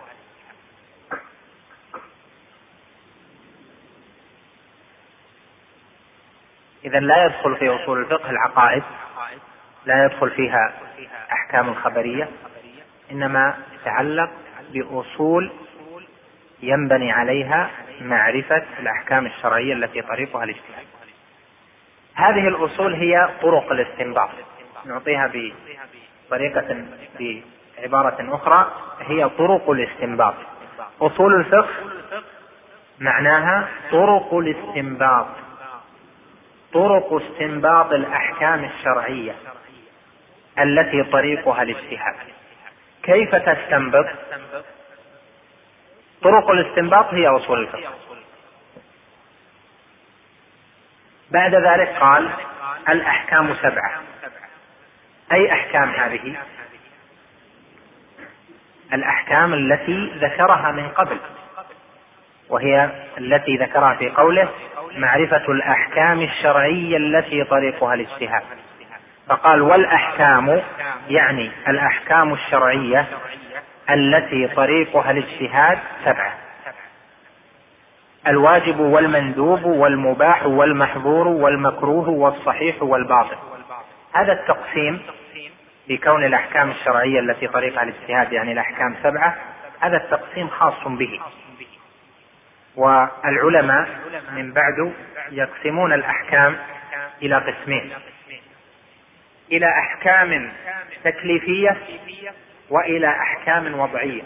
إذا 6.85 6.99
لا 6.99 7.25
يدخل 7.25 7.55
في 7.55 7.69
أصول 7.69 7.99
الفقه 7.99 8.29
العقائد 8.29 8.83
لا 9.85 10.05
يدخل 10.05 10.29
فيها 10.29 10.73
أحكام 11.31 11.69
الخبرية 11.69 12.29
إنما 13.11 13.57
يتعلق 13.81 14.29
بأصول 14.73 15.51
ينبني 16.61 17.11
عليها 17.11 17.69
معرفة 18.01 18.63
الأحكام 18.79 19.25
الشرعية 19.25 19.73
التي 19.73 20.01
طريقها 20.01 20.43
الاجتهاد. 20.43 20.85
هذه 22.15 22.47
الأصول 22.47 22.93
هي 22.93 23.29
طرق 23.41 23.71
الاستنباط. 23.71 24.29
نعطيها 24.85 25.27
بطريقة 26.27 26.85
بعبارة 27.19 28.35
أخرى 28.35 28.71
هي 29.01 29.29
طرق 29.29 29.69
الاستنباط. 29.69 30.33
أصول 31.01 31.35
الفقه 31.35 31.69
معناها 32.99 33.67
طرق 33.91 34.33
الاستنباط. 34.33 35.27
طرق 36.73 37.13
استنباط 37.13 37.93
الأحكام 37.93 38.63
الشرعية 38.63 39.35
التي 40.59 41.03
طريقها 41.03 41.61
الاجتهاد. 41.61 42.15
كيف 43.03 43.35
تستنبط؟ 43.35 44.05
طرق 46.21 46.49
الاستنباط 46.51 47.13
هي 47.13 47.27
أصول 47.27 47.59
الفقه. 47.59 47.93
بعد 51.31 51.55
ذلك 51.55 51.89
قال 51.99 52.29
الأحكام 52.89 53.55
سبعة. 53.55 54.01
أي 55.31 55.51
أحكام 55.51 55.89
هذه؟ 55.89 56.35
الأحكام 58.93 59.53
التي 59.53 60.11
ذكرها 60.17 60.71
من 60.71 60.89
قبل 60.89 61.17
وهي 62.49 62.89
التي 63.17 63.57
ذكرها 63.57 63.93
في 63.95 64.09
قوله 64.09 64.49
معرفة 64.97 65.51
الأحكام 65.51 66.21
الشرعية 66.21 66.97
التي 66.97 67.43
طريقها 67.43 67.93
الاجتهاد. 67.93 68.43
فقال 69.29 69.61
والأحكام 69.61 70.61
يعني 71.09 71.51
الأحكام 71.67 72.33
الشرعية 72.33 73.05
التي 73.89 74.47
طريقها 74.47 75.11
الاجتهاد 75.11 75.79
سبعة 76.05 76.33
الواجب 78.27 78.79
والمندوب 78.79 79.63
والمباح 79.63 80.45
والمحظور 80.45 81.27
والمكروه 81.27 82.09
والصحيح 82.09 82.83
والباطل. 82.83 83.37
هذا 84.13 84.33
التقسيم 84.33 85.01
بكون 85.87 86.23
الأحكام 86.23 86.71
الشرعية 86.71 87.19
التي 87.19 87.47
طريقها 87.47 87.83
الاجتهاد 87.83 88.31
يعني 88.31 88.51
الأحكام 88.51 88.95
سبعة 89.03 89.37
هذا 89.79 89.97
التقسيم 89.97 90.47
خاص 90.47 90.87
به. 90.87 91.21
والعلماء 92.75 93.89
من 94.31 94.53
بعد 94.53 94.93
يقسمون 95.31 95.93
الأحكام 95.93 96.57
إلى 97.21 97.35
قسمين. 97.35 97.93
إلى 99.51 99.65
أحكام 99.65 100.51
تكليفية 101.03 101.77
وإلى 102.69 103.07
أحكام 103.07 103.79
وضعية. 103.79 104.23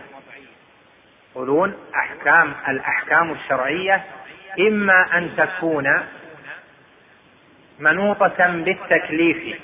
يقولون 1.35 1.75
أحكام 1.95 2.53
الأحكام 2.67 3.31
الشرعية 3.31 4.03
إما 4.59 5.17
أن 5.17 5.35
تكون 5.37 6.03
منوطة 7.79 8.47
بالتكليف 8.47 9.61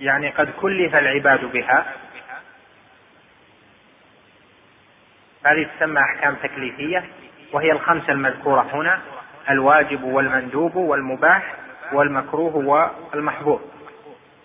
يعني 0.00 0.30
قد 0.30 0.50
كلف 0.60 0.94
العباد 0.94 1.44
بها. 1.44 1.86
هذه 5.46 5.68
تسمى 5.76 6.00
أحكام 6.00 6.34
تكليفية 6.34 7.04
وهي 7.52 7.72
الخمسة 7.72 8.12
المذكورة 8.12 8.62
هنا 8.72 9.00
الواجب 9.50 10.02
والمندوب 10.02 10.76
والمباح 10.76 11.54
والمكروه 11.92 12.56
والمحظور. 12.56 13.60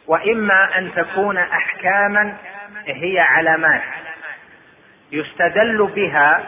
وإما 0.08 0.78
أن 0.78 0.94
تكون 0.96 1.38
أحكاما 1.38 2.38
هي 2.86 3.20
علامات 3.20 3.84
يستدل 5.12 5.92
بها 5.96 6.46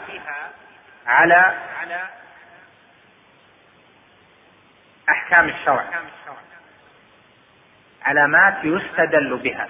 على 1.07 1.53
أحكام 5.09 5.49
الشرع. 5.49 5.85
علامات 8.07 8.53
يستدل 8.63 9.37
بها 9.37 9.67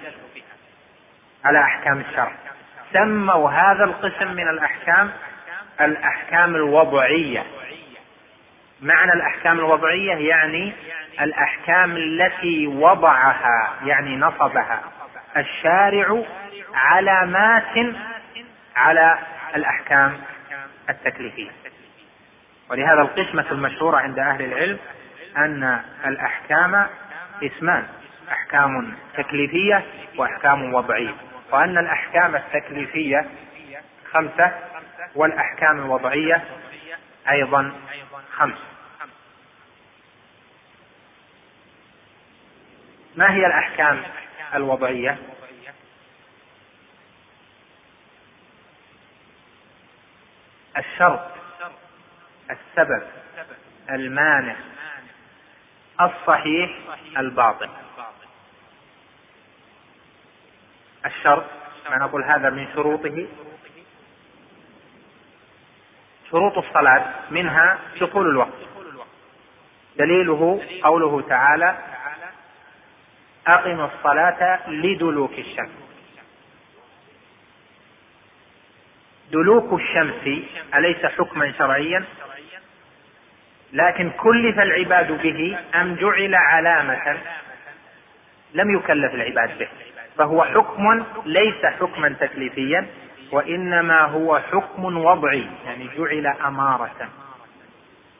على 1.44 1.60
أحكام 1.60 2.00
الشرع. 2.00 2.32
سموا 2.92 3.50
هذا 3.50 3.84
القسم 3.84 4.32
من 4.32 4.48
الأحكام 4.48 5.10
الأحكام 5.80 6.54
الوضعية. 6.54 7.44
معنى 8.82 9.12
الأحكام 9.12 9.58
الوضعية 9.58 10.28
يعني 10.28 10.72
الأحكام 11.20 11.96
التي 11.96 12.66
وضعها 12.66 13.74
يعني 13.84 14.16
نصبها. 14.16 14.80
الشارع 15.36 16.22
علامات 16.74 17.94
على 18.76 19.18
الأحكام 19.56 20.18
التكليفية. 20.90 21.50
ولهذا 22.70 23.00
القسمة 23.02 23.44
المشهورة 23.50 23.96
عند 23.96 24.18
أهل 24.18 24.44
العلم 24.44 24.78
أن 25.36 25.80
الأحكام 26.06 26.86
اسمان. 27.42 27.86
أحكام 28.48 28.94
تكليفية 29.16 29.84
وأحكام 30.16 30.74
وضعية. 30.74 31.14
وأن 31.52 31.78
الأحكام 31.78 32.36
التكليفية 32.36 33.26
خمسة 34.12 34.52
والأحكام 35.14 35.78
الوضعية 35.78 36.44
أيضا 37.30 37.72
خمس 38.32 38.58
ما 43.16 43.32
هي 43.34 43.46
الأحكام 43.46 44.02
الوضعية؟ 44.54 45.18
الشرط 50.78 51.30
السبب 52.50 53.02
المانع 53.90 54.56
الصحيح 56.00 56.70
الباطل. 57.18 57.68
الشرط 61.06 61.44
ما 61.90 61.96
نقول 61.96 62.24
هذا 62.24 62.50
من 62.50 62.66
شروطه. 62.74 63.26
شروط 66.30 66.58
الصلاة 66.58 67.04
منها 67.30 67.78
دخول 68.00 68.30
الوقت. 68.30 68.58
دليله 69.96 70.62
قوله 70.82 71.20
تعالى 71.28 71.78
أقم 73.46 73.80
الصلاة 73.80 74.70
لدلوك 74.70 75.38
الشمس. 75.38 75.70
دلوك 79.30 79.80
الشمس 79.80 80.44
أليس 80.74 81.06
حكما 81.06 81.52
شرعيا؟ 81.52 82.04
لكن 83.72 84.10
كلف 84.10 84.60
العباد 84.60 85.12
به 85.12 85.58
أم 85.74 85.94
جعل 85.94 86.34
علامة 86.34 87.18
لم 88.54 88.76
يكلف 88.76 89.14
العباد 89.14 89.58
به. 89.58 89.68
فهو 90.18 90.44
حكم 90.44 91.04
ليس 91.26 91.66
حكما 91.80 92.08
تكليفيا 92.20 92.86
وإنما 93.32 94.00
هو 94.00 94.38
حكم 94.38 94.96
وضعي 95.04 95.46
يعني 95.66 95.88
جعل 95.96 96.26
أمارة 96.26 97.08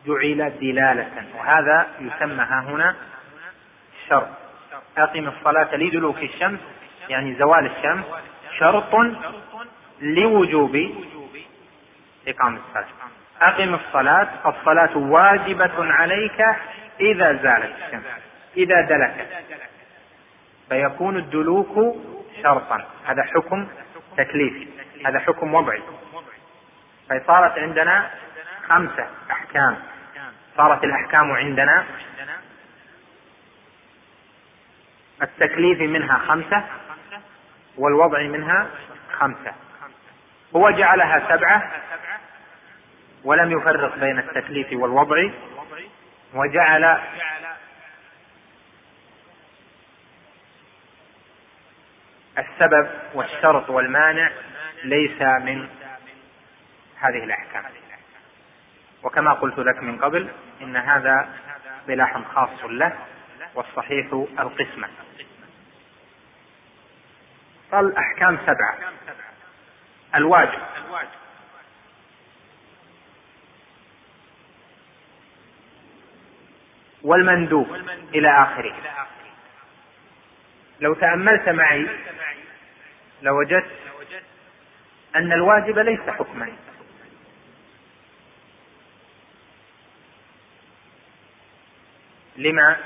جعل 0.07 0.53
دلالة 0.61 1.09
وهذا 1.39 1.87
يسمى 2.01 2.43
ها 2.43 2.61
هنا 2.69 2.97
شرط. 4.09 4.29
أقم 4.99 5.29
الصلاة 5.29 5.77
لدلوك 5.77 6.23
الشمس 6.23 6.61
يعني 7.09 7.35
زوال 7.35 7.67
الشمس 7.67 8.05
شرط 8.59 8.95
لوجوب 10.01 10.91
إقامة 12.29 12.59
الصلاة. 12.69 12.87
أقم 13.41 13.75
الصلاة 13.75 14.29
الصلاة 14.47 14.97
واجبة 14.97 15.93
عليك 15.93 16.45
إذا 17.01 17.33
زالت 17.33 17.75
الشمس 17.87 18.05
إذا 18.57 18.81
دلكت. 18.81 19.29
فيكون 20.69 21.17
الدلوك 21.17 21.97
شرطا. 22.43 22.87
هذا 23.07 23.23
حكم 23.23 23.69
تكليفي. 24.17 24.69
هذا 25.07 25.19
حكم 25.19 25.55
وضعي. 25.55 25.83
فصارت 27.09 27.59
عندنا 27.59 28.11
خمسة 28.69 29.07
أحكام. 29.31 29.77
صارت 30.57 30.85
الأحكام 30.85 31.33
عندنا 31.33 31.85
التكليف 35.23 35.81
منها 35.81 36.19
خمسة 36.19 36.65
والوضع 37.79 38.23
منها 38.23 38.67
خمسة. 39.13 39.53
هو 40.57 40.71
جعلها 40.71 41.37
سبعة 41.37 41.71
ولم 43.25 43.59
يفرق 43.59 43.99
بين 43.99 44.19
التكليف 44.19 44.67
والوضع 44.73 45.31
وجعل 46.35 46.99
السبب 52.39 52.89
والشرط 53.15 53.71
والمانع 53.71 54.31
ليس 54.85 55.23
من 55.23 55.69
هذه 56.97 57.25
الأحكام. 57.25 57.65
وكما 59.03 59.33
قلت 59.33 59.59
لك 59.59 59.83
من 59.83 59.99
قبل 59.99 60.29
إن 60.61 60.77
هذا 60.77 61.29
اصطلاح 61.81 62.23
خاص 62.35 62.65
له 62.65 62.93
والصحيح 63.55 64.13
القسمة. 64.39 64.89
قال 67.73 67.87
الأحكام 67.87 68.39
سبعة. 68.47 68.79
الواجب. 70.15 70.59
والمندوب 77.03 77.75
إلى 78.15 78.43
آخره. 78.43 78.75
لو 80.81 80.95
تأملت 80.95 81.49
معي 81.49 81.87
لوجدت 83.23 83.71
أن 85.17 85.33
الواجب 85.33 85.79
ليس 85.79 86.01
حكما. 86.01 86.53
لما؟ 92.37 92.77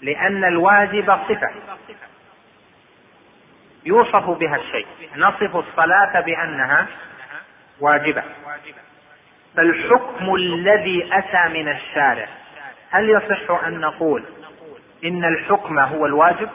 لأن 0.00 0.44
الواجب 0.44 1.18
صفة. 1.28 1.50
يوصف 3.84 4.30
بها 4.30 4.56
الشيء. 4.56 4.86
نصف 5.16 5.56
الصلاة 5.56 6.20
بأنها 6.20 6.86
واجبة. 7.80 8.22
فالحكم 9.56 10.34
الذي 10.34 11.10
أتى 11.12 11.48
من 11.48 11.68
الشارع 11.68 12.28
هل 12.90 13.10
يصح 13.10 13.64
أن 13.64 13.80
نقول 13.80 14.24
إن 15.04 15.24
الحكم 15.24 15.78
هو 15.78 16.06
الواجب؟ 16.06 16.50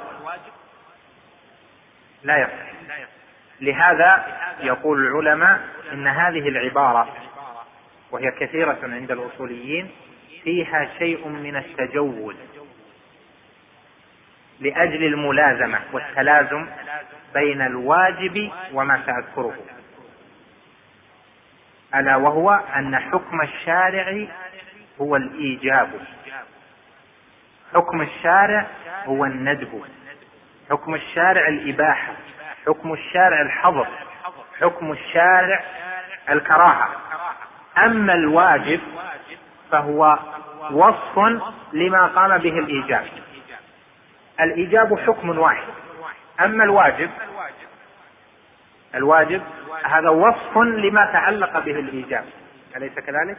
لا 2.24 2.38
يصح. 2.38 2.70
لهذا 3.62 4.38
يقول 4.60 5.08
العلماء 5.08 5.60
إن 5.93 6.08
هذه 6.08 6.47
العبارة 6.50 7.14
وهي 8.12 8.32
كثيرة 8.39 8.78
عند 8.84 9.12
الأصوليين 9.12 9.91
فيها 10.43 10.89
شيء 11.00 11.28
من 11.28 11.56
التجوز 11.56 12.36
لأجل 14.60 15.04
الملازمة 15.04 15.80
والتلازم 15.93 16.68
بين 17.34 17.62
الواجب 17.62 18.52
وما 18.74 19.02
سأذكره. 19.06 19.56
ألا 21.95 22.16
وهو 22.16 22.52
أن 22.76 23.00
حكم 23.00 23.41
الشارع 23.41 24.28
هو 25.02 25.16
الإيجاب. 25.16 25.89
حكم 27.74 28.02
الشارع 28.02 28.68
هو 29.06 29.26
الندب. 29.26 29.82
حكم 30.70 30.96
الشارع 30.96 31.48
الإباحة. 31.48 32.14
حكم 32.68 32.94
الشارع 32.94 33.42
الحظر. 33.42 33.88
حكم 34.62 34.92
الشارع 34.92 35.64
الكراهة. 36.30 36.90
أما 37.78 38.14
الواجب 38.14 38.82
فهو 39.72 40.20
وصف 40.72 41.20
لما 41.74 42.06
قام 42.06 42.38
به 42.38 42.60
الإيجاب. 42.60 43.06
الإيجاب 44.40 45.00
حكم 45.00 45.40
واحد. 45.40 45.68
أما 46.40 46.64
الواجب 46.64 47.10
الواجب 48.96 49.42
هذا 49.84 50.10
وصف 50.10 50.58
لما 50.58 51.06
تعلق 51.06 51.60
به 51.60 51.80
الإيجاب. 51.80 52.26
أليس 52.76 52.94
كذلك؟ 52.94 53.38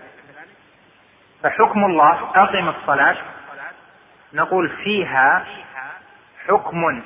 فحكم 1.43 1.85
الله 1.85 2.31
أقم 2.35 2.69
الصلاة 2.69 3.17
نقول 4.33 4.69
فيها 4.69 5.47
حكم 6.47 7.03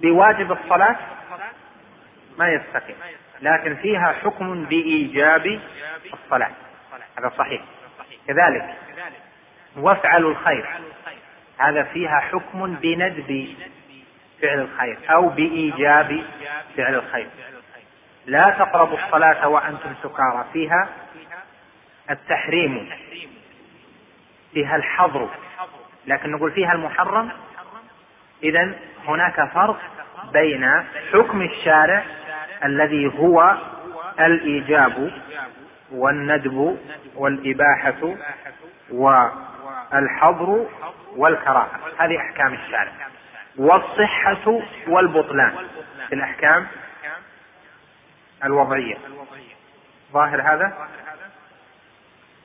بواجب 0.00 0.52
الصلاة 0.52 0.96
ما 2.38 2.48
يستقيم. 2.48 2.96
لكن 3.42 3.76
فيها 3.76 4.12
حكم 4.12 4.64
بإيجاب 4.64 5.60
الصلاة. 6.14 6.50
هذا 7.18 7.32
صحيح. 7.38 7.62
كذلك 8.26 8.74
وافعلوا 9.76 10.30
الخير. 10.30 10.66
هذا 11.58 11.82
فيها 11.82 12.20
حكم 12.20 12.74
بندب 12.74 13.54
فعل 14.42 14.60
الخير 14.60 14.98
أو 15.10 15.28
بإيجاب 15.28 16.24
فعل 16.76 16.94
الخير. 16.94 17.28
لا 18.26 18.50
تقربوا 18.50 18.98
الصلاة 18.98 19.48
وأنتم 19.48 19.94
سكارى. 20.02 20.44
فيها 20.52 20.88
التحريم. 22.10 22.90
فيها 24.54 24.76
الحظر. 24.76 25.28
لكن 26.06 26.30
نقول 26.30 26.52
فيها 26.52 26.72
المحرم. 26.72 27.30
إذا 28.42 28.74
هناك 29.06 29.48
فرق 29.54 29.80
بين 30.32 30.84
حكم 31.12 31.42
الشارع 31.42 32.04
الذي 32.64 33.18
هو 33.18 33.56
الإيجاب 34.20 35.12
والندب 35.92 36.78
والإباحة 37.14 38.14
والحظر 38.90 40.66
والكراهة. 41.16 41.80
هذه 41.98 42.18
أحكام 42.18 42.54
الشارع. 42.54 42.92
والصحة 43.56 44.62
والبطلان 44.88 45.52
في 46.08 46.14
الأحكام 46.14 46.66
الوضعية. 48.44 48.96
ظاهر 50.12 50.42
هذا؟ 50.42 50.88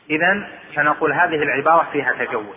إذا 0.10 0.48
فنقول 0.76 1.14
هذه 1.14 1.36
العبارة 1.36 1.88
فيها 1.92 2.14
تجوز. 2.26 2.56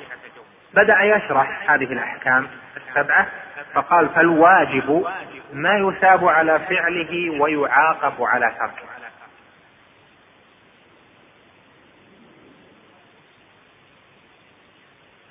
بدأ 0.74 1.02
يشرح 1.02 1.70
هذه 1.70 1.92
الأحكام 1.92 2.48
السبعة 2.76 3.28
فقال 3.74 4.08
فالواجب 4.08 5.06
ما 5.52 5.78
يثاب 5.78 6.24
على 6.24 6.58
فعله 6.58 7.40
ويعاقب 7.40 8.22
على 8.22 8.54
تركه. 8.58 8.92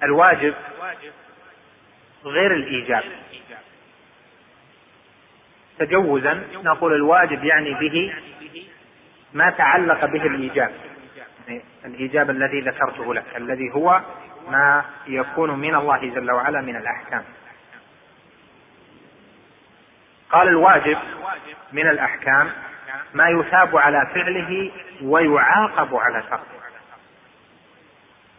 الواجب 0.03 0.53
غير 2.25 2.53
الإيجاب. 2.53 3.03
تجوزا 5.79 6.43
نقول 6.53 6.93
الواجب 6.93 7.43
يعني 7.43 7.73
به 7.73 8.13
ما 9.33 9.49
تعلق 9.49 10.05
به 10.05 10.25
الإيجاب. 10.25 10.71
يعني 11.47 11.61
الإيجاب 11.85 12.29
الذي 12.29 12.61
ذكرته 12.61 13.13
لك 13.13 13.25
الذي 13.37 13.71
هو 13.73 14.01
ما 14.49 14.85
يكون 15.07 15.59
من 15.59 15.75
الله 15.75 15.97
جل 15.97 16.31
وعلا 16.31 16.61
من 16.61 16.75
الأحكام. 16.75 17.23
قال 20.29 20.47
الواجب 20.47 20.97
من 21.71 21.89
الأحكام 21.89 22.51
ما 23.13 23.29
يثاب 23.29 23.77
على 23.77 24.07
فعله 24.13 24.71
ويعاقب 25.01 25.95
على 25.95 26.21
تركه 26.21 26.61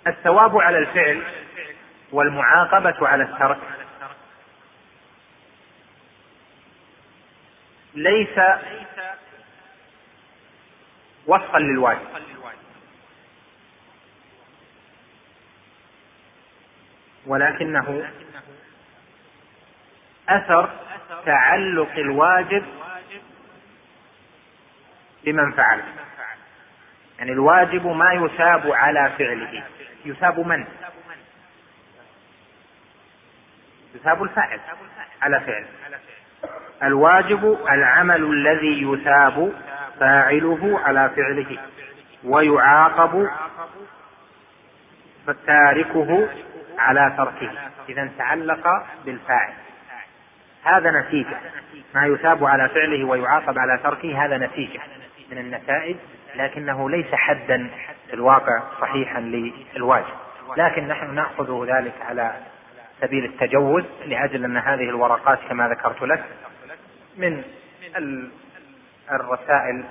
الثواب 0.07 0.59
على 0.59 0.79
الفعل 0.79 1.23
والمعاقبة 2.13 3.09
على 3.09 3.23
الترك. 3.23 3.59
ليس 7.95 8.39
وصفا 11.27 11.59
للواجب. 11.59 12.07
ولكنه 17.27 18.11
أثر 20.29 20.71
تعلق 21.27 21.93
الواجب 21.99 22.65
بمن 25.25 25.53
فعله 25.53 25.85
يعني 27.19 27.33
الواجب 27.33 27.87
ما 27.87 28.13
يثاب 28.13 28.73
على 28.73 29.13
فعله. 29.19 29.63
يثاب 30.05 30.41
من؟ 30.41 30.65
يثاب 33.95 34.23
الفاعل 34.23 34.61
على 35.23 35.41
فعل. 35.41 35.67
الواجب 36.83 37.59
العمل 37.71 38.25
الذي 38.25 38.83
يثاب 38.83 39.53
فاعله 40.01 40.81
على 40.85 41.11
فعله. 41.17 41.59
ويعاقب 42.25 43.29
تاركه 45.47 46.29
على 46.79 47.15
تركه 47.17 47.51
إذا 47.89 48.11
تعلق 48.19 48.87
بالفاعل. 49.05 49.53
هذا 50.65 50.91
نتيجة. 50.91 51.37
ما 51.95 52.07
يثاب 52.07 52.45
على 52.45 52.69
فعله 52.69 53.05
ويعاقب 53.05 53.59
على 53.59 53.79
تركه 53.83 54.25
هذا 54.25 54.39
نتيجة 54.39 54.81
من 55.31 55.39
النتائج 55.39 55.97
لكنه 56.35 56.91
ليس 56.91 57.15
حدا 57.15 57.71
في 58.09 58.15
الواقع 58.15 58.63
صحيحا 58.81 59.21
للواجب. 59.21 60.15
لكن 60.57 60.89
نحن 60.89 61.15
نأخذ 61.15 61.67
ذلك 61.67 61.95
على 62.09 62.35
سبيل 63.01 63.25
التجوز 63.25 63.85
لأجل 64.07 64.45
أن 64.45 64.57
هذه 64.57 64.89
الورقات 64.89 65.39
كما 65.49 65.69
ذكرت 65.69 66.03
لك 66.03 66.25
من 67.17 67.43
الرسائل 69.11 69.85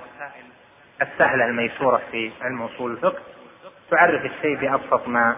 السهلة 1.02 1.44
الميسورة 1.44 2.02
في 2.10 2.30
علم 2.42 2.62
أصول 2.62 2.92
الفقه 2.92 3.22
تعرف 3.90 4.24
الشيء 4.24 4.56
بأبسط 4.56 5.08
ما 5.08 5.36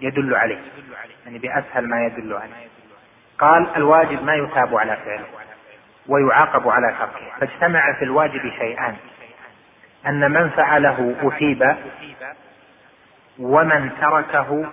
يدل 0.00 0.34
عليه. 0.34 0.60
يعني 1.24 1.38
بأسهل 1.38 1.88
ما 1.88 2.04
يدل 2.06 2.34
عليه. 2.34 2.68
قال 3.38 3.76
الواجب 3.76 4.24
ما 4.24 4.34
يثاب 4.34 4.76
على 4.76 4.96
فعله 4.96 5.26
ويعاقب 6.08 6.68
على 6.68 6.94
تركه 6.98 7.38
فاجتمع 7.40 7.92
في 7.98 8.04
الواجب 8.04 8.40
شيئان. 8.58 8.96
أن 10.06 10.30
من 10.30 10.50
فعله 10.50 11.14
أثيب 11.22 11.76
ومن 13.38 13.90
تركه 14.00 14.70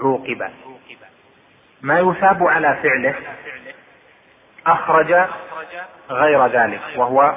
عوقب. 0.00 0.50
ما 1.82 2.00
يثاب 2.00 2.46
على 2.46 2.78
فعله 2.82 3.14
أخرج 4.66 5.28
غير 6.10 6.46
ذلك 6.46 6.80
وهو 6.96 7.34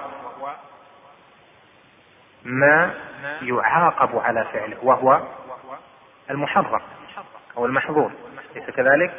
ما 2.44 2.94
يعاقب 3.42 4.20
على 4.20 4.46
فعله 4.54 4.78
وهو 4.84 5.22
المحرم 6.30 6.82
أو 7.58 7.66
المحظور. 7.66 8.12
ليس 8.56 8.70
كذلك؟ 8.70 9.14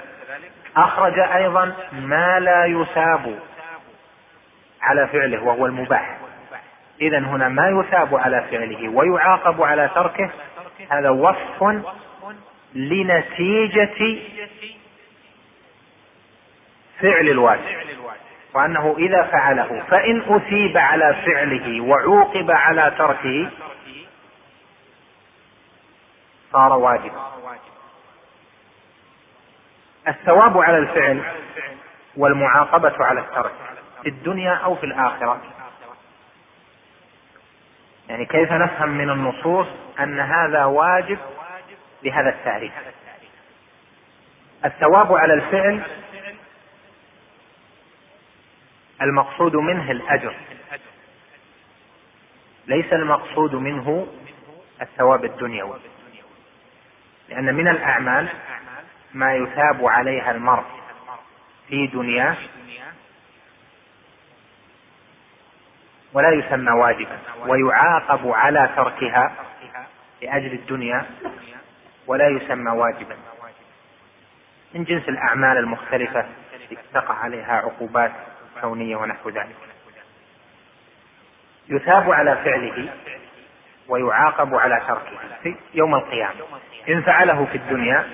أخرج 0.77 1.19
أيضا 1.19 1.77
ما 1.93 2.41
لا 2.41 2.65
يثاب 2.65 3.39
على 4.83 5.09
فعله 5.09 5.43
وهو 5.45 5.67
المباح. 5.67 6.19
إذا 7.01 7.19
هنا 7.19 7.49
ما 7.49 7.69
يثاب 7.69 8.15
على 8.15 8.45
فعله 8.51 8.89
ويعاقب 8.89 9.63
على 9.63 9.91
تركه 9.95 10.31
هذا 10.91 11.11
وصف 11.11 11.83
لنتيجة 12.75 14.19
فعل 17.01 17.29
الواجب. 17.29 17.85
وأنه 18.55 18.95
إذا 18.99 19.23
فعله 19.23 19.83
فإن 19.91 20.23
أثيب 20.29 20.77
على 20.77 21.17
فعله 21.27 21.81
وعوقب 21.81 22.51
على 22.51 22.93
تركه 22.99 23.51
صار 26.55 26.73
واجبا. 26.73 27.33
الثواب 30.09 30.59
على 30.59 30.79
الفعل 30.79 31.23
والمعاقبة 32.17 33.05
على 33.05 33.21
الترك 33.21 33.55
في 34.03 34.09
الدنيا 34.09 34.55
أو 34.55 34.75
في 34.75 34.87
الآخرة. 34.87 35.41
يعني 38.09 38.27
كيف 38.27 38.53
نفهم 38.53 38.89
من 38.89 39.11
النصوص 39.11 39.67
أن 40.01 40.21
هذا 40.21 40.65
واجب 40.65 41.19
بهذا 42.03 42.29
التعريف؟ 42.29 42.73
الثواب 44.65 45.13
على 45.13 45.35
الفعل 45.35 45.83
المقصود 49.03 49.57
منه 49.57 49.91
الأجر. 49.91 50.37
ليس 52.67 52.93
المقصود 52.93 53.55
منه 53.55 54.07
الثواب 54.83 55.25
الدنيوي. 55.25 55.94
لأن 57.35 57.55
من 57.55 57.69
الأعمال 57.69 58.29
ما 59.15 59.35
يثاب 59.35 59.87
عليها 59.87 60.31
المرء 60.31 60.65
في 61.69 61.87
دنياه 61.87 62.37
ولا 66.13 66.31
يسمى 66.31 66.71
واجبا 66.71 67.19
ويعاقب 67.47 68.29
على 68.29 68.71
تركها 68.77 69.33
لأجل 70.23 70.53
الدنيا 70.53 71.07
ولا 72.07 72.29
يسمى 72.29 72.71
واجبا. 72.71 73.17
من 74.75 74.85
جنس 74.85 75.09
الأعمال 75.09 75.59
المختلفة 75.59 76.27
تقع 76.95 77.15
عليها 77.15 77.53
عقوبات 77.53 78.13
كونية 78.61 78.97
ونحو 78.97 79.29
ذلك. 79.29 79.57
يثاب 81.69 82.11
على 82.11 82.37
فعله 82.37 82.93
ويعاقب 83.89 84.55
على 84.55 84.83
تركه 84.89 85.19
في 85.43 85.57
يوم 85.75 85.95
القيامة. 85.95 86.35
إن 86.89 87.03
فعله 87.03 87.45
في 87.45 87.59
الدنيا 87.59 88.09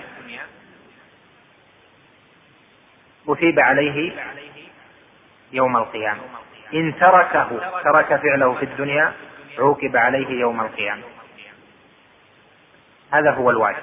أثيب 3.28 3.60
عليه 3.60 4.12
يوم 5.52 5.76
القيامة. 5.76 6.20
إن 6.74 6.94
تركه 7.00 7.80
ترك 7.84 8.20
فعله 8.22 8.54
في 8.54 8.64
الدنيا 8.64 9.12
عوقب 9.58 9.96
عليه 9.96 10.40
يوم 10.40 10.60
القيامة. 10.60 11.02
هذا 13.12 13.30
هو 13.30 13.50
الواجب. 13.50 13.82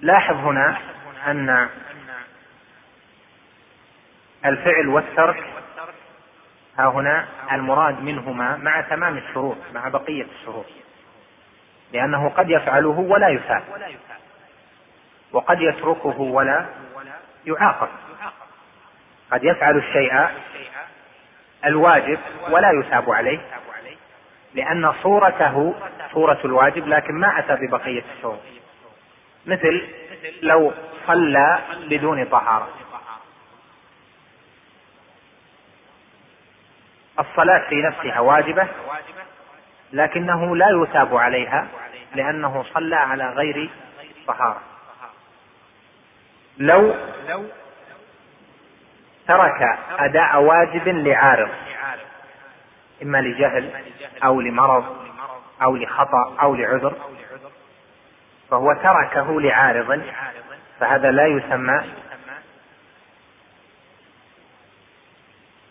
لاحظ 0.00 0.34
هنا 0.34 0.78
أن 1.26 1.68
الفعل 4.44 4.88
والترك 4.88 5.44
ها 6.78 6.86
هنا 6.86 7.28
المراد 7.52 8.02
منهما 8.02 8.56
مع 8.56 8.80
تمام 8.80 9.16
الشروط 9.18 9.56
مع 9.74 9.88
بقية 9.88 10.26
الشروط. 10.40 10.66
لأنه 11.92 12.28
قد 12.28 12.50
يفعله 12.50 12.98
ولا 12.98 13.28
يثاب 13.28 13.62
وقد 15.32 15.60
يتركه 15.60 16.20
ولا 16.20 16.66
يعاقب. 17.46 17.88
قد 19.32 19.44
يفعل 19.44 19.76
الشيء 19.76 20.26
الواجب 21.64 22.18
ولا 22.50 22.70
يثاب 22.70 23.10
عليه. 23.10 23.38
لأن 24.54 24.92
صورته 25.02 25.74
صورة 26.12 26.38
الواجب 26.44 26.88
لكن 26.88 27.14
ما 27.14 27.38
أتى 27.38 27.66
ببقية 27.66 28.04
الشروط. 28.16 28.40
مثل 29.46 29.88
لو 30.42 30.72
صلى 31.06 31.58
بدون 31.90 32.24
طهارة. 32.24 32.68
الصلاة 37.18 37.68
في 37.68 37.82
نفسها 37.82 38.20
واجبة 38.20 38.68
لكنه 39.92 40.56
لا 40.56 40.66
يثاب 40.70 41.16
عليها 41.16 41.66
لأنه 42.14 42.64
صلى 42.74 42.96
على 42.96 43.30
غير 43.30 43.70
طهارة. 44.26 44.60
لو 46.58 46.94
ترك 49.28 49.78
أداء 49.98 50.40
واجب 50.40 50.88
لعارض 50.88 51.48
إما 53.02 53.18
لجهل 53.18 53.70
أو 54.24 54.40
لمرض 54.40 54.96
أو 55.62 55.76
لخطأ 55.76 56.36
أو 56.42 56.54
لعذر 56.54 56.94
فهو 58.50 58.72
تركه 58.72 59.40
لعارض 59.40 60.02
فهذا 60.80 61.10
لا 61.10 61.26
يسمى 61.26 61.84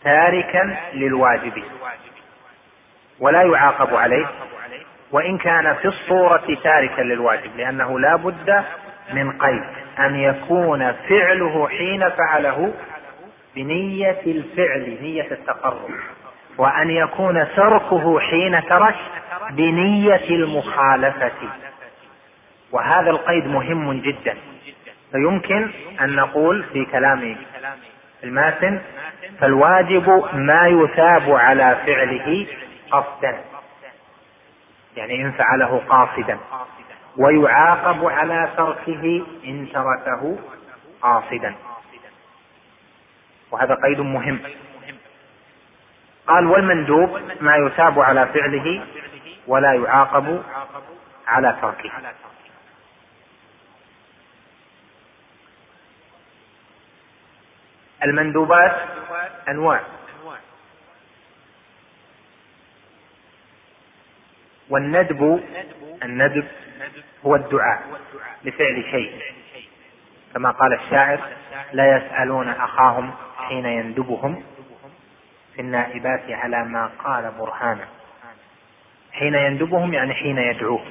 تاركا 0.08 0.78
للواجب. 0.94 1.64
ولا 3.20 3.42
يعاقب 3.42 3.96
عليه. 3.96 4.26
وإن 5.12 5.38
كان 5.38 5.74
في 5.74 5.88
الصورة 5.88 6.58
تاركا 6.64 7.02
للواجب 7.02 7.58
لأنه 7.58 8.00
لا 8.00 8.16
بد 8.16 8.64
من 9.14 9.32
قيد 9.32 9.64
أن 10.00 10.16
يكون 10.16 10.92
فعله 10.92 11.68
حين 11.68 12.10
فعله 12.10 12.74
بنية 13.56 14.22
الفعل 14.26 14.98
نية 15.02 15.32
التقرب. 15.32 15.90
وأن 16.58 16.90
يكون 16.90 17.48
تركه 17.56 18.20
حين 18.20 18.66
ترك 18.66 18.96
بنية 19.50 20.30
المخالفة. 20.30 21.32
وهذا 22.72 23.10
القيد 23.10 23.48
مهم 23.48 24.02
جدا. 24.02 24.38
فيمكن 25.12 25.70
أن 26.02 26.16
نقول 26.16 26.64
في 26.74 26.86
كلام 26.86 27.36
الماتن 28.23 28.81
فالواجب 29.39 30.26
ما 30.34 30.68
يثاب 30.68 31.31
على 31.31 31.77
فعله 31.85 32.48
قصدا. 32.91 33.41
يعني 34.95 35.22
إن 35.22 35.31
فعله 35.31 35.81
قاصدا. 35.89 36.38
ويعاقب 37.18 38.06
على 38.06 38.49
تركه 38.57 39.26
إن 39.45 39.68
تركه 39.73 40.38
قاصدا. 41.02 41.56
وهذا 43.52 43.77
قيد 43.84 43.99
مهم. 43.99 44.39
قال 46.27 46.48
والمندوب 46.48 47.19
ما 47.41 47.56
يثاب 47.56 47.99
على 47.99 48.27
فعله 48.27 48.85
ولا 49.48 49.73
يعاقب 49.73 50.44
على 51.27 51.57
تركه. 51.61 51.91
المندوبات 58.08 58.76
أنواع. 59.50 59.82
والندب 64.70 65.44
الندب 66.04 66.48
هو 67.26 67.36
الدعاء 67.36 67.84
لفعل 68.44 68.84
شيء. 68.92 69.22
كما 70.34 70.52
قال 70.52 70.74
الشاعر 70.74 71.20
لا 71.74 71.98
يسألون 71.98 72.50
أخاهم 72.50 73.12
حين 73.38 73.66
يندبهم 73.66 74.44
في 75.56 75.62
النائبات 75.62 76.24
على 76.30 76.66
ما 76.66 76.92
قال 77.04 77.32
برهانا. 77.40 77.88
حين 79.12 79.36
يندبهم 79.36 79.94
يعني 79.94 80.14
حين 80.14 80.38
يدعوه. 80.38 80.86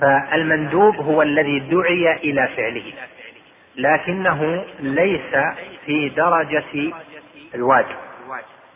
فالمندوب 0.00 0.96
هو 0.96 1.22
الذي 1.22 1.58
دعي 1.58 2.12
إلى 2.16 2.48
فعله. 2.56 2.92
لكنه 3.78 4.64
ليس 4.80 5.36
في 5.86 6.08
درجة 6.08 6.92
الواجب 7.54 7.96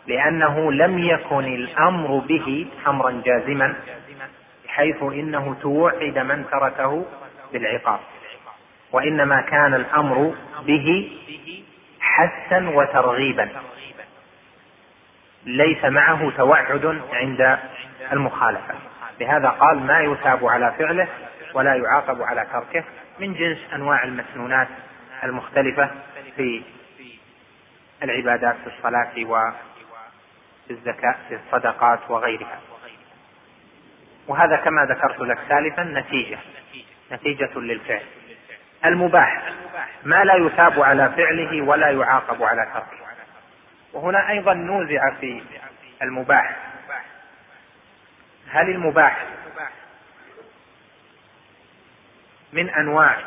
لأنه 0.07 0.73
لم 0.73 0.99
يكن 0.99 1.45
الأمر 1.45 2.19
به 2.19 2.67
أمرا 2.87 3.23
جازما 3.25 3.75
بحيث 4.65 5.03
إنه 5.03 5.57
توعد 5.63 6.19
من 6.19 6.45
تركه 6.51 7.05
بالعقاب 7.53 8.01
وإنما 8.93 9.41
كان 9.41 9.75
الأمر 9.75 10.35
به 10.67 11.11
حثا 12.01 12.69
وترغيبا 12.69 13.49
ليس 15.45 15.85
معه 15.85 16.31
توعد 16.37 17.01
عند 17.13 17.59
المخالفة. 18.13 18.75
لهذا 19.21 19.49
قال 19.49 19.87
ما 19.87 20.01
يثاب 20.01 20.47
على 20.47 20.75
فعله 20.79 21.09
ولا 21.55 21.75
يعاقب 21.75 22.23
على 22.23 22.47
تركه 22.53 22.85
من 23.19 23.35
جنس 23.35 23.59
أنواع 23.75 24.05
المسنونات 24.05 24.69
المختلفة 25.25 25.91
في 26.37 26.63
العبادات 28.03 28.57
في 28.57 28.67
الصلاة 28.67 29.13
وفي 29.19 30.71
الزكاة 30.71 31.17
في 31.29 31.35
الصدقات 31.35 32.11
وغيرها. 32.11 32.61
وهذا 34.27 34.57
كما 34.57 34.85
ذكرت 34.85 35.21
لك 35.21 35.39
سالفا 35.49 35.83
نتيجة 35.83 36.39
نتيجة 37.13 37.59
للفعل. 37.59 38.03
المباح 38.85 39.53
ما 40.05 40.25
لا 40.25 40.35
يثاب 40.35 40.81
على 40.81 41.13
فعله 41.17 41.63
ولا 41.63 41.91
يعاقب 41.91 42.43
على 42.43 42.71
تركه. 42.75 43.03
وهنا 43.93 44.31
أيضا 44.31 44.55
نوزع 44.55 45.15
في 45.21 45.43
المباح. 46.03 46.57
هل 48.51 48.71
المباح 48.71 49.25
من 52.53 52.71
أنواع 52.71 53.19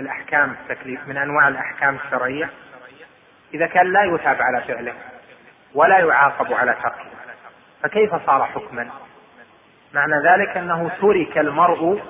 الأحكام 0.00 0.56
التكليف 0.62 1.08
من 1.08 1.16
أنواع 1.16 1.48
الأحكام 1.48 1.98
الشرعية. 2.04 2.50
إذا 3.54 3.66
كان 3.66 3.92
لا 3.92 4.04
يثاب 4.04 4.42
على 4.42 4.60
فعله 4.60 4.94
ولا 5.74 5.98
يعاقب 5.98 6.52
على 6.52 6.76
تركه 6.82 7.04
فكيف 7.82 8.14
صار 8.26 8.44
حكما؟ 8.44 8.90
معنى 9.94 10.28
ذلك 10.28 10.56
أنه 10.56 10.90
ترك 11.00 11.38
المرء 11.38 12.02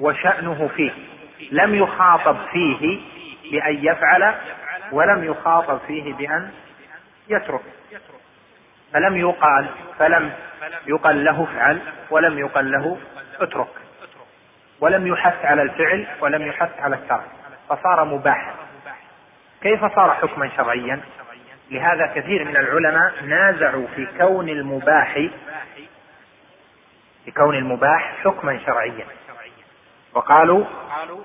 وشأنه 0.00 0.70
فيه 0.76 0.92
لم 1.50 1.74
يخاطب 1.74 2.36
فيه 2.52 3.00
بأن 3.50 3.74
يفعل 3.84 4.34
ولم 4.92 5.24
يخاطب 5.24 5.80
فيه 5.86 6.14
بأن 6.14 6.50
يترك. 7.28 7.60
فلم 8.92 9.16
يقال 9.16 9.66
فلم 9.98 10.32
يقل 10.86 11.24
له 11.24 11.42
افعل 11.42 11.80
ولم 12.10 12.38
يقل 12.38 12.72
له 12.72 12.98
اترك. 13.40 13.85
ولم 14.80 15.06
يحث 15.06 15.44
على 15.44 15.62
الفعل 15.62 16.06
ولم 16.20 16.46
يحث 16.46 16.80
على 16.80 16.96
الترك 16.96 17.26
فصار 17.68 18.04
مباحا 18.04 18.54
كيف 19.62 19.84
صار 19.84 20.14
حكما 20.14 20.50
شرعيا؟ 20.56 21.00
لهذا 21.70 22.06
كثير 22.14 22.44
من 22.44 22.56
العلماء 22.56 23.24
نازعوا 23.24 23.86
في 23.96 24.06
كون 24.18 24.48
المباح 24.48 25.14
في 27.24 27.30
كون 27.30 27.54
المباح 27.54 28.14
حكما 28.24 28.58
شرعيا. 28.66 29.06
وقالوا 30.14 30.64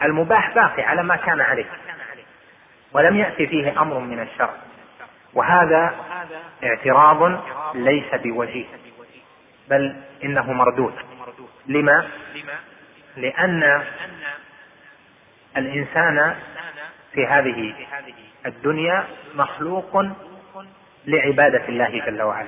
المباح 0.03 0.53
باقي 0.55 0.83
على 0.83 1.03
ما 1.03 1.15
كان 1.15 1.41
عليه 1.41 1.65
ولم 2.93 3.15
يأتي 3.15 3.47
فيه 3.47 3.81
أمر 3.81 3.99
من 3.99 4.19
الشرع. 4.19 4.53
وهذا 5.33 5.95
اعتراض 6.63 7.41
ليس 7.75 8.15
بوجيه 8.15 8.65
بل 9.69 9.95
إنه 10.23 10.53
مردود. 10.53 10.93
لما؟ 11.67 12.07
لأن 13.17 13.83
الإنسان 15.57 16.35
في 17.13 17.27
هذه 17.27 17.73
الدنيا 18.45 19.05
مخلوق 19.35 20.05
لعبادة 21.05 21.67
الله 21.69 22.05
جل 22.05 22.21
وعلا. 22.21 22.47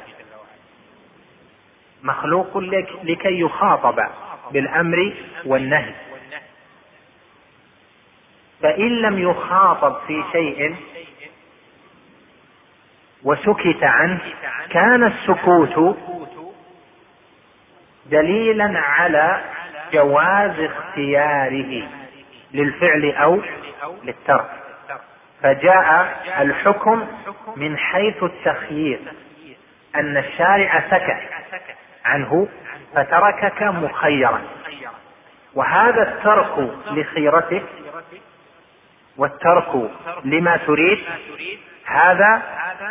مخلوق 2.03 2.57
لكي 3.03 3.39
يخاطب 3.39 3.99
بالأمر 4.51 5.13
والنهي. 5.45 5.93
فإن 8.61 9.01
لم 9.01 9.29
يخاطب 9.29 9.95
في 10.07 10.23
شيء 10.31 10.75
وسكت 13.23 13.83
عنه 13.83 14.21
كان 14.69 15.03
السكوت 15.03 15.97
دليلا 18.05 18.79
على 18.79 19.41
جواز 19.93 20.59
اختياره 20.59 21.87
للفعل 22.53 23.11
أو 23.11 23.41
للترك. 24.03 24.49
فجاء 25.41 26.21
الحكم 26.41 27.07
من 27.55 27.77
حيث 27.77 28.23
التخيير 28.23 28.99
أن 29.95 30.17
الشارع 30.17 30.83
سكت 30.89 31.29
عنه 32.05 32.47
فتركك 32.95 33.63
مخيرا. 33.63 34.41
وهذا 35.53 36.01
الترك 36.01 36.71
لخيرتك 36.91 37.63
والترك 39.17 39.91
لما 40.25 40.57
تريد 40.57 41.03
هذا 41.85 42.41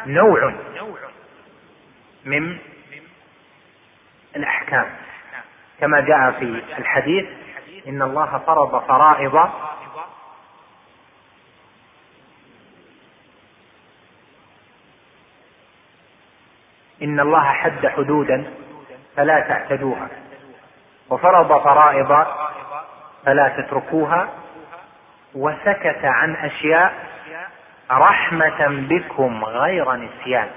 نوع 0.06 0.54
من 2.24 2.58
الأحكام. 4.36 4.86
كما 5.82 6.00
جاء 6.00 6.30
في 6.30 6.44
الحديث 6.78 7.26
إن 7.88 8.02
الله 8.02 8.38
فرض 8.46 8.86
فرائض 8.86 9.36
إن 17.02 17.20
الله 17.20 17.44
حد 17.44 17.86
حدودا 17.86 18.54
فلا 19.16 19.40
تعتدوها 19.40 20.08
وفرض 21.10 21.62
فرائض 21.64 22.26
فلا 23.26 23.48
تتركوها 23.48 24.28
وسكت 25.34 26.00
عن 26.04 26.36
أشياء 26.36 26.94
رحمة 27.90 28.66
بكم 28.68 29.44
غير 29.44 29.92
نسيان 29.92 30.50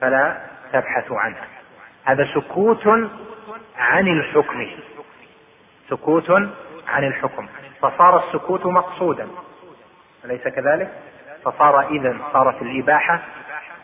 فلا 0.00 0.40
تبحثوا 0.72 1.20
عنها. 1.20 1.46
هذا 2.04 2.28
سكوت 2.34 2.86
عن 3.80 4.08
الحكم. 4.08 4.66
سكوت 5.90 6.30
عن 6.88 7.04
الحكم. 7.04 7.46
فصار 7.82 8.24
السكوت 8.26 8.66
مقصودا. 8.66 9.28
أليس 10.24 10.48
كذلك؟ 10.48 10.90
فصار 11.44 11.88
إذا 11.88 12.16
صارت 12.32 12.62
الإباحة 12.62 13.20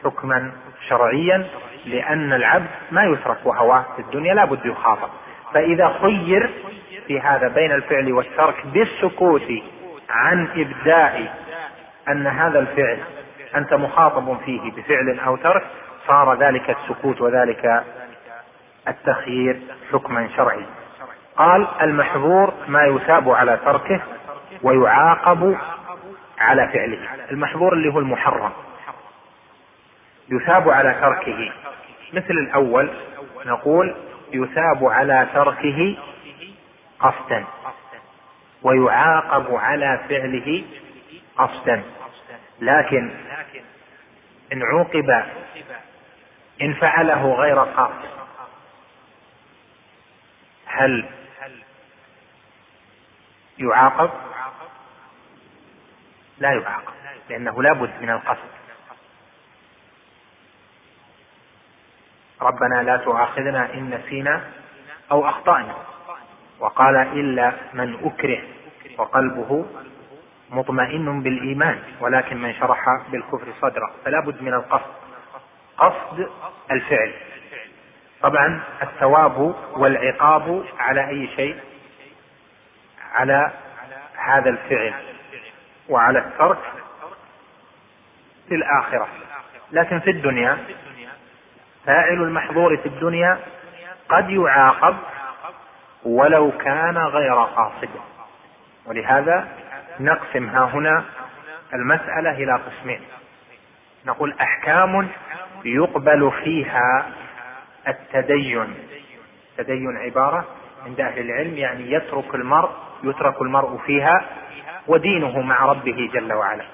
حكما 0.05 0.53
شرعيا 0.89 1.47
لأن 1.87 2.33
العبد 2.33 2.67
ما 2.91 3.05
يترك 3.05 3.39
وهواه 3.45 3.85
في 3.97 4.03
الدنيا 4.03 4.35
لا 4.35 4.45
بد 4.45 4.67
يخاطب. 4.67 5.09
فإذا 5.55 5.99
خير 6.03 6.51
في 7.07 7.21
هذا 7.21 7.49
بين 7.49 7.73
الفعل 7.73 8.13
والترك 8.13 8.67
بالسكوت 8.67 9.53
عن 10.11 10.49
إبداء 10.57 11.35
أن 12.09 12.27
هذا 12.27 12.59
الفعل 12.59 12.99
أنت 13.57 13.75
مخاطب 13.75 14.39
فيه 14.45 14.71
بفعل 14.71 15.19
أو 15.27 15.37
ترك 15.37 15.63
صار 16.09 16.39
ذلك 16.39 16.71
السكوت 16.71 17.21
وذلك 17.21 17.85
التخيير 18.89 19.61
حكما 19.93 20.29
شرعي. 20.37 20.67
قال 21.37 21.67
المحظور 21.81 22.55
ما 22.69 22.85
يثاب 22.85 23.31
على 23.31 23.57
تركه 23.65 24.01
ويعاقب 24.63 25.57
على 26.39 26.69
فعله. 26.69 26.99
المحظور 27.31 27.73
اللي 27.73 27.93
هو 27.93 27.99
المحرم. 27.99 28.53
يثاب 30.31 30.69
على 30.69 30.95
تركه. 31.01 31.53
مثل 32.13 32.31
الأول 32.31 32.91
نقول 33.47 33.97
يثاب 34.33 34.85
على 34.85 35.27
تركه 35.35 35.97
قصدا. 37.01 37.45
ويعاقب 38.63 39.55
على 39.55 40.01
فعله 40.09 40.65
قصدا. 41.37 41.83
لكن 42.61 43.11
إن 44.53 44.63
عوقب 44.63 45.25
إن 46.63 46.75
فعله 46.75 47.35
غير 47.35 47.59
قاصد. 47.59 48.26
هل 50.77 51.09
يعاقب؟ 53.59 54.11
لا 56.39 56.53
يعاقب 56.53 56.93
لأنه 57.31 57.63
لا 57.63 57.73
بد 57.73 57.91
من 58.01 58.11
القصد. 58.11 58.51
ربنا 62.43 62.83
لا 62.83 62.97
تؤاخذنا 62.97 63.75
إن 63.75 63.91
نسينا 63.91 64.45
أو 65.11 65.29
أخطأنا. 65.29 65.75
وقال 66.59 66.97
إلا 66.97 67.53
من 67.73 68.05
أكره 68.05 68.43
وقلبه 68.99 69.67
مطمئن 70.51 71.23
بالإيمان 71.23 71.83
ولكن 72.01 72.37
من 72.37 72.55
شرح 72.55 72.85
بالكفر 73.09 73.53
صدره 73.61 73.95
فلا 74.05 74.21
بد 74.21 74.43
من 74.43 74.55
القصد. 74.55 74.95
قصد 75.79 76.31
الفعل. 76.71 77.15
طبعا 78.23 78.61
الثواب 78.83 79.55
والعقاب 79.73 80.65
على 80.79 81.09
أي 81.09 81.29
شيء؟ 81.37 81.57
على 83.13 83.51
هذا 84.17 84.51
الفعل 84.51 84.95
وعلى 85.89 86.19
الترك 86.19 86.59
في 88.49 88.55
الآخرة. 88.55 89.09
لكن 89.73 90.01
في 90.01 90.11
الدنيا 90.11 90.59
فاعل 91.87 92.23
المحظور 92.23 92.77
في 92.77 92.87
الدنيا 92.87 93.39
قد 94.09 94.31
يعاقب 94.31 94.97
ولو 96.05 96.53
كان 96.59 96.99
غير 96.99 97.35
قاصد. 97.35 97.91
ولهذا 98.87 99.49
نقسم 100.01 100.49
ها 100.49 100.65
هنا 100.65 101.05
المسألة 101.75 102.31
إلى 102.31 102.53
قسمين. 102.53 103.01
نقول 104.07 104.35
أحكام 104.41 105.09
يقبل 105.65 106.33
فيها 106.45 107.07
التدين. 107.89 108.75
التدين 109.59 109.97
عبارة 109.97 110.45
عند 110.87 111.01
أهل 111.01 111.19
العلم 111.19 111.57
يعني 111.57 111.93
يترك 111.93 112.35
المرء 112.35 112.71
يترك 113.05 113.43
المرء 113.43 113.79
فيها 113.87 114.25
ودينه 114.87 115.41
مع 115.41 115.65
ربه 115.65 116.11
جل 116.13 116.33
وعلا. 116.33 116.65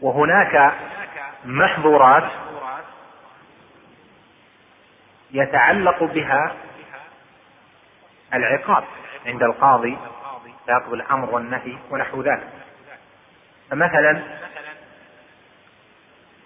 وهناك 0.00 0.72
محظورات 1.44 2.30
يتعلق 5.30 6.04
بها 6.04 6.54
العقاب. 8.34 8.84
عند 9.26 9.42
القاضي 9.42 9.98
يقضي 10.68 10.94
الأمر 10.94 11.30
والنهي 11.30 11.78
ونحو 11.90 12.22
ذلك. 12.22 12.48
فمثلا 13.70 14.22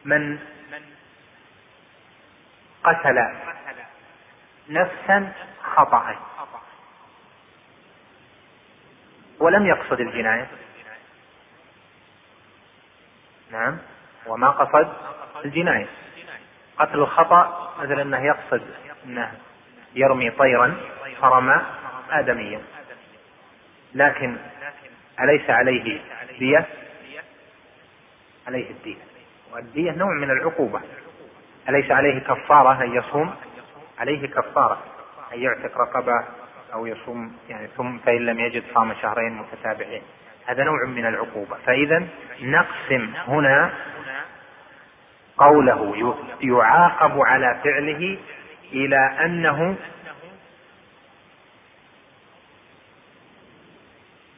من 0.04 0.38
قتل 2.84 3.18
نفسا 4.68 5.32
خطأ. 5.62 6.16
ولم 9.40 9.66
يقصد 9.66 10.00
الجناية. 10.00 10.46
نعم. 13.50 13.78
وما 14.26 14.50
قصد 14.50 14.92
الجناية. 15.44 15.86
قتل 16.78 16.98
الخطأ 16.98 17.74
مثل 17.78 18.00
أنه 18.00 18.24
يقصد 18.24 18.62
أنه 19.04 19.32
يرمي 19.94 20.30
طيرا 20.30 20.76
فرمى 21.20 21.62
آدميا. 22.10 22.62
لكن 23.94 24.36
أليس 25.20 25.50
عليه 25.50 26.02
دية؟ 26.38 26.66
عليه 28.46 28.70
الدية. 28.70 29.02
والدية 29.52 29.90
نوع 29.90 30.14
من 30.14 30.30
العقوبة. 30.30 30.80
أليس 31.68 31.90
عليه 31.90 32.18
كفارة 32.18 32.84
أن 32.84 32.94
يصوم؟ 32.94 33.34
عليه 33.98 34.26
كفارة 34.26 34.78
أن 35.34 35.40
يعتق 35.40 35.78
رقبة 35.78 36.24
أو 36.72 36.86
يصوم 36.86 37.36
يعني 37.48 37.68
ثم 37.76 37.98
فإن 37.98 38.26
لم 38.26 38.40
يجد 38.40 38.62
صام 38.74 38.94
شهرين 39.02 39.32
متتابعين 39.32 40.02
هذا 40.46 40.64
نوع 40.64 40.84
من 40.84 41.06
العقوبة 41.06 41.56
فإذا 41.66 42.06
نقسم 42.42 43.12
هنا 43.26 43.72
قوله 45.38 46.14
يعاقب 46.40 47.20
على 47.20 47.60
فعله 47.64 48.18
إلى 48.72 48.96
أنه 49.24 49.76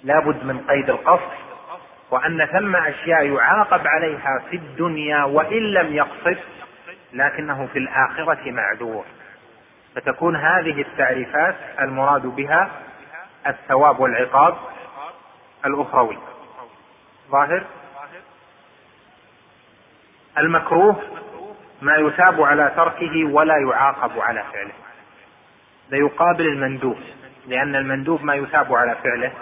لابد 0.05 0.45
من 0.45 0.59
قيد 0.59 0.91
القصد 0.91 1.41
وأن 2.11 2.47
ثم 2.47 2.77
أشياء 2.77 3.27
يعاقب 3.27 3.87
عليها 3.87 4.43
في 4.51 4.57
الدنيا 4.57 5.25
وإن 5.25 5.63
لم 5.63 5.95
يقصد 5.95 6.39
لكنه 7.13 7.67
في 7.67 7.79
الآخرة 7.79 8.51
معذور. 8.51 9.05
فتكون 9.95 10.37
هذه 10.37 10.81
التعريفات 10.81 11.57
المراد 11.81 12.27
بها 12.27 12.71
الثواب 13.47 14.01
والعقاب 14.01 14.57
الأخروي. 15.67 16.19
ظاهر؟ 17.31 17.65
المكروه 20.39 21.03
ما 21.83 21.97
يثاب 21.97 22.43
على 22.43 22.73
تركه 22.77 23.25
ولا 23.25 23.57
يعاقب 23.57 24.21
على 24.21 24.45
فعله. 24.53 24.73
ليقابل 25.91 26.47
المندوب 26.47 26.99
لأن 27.47 27.77
المندوب 27.77 28.23
ما 28.23 28.35
يثاب 28.35 28.75
على 28.75 28.95
فعله 28.95 29.33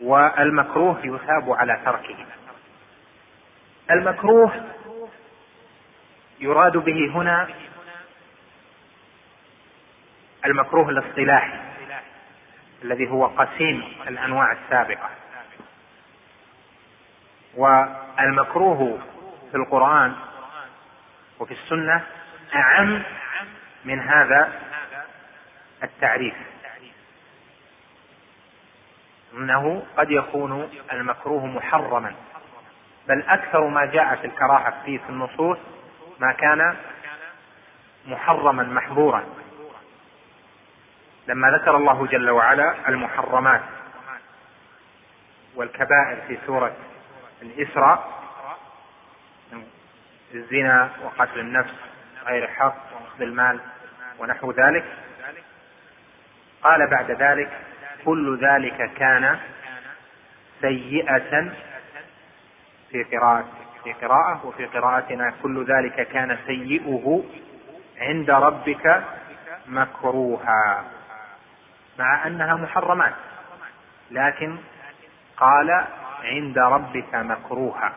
والمكروه 0.00 0.98
يثاب 1.04 1.52
على 1.52 1.80
تركه. 1.84 2.16
المكروه 3.90 4.52
يراد 6.40 6.76
به 6.76 7.10
هنا 7.14 7.48
المكروه 10.46 10.88
الاصطلاحي 10.88 11.58
الذي 12.82 13.10
هو 13.10 13.26
قسيم 13.26 13.82
الأنواع 14.08 14.52
السابقة. 14.52 15.10
والمكروه 17.56 18.98
في 19.50 19.56
القرآن 19.56 20.14
وفي 21.38 21.54
السنة 21.54 22.04
أعم 22.54 23.02
من 23.84 24.00
هذا 24.00 24.52
التعريف. 25.82 26.34
إنه 29.34 29.82
قد 29.96 30.10
يكون 30.10 30.70
المكروه 30.92 31.46
محرما 31.46 32.14
بل 33.08 33.22
أكثر 33.22 33.68
ما 33.68 33.84
جاءت 33.84 34.24
الكراهة 34.24 34.74
فيه 34.84 34.98
في 34.98 35.08
النصوص 35.08 35.58
ما 36.18 36.32
كان 36.32 36.76
محرما 38.06 38.62
محظورا. 38.62 39.24
لما 41.28 41.50
ذكر 41.50 41.76
الله 41.76 42.06
جل 42.06 42.30
وعلا 42.30 42.88
المحرمات 42.88 43.62
والكبائر 45.54 46.16
في 46.28 46.38
سورة 46.46 46.76
الإسراء 47.42 48.18
الزنا 50.34 50.90
وقتل 51.02 51.40
النفس 51.40 51.74
غير 52.26 52.48
حق 52.48 52.76
وأخذ 52.94 53.22
المال 53.22 53.60
ونحو 54.18 54.52
ذلك 54.52 54.84
قال 56.62 56.90
بعد 56.90 57.10
ذلك 57.10 57.50
كل 58.04 58.38
ذلك 58.42 58.92
كان 58.94 59.38
سيئة 60.60 61.52
في 62.90 63.04
قراءة 63.04 63.48
في 63.88 64.06
قراءة 64.06 64.46
وفي 64.46 64.66
قراءتنا 64.66 65.32
كل 65.42 65.64
ذلك 65.64 66.08
كان 66.08 66.38
سيئه 66.46 67.22
عند 68.00 68.30
ربك 68.30 69.04
مكروها 69.66 70.84
مع 71.98 72.26
أنها 72.26 72.54
محرمات 72.54 73.12
لكن 74.10 74.56
قال 75.36 75.84
عند 76.24 76.58
ربك 76.58 77.14
مكروها. 77.14 77.92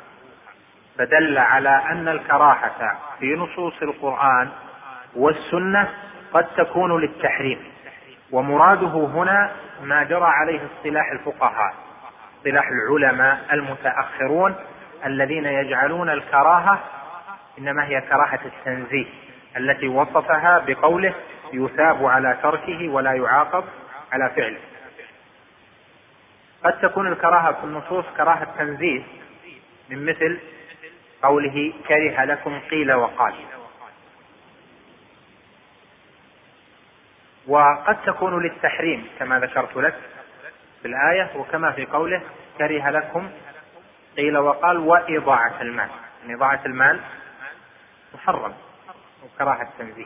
فدل 0.98 1.38
على 1.38 1.70
أن 1.70 2.08
الكراهة 2.08 3.00
في 3.20 3.36
نصوص 3.36 3.82
القرآن 3.82 4.50
والسنة 5.16 5.90
قد 6.34 6.46
تكون 6.58 7.02
للتحريم 7.02 7.60
ومراده 8.32 8.88
هنا 8.88 9.52
ما 9.84 10.04
جرى 10.04 10.26
عليه 10.26 10.60
اصطلاح 10.66 11.12
الفقهاء 11.12 11.74
اصطلاح 12.38 12.66
العلماء 12.68 13.46
المتأخرون 13.54 14.56
الذين 15.06 15.46
يجعلون 15.46 16.10
الكراهة 16.10 16.80
إنما 17.60 17.86
هي 17.86 18.02
كراهة 18.02 18.40
التنزيه 18.46 19.06
التي 19.58 19.88
وصفها 19.88 20.64
بقوله 20.68 21.14
يثاب 21.54 22.06
على 22.06 22.38
تركه 22.44 22.90
ولا 22.90 23.14
يعاقب 23.14 23.64
على 24.12 24.30
فعله. 24.36 24.60
قد 26.64 26.80
تكون 26.82 27.08
الكراهة 27.08 27.52
في 27.52 27.64
النصوص 27.64 28.06
كراهة 28.18 28.48
تنزيه 28.58 29.02
من 29.90 30.06
مثل 30.06 30.40
قوله 31.24 31.74
كره 31.88 32.24
لكم 32.24 32.60
قيل 32.60 32.94
وقال. 32.94 33.34
وقد 37.48 38.02
تكون 38.06 38.44
للتحريم 38.44 39.08
كما 39.20 39.40
ذكرت 39.40 39.78
لك 39.78 39.96
في 40.82 40.88
الآية 40.88 41.30
وكما 41.36 41.72
في 41.72 41.86
قوله 41.86 42.22
كره 42.58 42.90
لكم 42.90 43.30
قيل 44.18 44.38
وقال 44.38 44.78
وإضاعة 44.78 45.62
المال. 45.62 45.90
يعني 46.22 46.36
إضاعة 46.36 46.62
المال 46.66 47.00
محرم 48.14 48.54
وكراهة 49.24 49.70
تنزيه. 49.80 50.06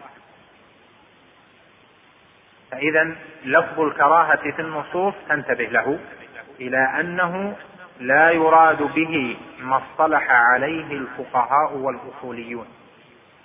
فإذا 2.71 3.15
لفظ 3.45 3.79
الكراهة 3.79 4.51
في 4.51 4.61
النصوص 4.61 5.13
تنتبه 5.29 5.63
له 5.65 5.99
إلى 6.59 6.99
أنه 6.99 7.55
لا 7.99 8.31
يراد 8.31 8.81
به 8.81 9.37
ما 9.59 9.77
اصطلح 9.77 10.31
عليه 10.31 10.91
الفقهاء 10.91 11.73
والأصوليون. 11.73 12.67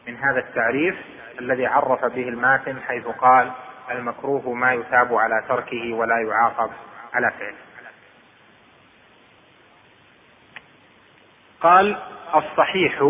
من 0.06 0.16
هذا 0.16 0.38
التعريف 0.38 0.96
الذي 1.40 1.66
عرف 1.66 2.04
به 2.04 2.28
الماتن 2.28 2.80
حيث 2.80 3.06
قال 3.06 3.50
المكروه 3.90 4.52
ما 4.52 4.72
يثاب 4.72 5.14
على 5.14 5.44
تركه 5.48 5.92
ولا 5.92 6.18
يعاقب 6.18 6.70
على 7.14 7.30
فعله. 7.30 7.69
قال 11.60 11.96
الصحيح 12.34 13.02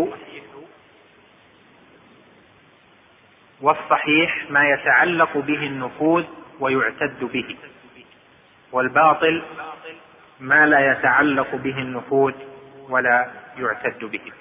والصحيح 3.61 4.51
ما 4.51 4.69
يتعلق 4.69 5.37
به 5.37 5.65
النفوذ 5.67 6.25
ويعتد 6.59 7.23
به 7.23 7.57
والباطل 8.71 9.43
ما 10.39 10.65
لا 10.65 10.91
يتعلق 10.91 11.55
به 11.55 11.77
النفوذ 11.77 12.33
ولا 12.89 13.31
يعتد 13.57 14.05
به. 14.05 14.31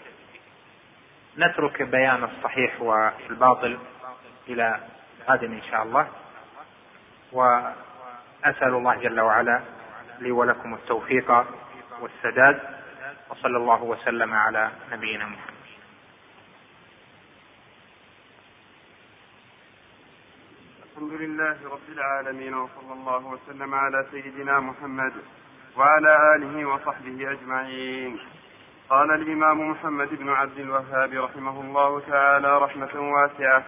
نترك 1.38 1.82
بيان 1.82 2.24
الصحيح 2.24 2.80
والباطل 2.80 3.78
إلى 4.48 4.80
غد 5.28 5.44
إن 5.44 5.62
شاء 5.70 5.82
الله 5.82 6.08
وأسأل 7.32 8.74
الله 8.74 8.94
جل 8.94 9.20
وعلا 9.20 9.60
لي 10.18 10.30
ولكم 10.30 10.74
التوفيق 10.74 11.44
والسداد. 12.00 12.79
وصلى 13.30 13.56
الله 13.56 13.82
وسلم 13.82 14.34
على 14.34 14.70
نبينا 14.92 15.26
محمد. 15.26 15.60
الحمد 20.84 21.12
لله 21.12 21.56
رب 21.70 21.88
العالمين 21.92 22.54
وصلى 22.54 22.92
الله 22.92 23.26
وسلم 23.26 23.74
على 23.74 24.06
سيدنا 24.10 24.60
محمد 24.60 25.12
وعلى 25.76 26.36
آله 26.36 26.68
وصحبه 26.68 27.32
أجمعين. 27.32 28.20
قال 28.90 29.10
الإمام 29.10 29.70
محمد 29.70 30.08
بن 30.08 30.28
عبد 30.28 30.58
الوهاب 30.58 31.12
رحمه 31.12 31.60
الله 31.60 32.00
تعالى 32.00 32.58
رحمة 32.58 32.94
واسعة 33.12 33.64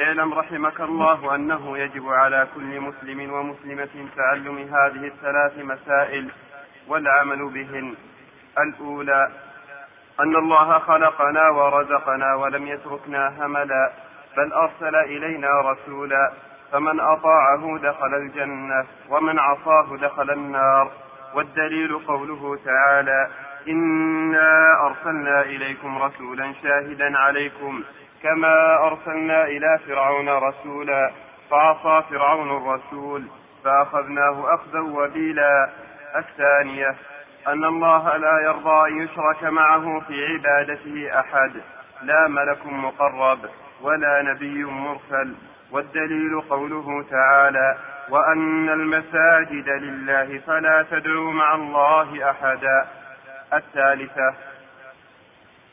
اعلم 0.00 0.34
رحمك 0.34 0.80
الله 0.80 1.34
أنه 1.34 1.78
يجب 1.78 2.08
على 2.08 2.48
كل 2.54 2.80
مسلم 2.80 3.32
ومسلمة 3.32 4.08
تعلم 4.16 4.58
هذه 4.58 5.06
الثلاث 5.06 5.58
مسائل 5.58 6.30
والعمل 6.88 7.48
بهن. 7.48 7.94
الأولى 8.58 9.30
أن 10.20 10.36
الله 10.36 10.78
خلقنا 10.78 11.48
ورزقنا 11.48 12.34
ولم 12.34 12.66
يتركنا 12.66 13.28
هملا 13.38 13.92
بل 14.36 14.52
أرسل 14.52 14.96
إلينا 14.96 15.60
رسولا 15.60 16.32
فمن 16.72 17.00
أطاعه 17.00 17.78
دخل 17.82 18.14
الجنة 18.14 18.86
ومن 19.08 19.38
عصاه 19.38 19.96
دخل 19.96 20.30
النار. 20.30 20.90
والدليل 21.34 21.98
قوله 21.98 22.58
تعالى 22.64 23.28
انا 23.68 24.86
ارسلنا 24.86 25.40
اليكم 25.40 26.02
رسولا 26.02 26.52
شاهدا 26.62 27.18
عليكم 27.18 27.82
كما 28.22 28.86
ارسلنا 28.86 29.44
إلى 29.44 29.78
فرعون 29.86 30.28
رسولا 30.28 31.10
فعصى 31.50 32.02
فرعون 32.10 32.56
الرسول 32.56 33.24
فاخذناه 33.64 34.54
اخذا 34.54 34.80
وبيلا. 34.80 35.70
الثانية 36.16 36.94
أن 37.48 37.64
الله 37.64 38.16
لا 38.16 38.40
يرضى 38.40 38.88
أن 38.88 39.02
يشرك 39.02 39.44
معه 39.44 40.00
في 40.00 40.26
عبادته 40.26 41.20
أحد 41.20 41.52
لا 42.02 42.28
ملك 42.28 42.66
مقرب 42.66 43.38
ولا 43.82 44.22
نبي 44.22 44.64
مرسل 44.64 45.34
والدليل 45.72 46.40
قوله 46.40 47.04
تعالى 47.10 47.76
وأن 48.10 48.68
المساجد 48.68 49.68
لله 49.68 50.38
فلا 50.46 50.86
تدعوا 50.90 51.32
مع 51.32 51.54
الله 51.54 52.30
أحدا. 52.30 52.86
الثالثة 53.52 54.34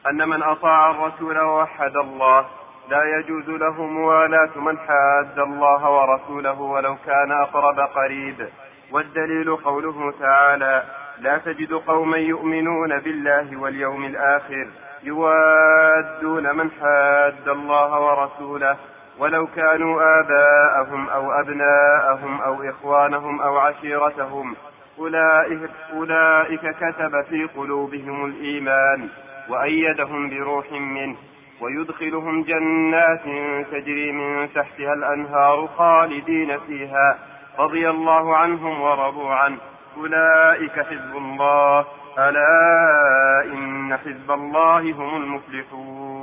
أن 0.09 0.29
من 0.29 0.43
أطاع 0.43 0.91
الرسول 0.91 1.39
ووحد 1.39 1.97
الله 1.97 2.45
لا 2.89 3.03
يجوز 3.03 3.49
له 3.49 3.85
موالاة 3.85 4.59
من 4.59 4.77
حاد 4.77 5.39
الله 5.39 5.89
ورسوله 5.89 6.61
ولو 6.61 6.95
كان 7.05 7.31
أقرب 7.31 7.79
قريب. 7.79 8.49
والدليل 8.95 9.55
قوله 9.55 10.13
تعالى 10.19 10.83
لا 11.19 11.37
تجد 11.37 11.73
قوما 11.73 12.17
يؤمنون 12.17 12.99
بالله 12.99 13.57
واليوم 13.57 14.05
الآخر 14.05 14.67
يوادون 15.03 16.55
من 16.55 16.71
حاد 16.71 17.47
الله 17.47 17.99
ورسوله 18.01 18.77
ولو 19.19 19.47
كانوا 19.47 20.19
آباءهم 20.19 21.09
أو 21.09 21.31
أبناءهم 21.31 22.41
أو 22.41 22.69
إخوانهم 22.69 23.41
أو 23.41 23.57
عشيرتهم. 23.57 24.55
أولئك, 25.93 26.75
كتب 26.81 27.21
في 27.29 27.49
قلوبهم 27.57 28.25
الإيمان 28.25 29.09
وأيدهم 29.49 30.29
بروح 30.29 30.71
منه 30.71 31.15
ويدخلهم 31.61 32.43
جنات 32.43 33.23
تجري 33.71 34.11
من 34.11 34.53
تحتها 34.53 34.93
الأنهار 34.93 35.67
خالدين 35.67 36.59
فيها 36.59 37.34
رضي 37.59 37.89
الله 37.89 38.37
عنهم 38.37 38.81
ورضوا 38.81 39.33
عنه. 39.33 39.57
أولئك 39.97 40.71
حزب 40.71 41.17
الله. 41.17 41.85
ألا 42.19 43.53
إن 43.53 43.97
حزب 43.97 44.31
الله 44.31 44.79
هم 44.79 45.15
المفلحون. 45.15 46.14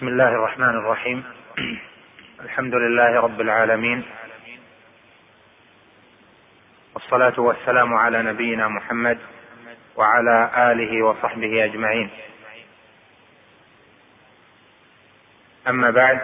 بسم 0.00 0.08
الله 0.08 0.28
الرحمن 0.28 0.68
الرحيم. 0.68 1.24
الحمد 2.44 2.74
لله 2.74 3.20
رب 3.20 3.40
العالمين. 3.40 4.04
والصلاة 6.94 7.40
والسلام 7.40 7.94
على 7.94 8.22
نبينا 8.22 8.68
محمد 8.68 9.18
وعلى 9.96 10.50
آله 10.72 11.02
وصحبه 11.02 11.64
أجمعين. 11.64 12.10
أما 15.68 15.90
بعد 15.90 16.20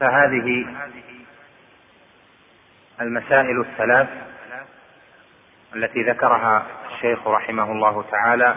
فهذه 0.00 0.66
المسائل 3.00 3.60
الثلاث 3.60 4.31
التي 5.76 6.02
ذكرها 6.02 6.66
الشيخ 6.92 7.26
رحمه 7.26 7.72
الله 7.72 8.04
تعالى 8.10 8.56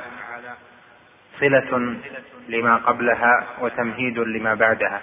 صلة 1.40 1.96
لما 2.48 2.76
قبلها 2.76 3.48
وتمهيد 3.62 4.20
لما 4.20 4.54
بعدها. 4.54 5.02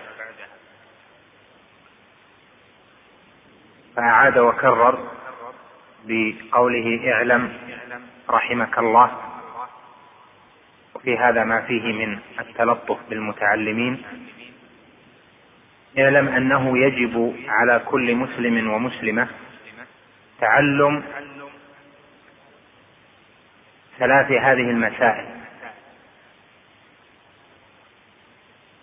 فأعاد 3.97 4.39
وكرر 4.39 4.98
بقوله 6.05 7.12
اعلم 7.12 7.52
رحمك 8.30 8.78
الله. 8.78 9.10
وفي 10.94 11.18
هذا 11.18 11.44
ما 11.44 11.60
فيه 11.60 11.93
من 11.93 12.18
التلطف 12.40 12.98
بالمتعلمين. 13.10 14.02
اعلم 15.98 16.28
أنه 16.28 16.78
يجب 16.78 17.36
على 17.48 17.78
كل 17.86 18.14
مسلم 18.14 18.70
ومسلمة 18.70 19.28
تعلم 20.40 21.02
ثلاث 24.02 24.30
هذه 24.30 24.70
المسائل. 24.70 25.26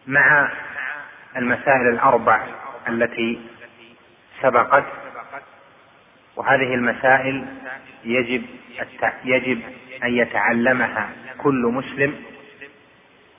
مع 0.08 0.52
المسائل 1.38 1.90
الأربع 1.94 2.48
التي 2.90 3.42
سبقت 4.42 4.84
وهذه 6.36 6.74
المسائل 6.74 7.46
يجب 8.04 8.46
يجب 9.26 9.62
أن 10.04 10.14
يتعلمها 10.14 11.10
كل 11.38 11.72
مسلم 11.74 12.16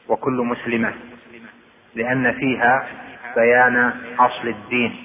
وكل 0.09 0.47
مسلمة 0.47 0.95
لأن 1.95 2.33
فيها 2.33 2.89
بيان 3.37 3.93
أصل 4.19 4.49
الدين 4.49 5.05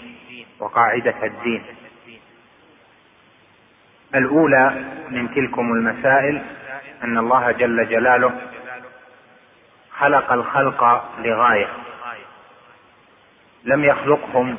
وقاعدة 0.59 1.15
الدين. 1.23 1.63
الأولى 4.15 4.85
من 5.09 5.33
تلكم 5.35 5.73
المسائل 5.73 6.41
أن 7.05 7.17
الله 7.17 7.51
جل 7.51 7.89
جلاله 7.89 8.31
خلق 9.97 10.31
الخلق 10.31 11.03
لغاية 11.19 11.67
لم 13.63 13.83
يخلقهم 13.83 14.57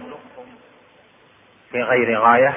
في 1.70 1.82
غير 1.82 2.18
غاية 2.18 2.54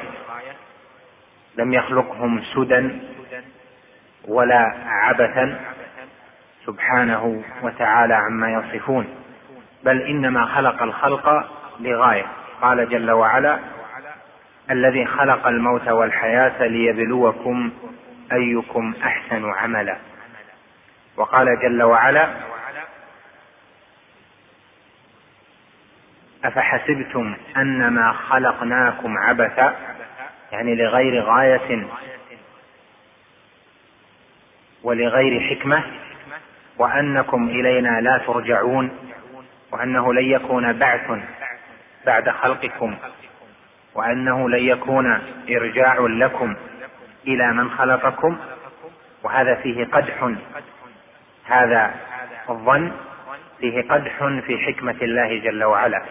لم 1.56 1.74
يخلقهم 1.74 2.44
سدى 2.56 2.90
ولا 4.28 4.74
عبثا 4.86 5.60
سبحانه 6.66 7.44
وتعالى 7.61 8.14
عما 8.14 8.52
يصفون 8.52 9.07
بل 9.84 10.02
إنما 10.02 10.45
خلق 10.45 10.84
الخلق 10.84 11.49
لغاية. 11.80 12.26
قال 12.61 12.90
جل 12.90 13.11
وعلا 13.11 13.60
الذي 14.72 15.06
خلق 15.06 15.48
الموت 15.48 15.88
والحياة 15.88 16.68
ليبلوكم 16.68 17.72
أيكم 18.32 18.94
أحسن 19.04 19.50
عملا؟ 19.50 19.98
وقال 21.18 21.60
جل 21.62 21.84
وعلا 21.84 22.30
أفحسبتم 26.44 27.36
أنما 27.58 28.14
خلقناكم 28.14 29.18
عبثا؟ 29.18 29.76
يعني 30.52 30.76
لغير 30.76 31.24
غاية 31.24 31.88
ولغير 34.84 35.50
حكمة 35.50 35.84
وأنكم 36.78 37.48
إلينا 37.50 38.02
لا 38.02 38.18
ترجعون 38.18 38.92
وأنه 39.72 40.14
لن 40.14 40.26
يكون 40.26 40.74
بعث 40.74 41.22
بعد 42.06 42.30
خلقكم 42.30 42.96
وأنه 43.96 44.50
لن 44.50 44.64
يكون 44.64 45.22
إرجاع 45.50 46.00
لكم. 46.00 46.56
إلى 47.28 47.54
من 47.54 47.72
خلقكم 47.72 48.38
وهذا 49.24 49.56
فيه 49.56 49.86
قدح. 49.86 50.32
هذا 51.46 51.96
الظن 52.50 52.91
فيه 53.60 53.82
قدح 53.82 54.40
في 54.46 54.58
حكمة 54.58 54.96
الله 55.02 55.40
جل 55.40 55.64
وعلا. 55.64 56.04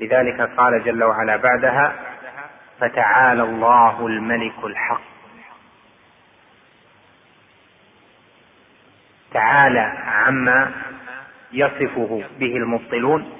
لذلك 0.00 0.40
قال 0.40 0.84
جل 0.84 1.04
وعلا 1.04 1.36
بعدها 1.36 1.92
فتعالى 2.80 3.42
الله 3.42 4.06
الملك 4.06 4.64
الحق. 4.64 5.00
تعالى 9.32 9.92
عما 10.06 10.72
يصفه 11.52 12.22
به 12.38 12.56
المبطلون 12.56 13.32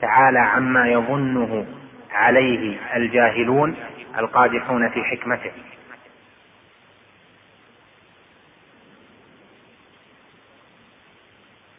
تعالى 0.00 0.38
عما 0.38 0.88
يظنه 0.88 1.66
عليه 2.12 2.76
الجاهلون 2.96 3.76
القادحون 4.18 4.88
في 4.88 5.04
حكمته. 5.04 5.50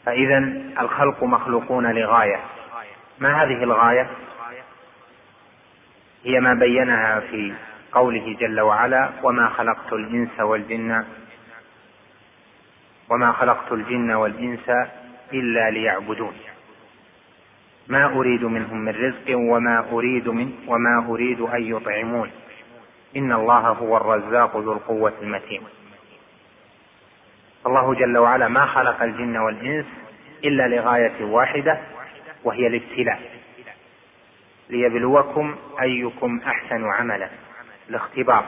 فإذا 0.08 0.38
الخلق 0.80 1.24
مخلوقون 1.24 1.92
لغاية. 1.92 2.40
ما 3.20 3.44
هذه 3.44 3.64
الغاية؟ 3.64 4.10
هي 6.24 6.40
ما 6.40 6.54
بينها 6.54 7.20
في 7.20 7.54
قوله 7.92 8.36
جل 8.40 8.62
وعلا 8.62 9.10
وما 9.24 9.50
خلقت 9.50 9.94
الإنس 9.94 10.40
والجن 10.40 11.06
وما 13.10 13.32
خلقت 13.32 13.72
الجن 13.72 14.12
والإنس 14.12 14.70
إلا 15.34 15.70
ليعبدون. 15.70 16.34
ما 17.88 18.06
أريد 18.06 18.44
منهم 18.44 18.78
من 18.78 18.96
رزق 18.96 19.38
وما 19.38 19.86
أريد 19.92 20.30
من 20.30 20.52
وما 20.68 21.06
أريد 21.10 21.42
أن 21.42 21.64
يطعمون. 21.64 22.32
إن 23.16 23.32
الله 23.32 23.60
هو 23.60 23.98
الرزاق 23.98 24.58
ذو 24.58 24.74
القوة 24.74 25.14
المتين. 25.22 25.62
الله 27.66 27.94
جل 27.94 28.18
وعلا 28.18 28.48
ما 28.48 28.66
خلق 28.66 29.04
الجن 29.04 29.38
والإنس 29.38 29.86
إلا 30.44 30.68
لغاية 30.68 31.24
واحدة 31.24 31.80
وهي 32.44 32.68
الابتلاء. 32.68 33.22
ليبلوكم 34.70 35.56
أيكم 35.82 36.42
أحسن 36.48 36.86
عملا. 36.86 37.30
الاختبار 37.90 38.46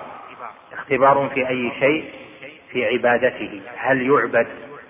اختبار 0.74 1.30
في 1.34 1.48
أي 1.48 1.72
شيء؟ 1.80 2.14
في 2.72 2.86
عبادته. 2.86 3.62
هل 3.78 4.02
يعبد 4.02 4.48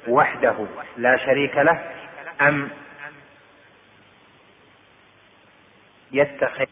وحده 0.08 0.68
لا 0.98 1.18
شريك 1.18 1.58
له 1.58 1.84
أم 2.42 2.70
يتخذ 6.12 6.66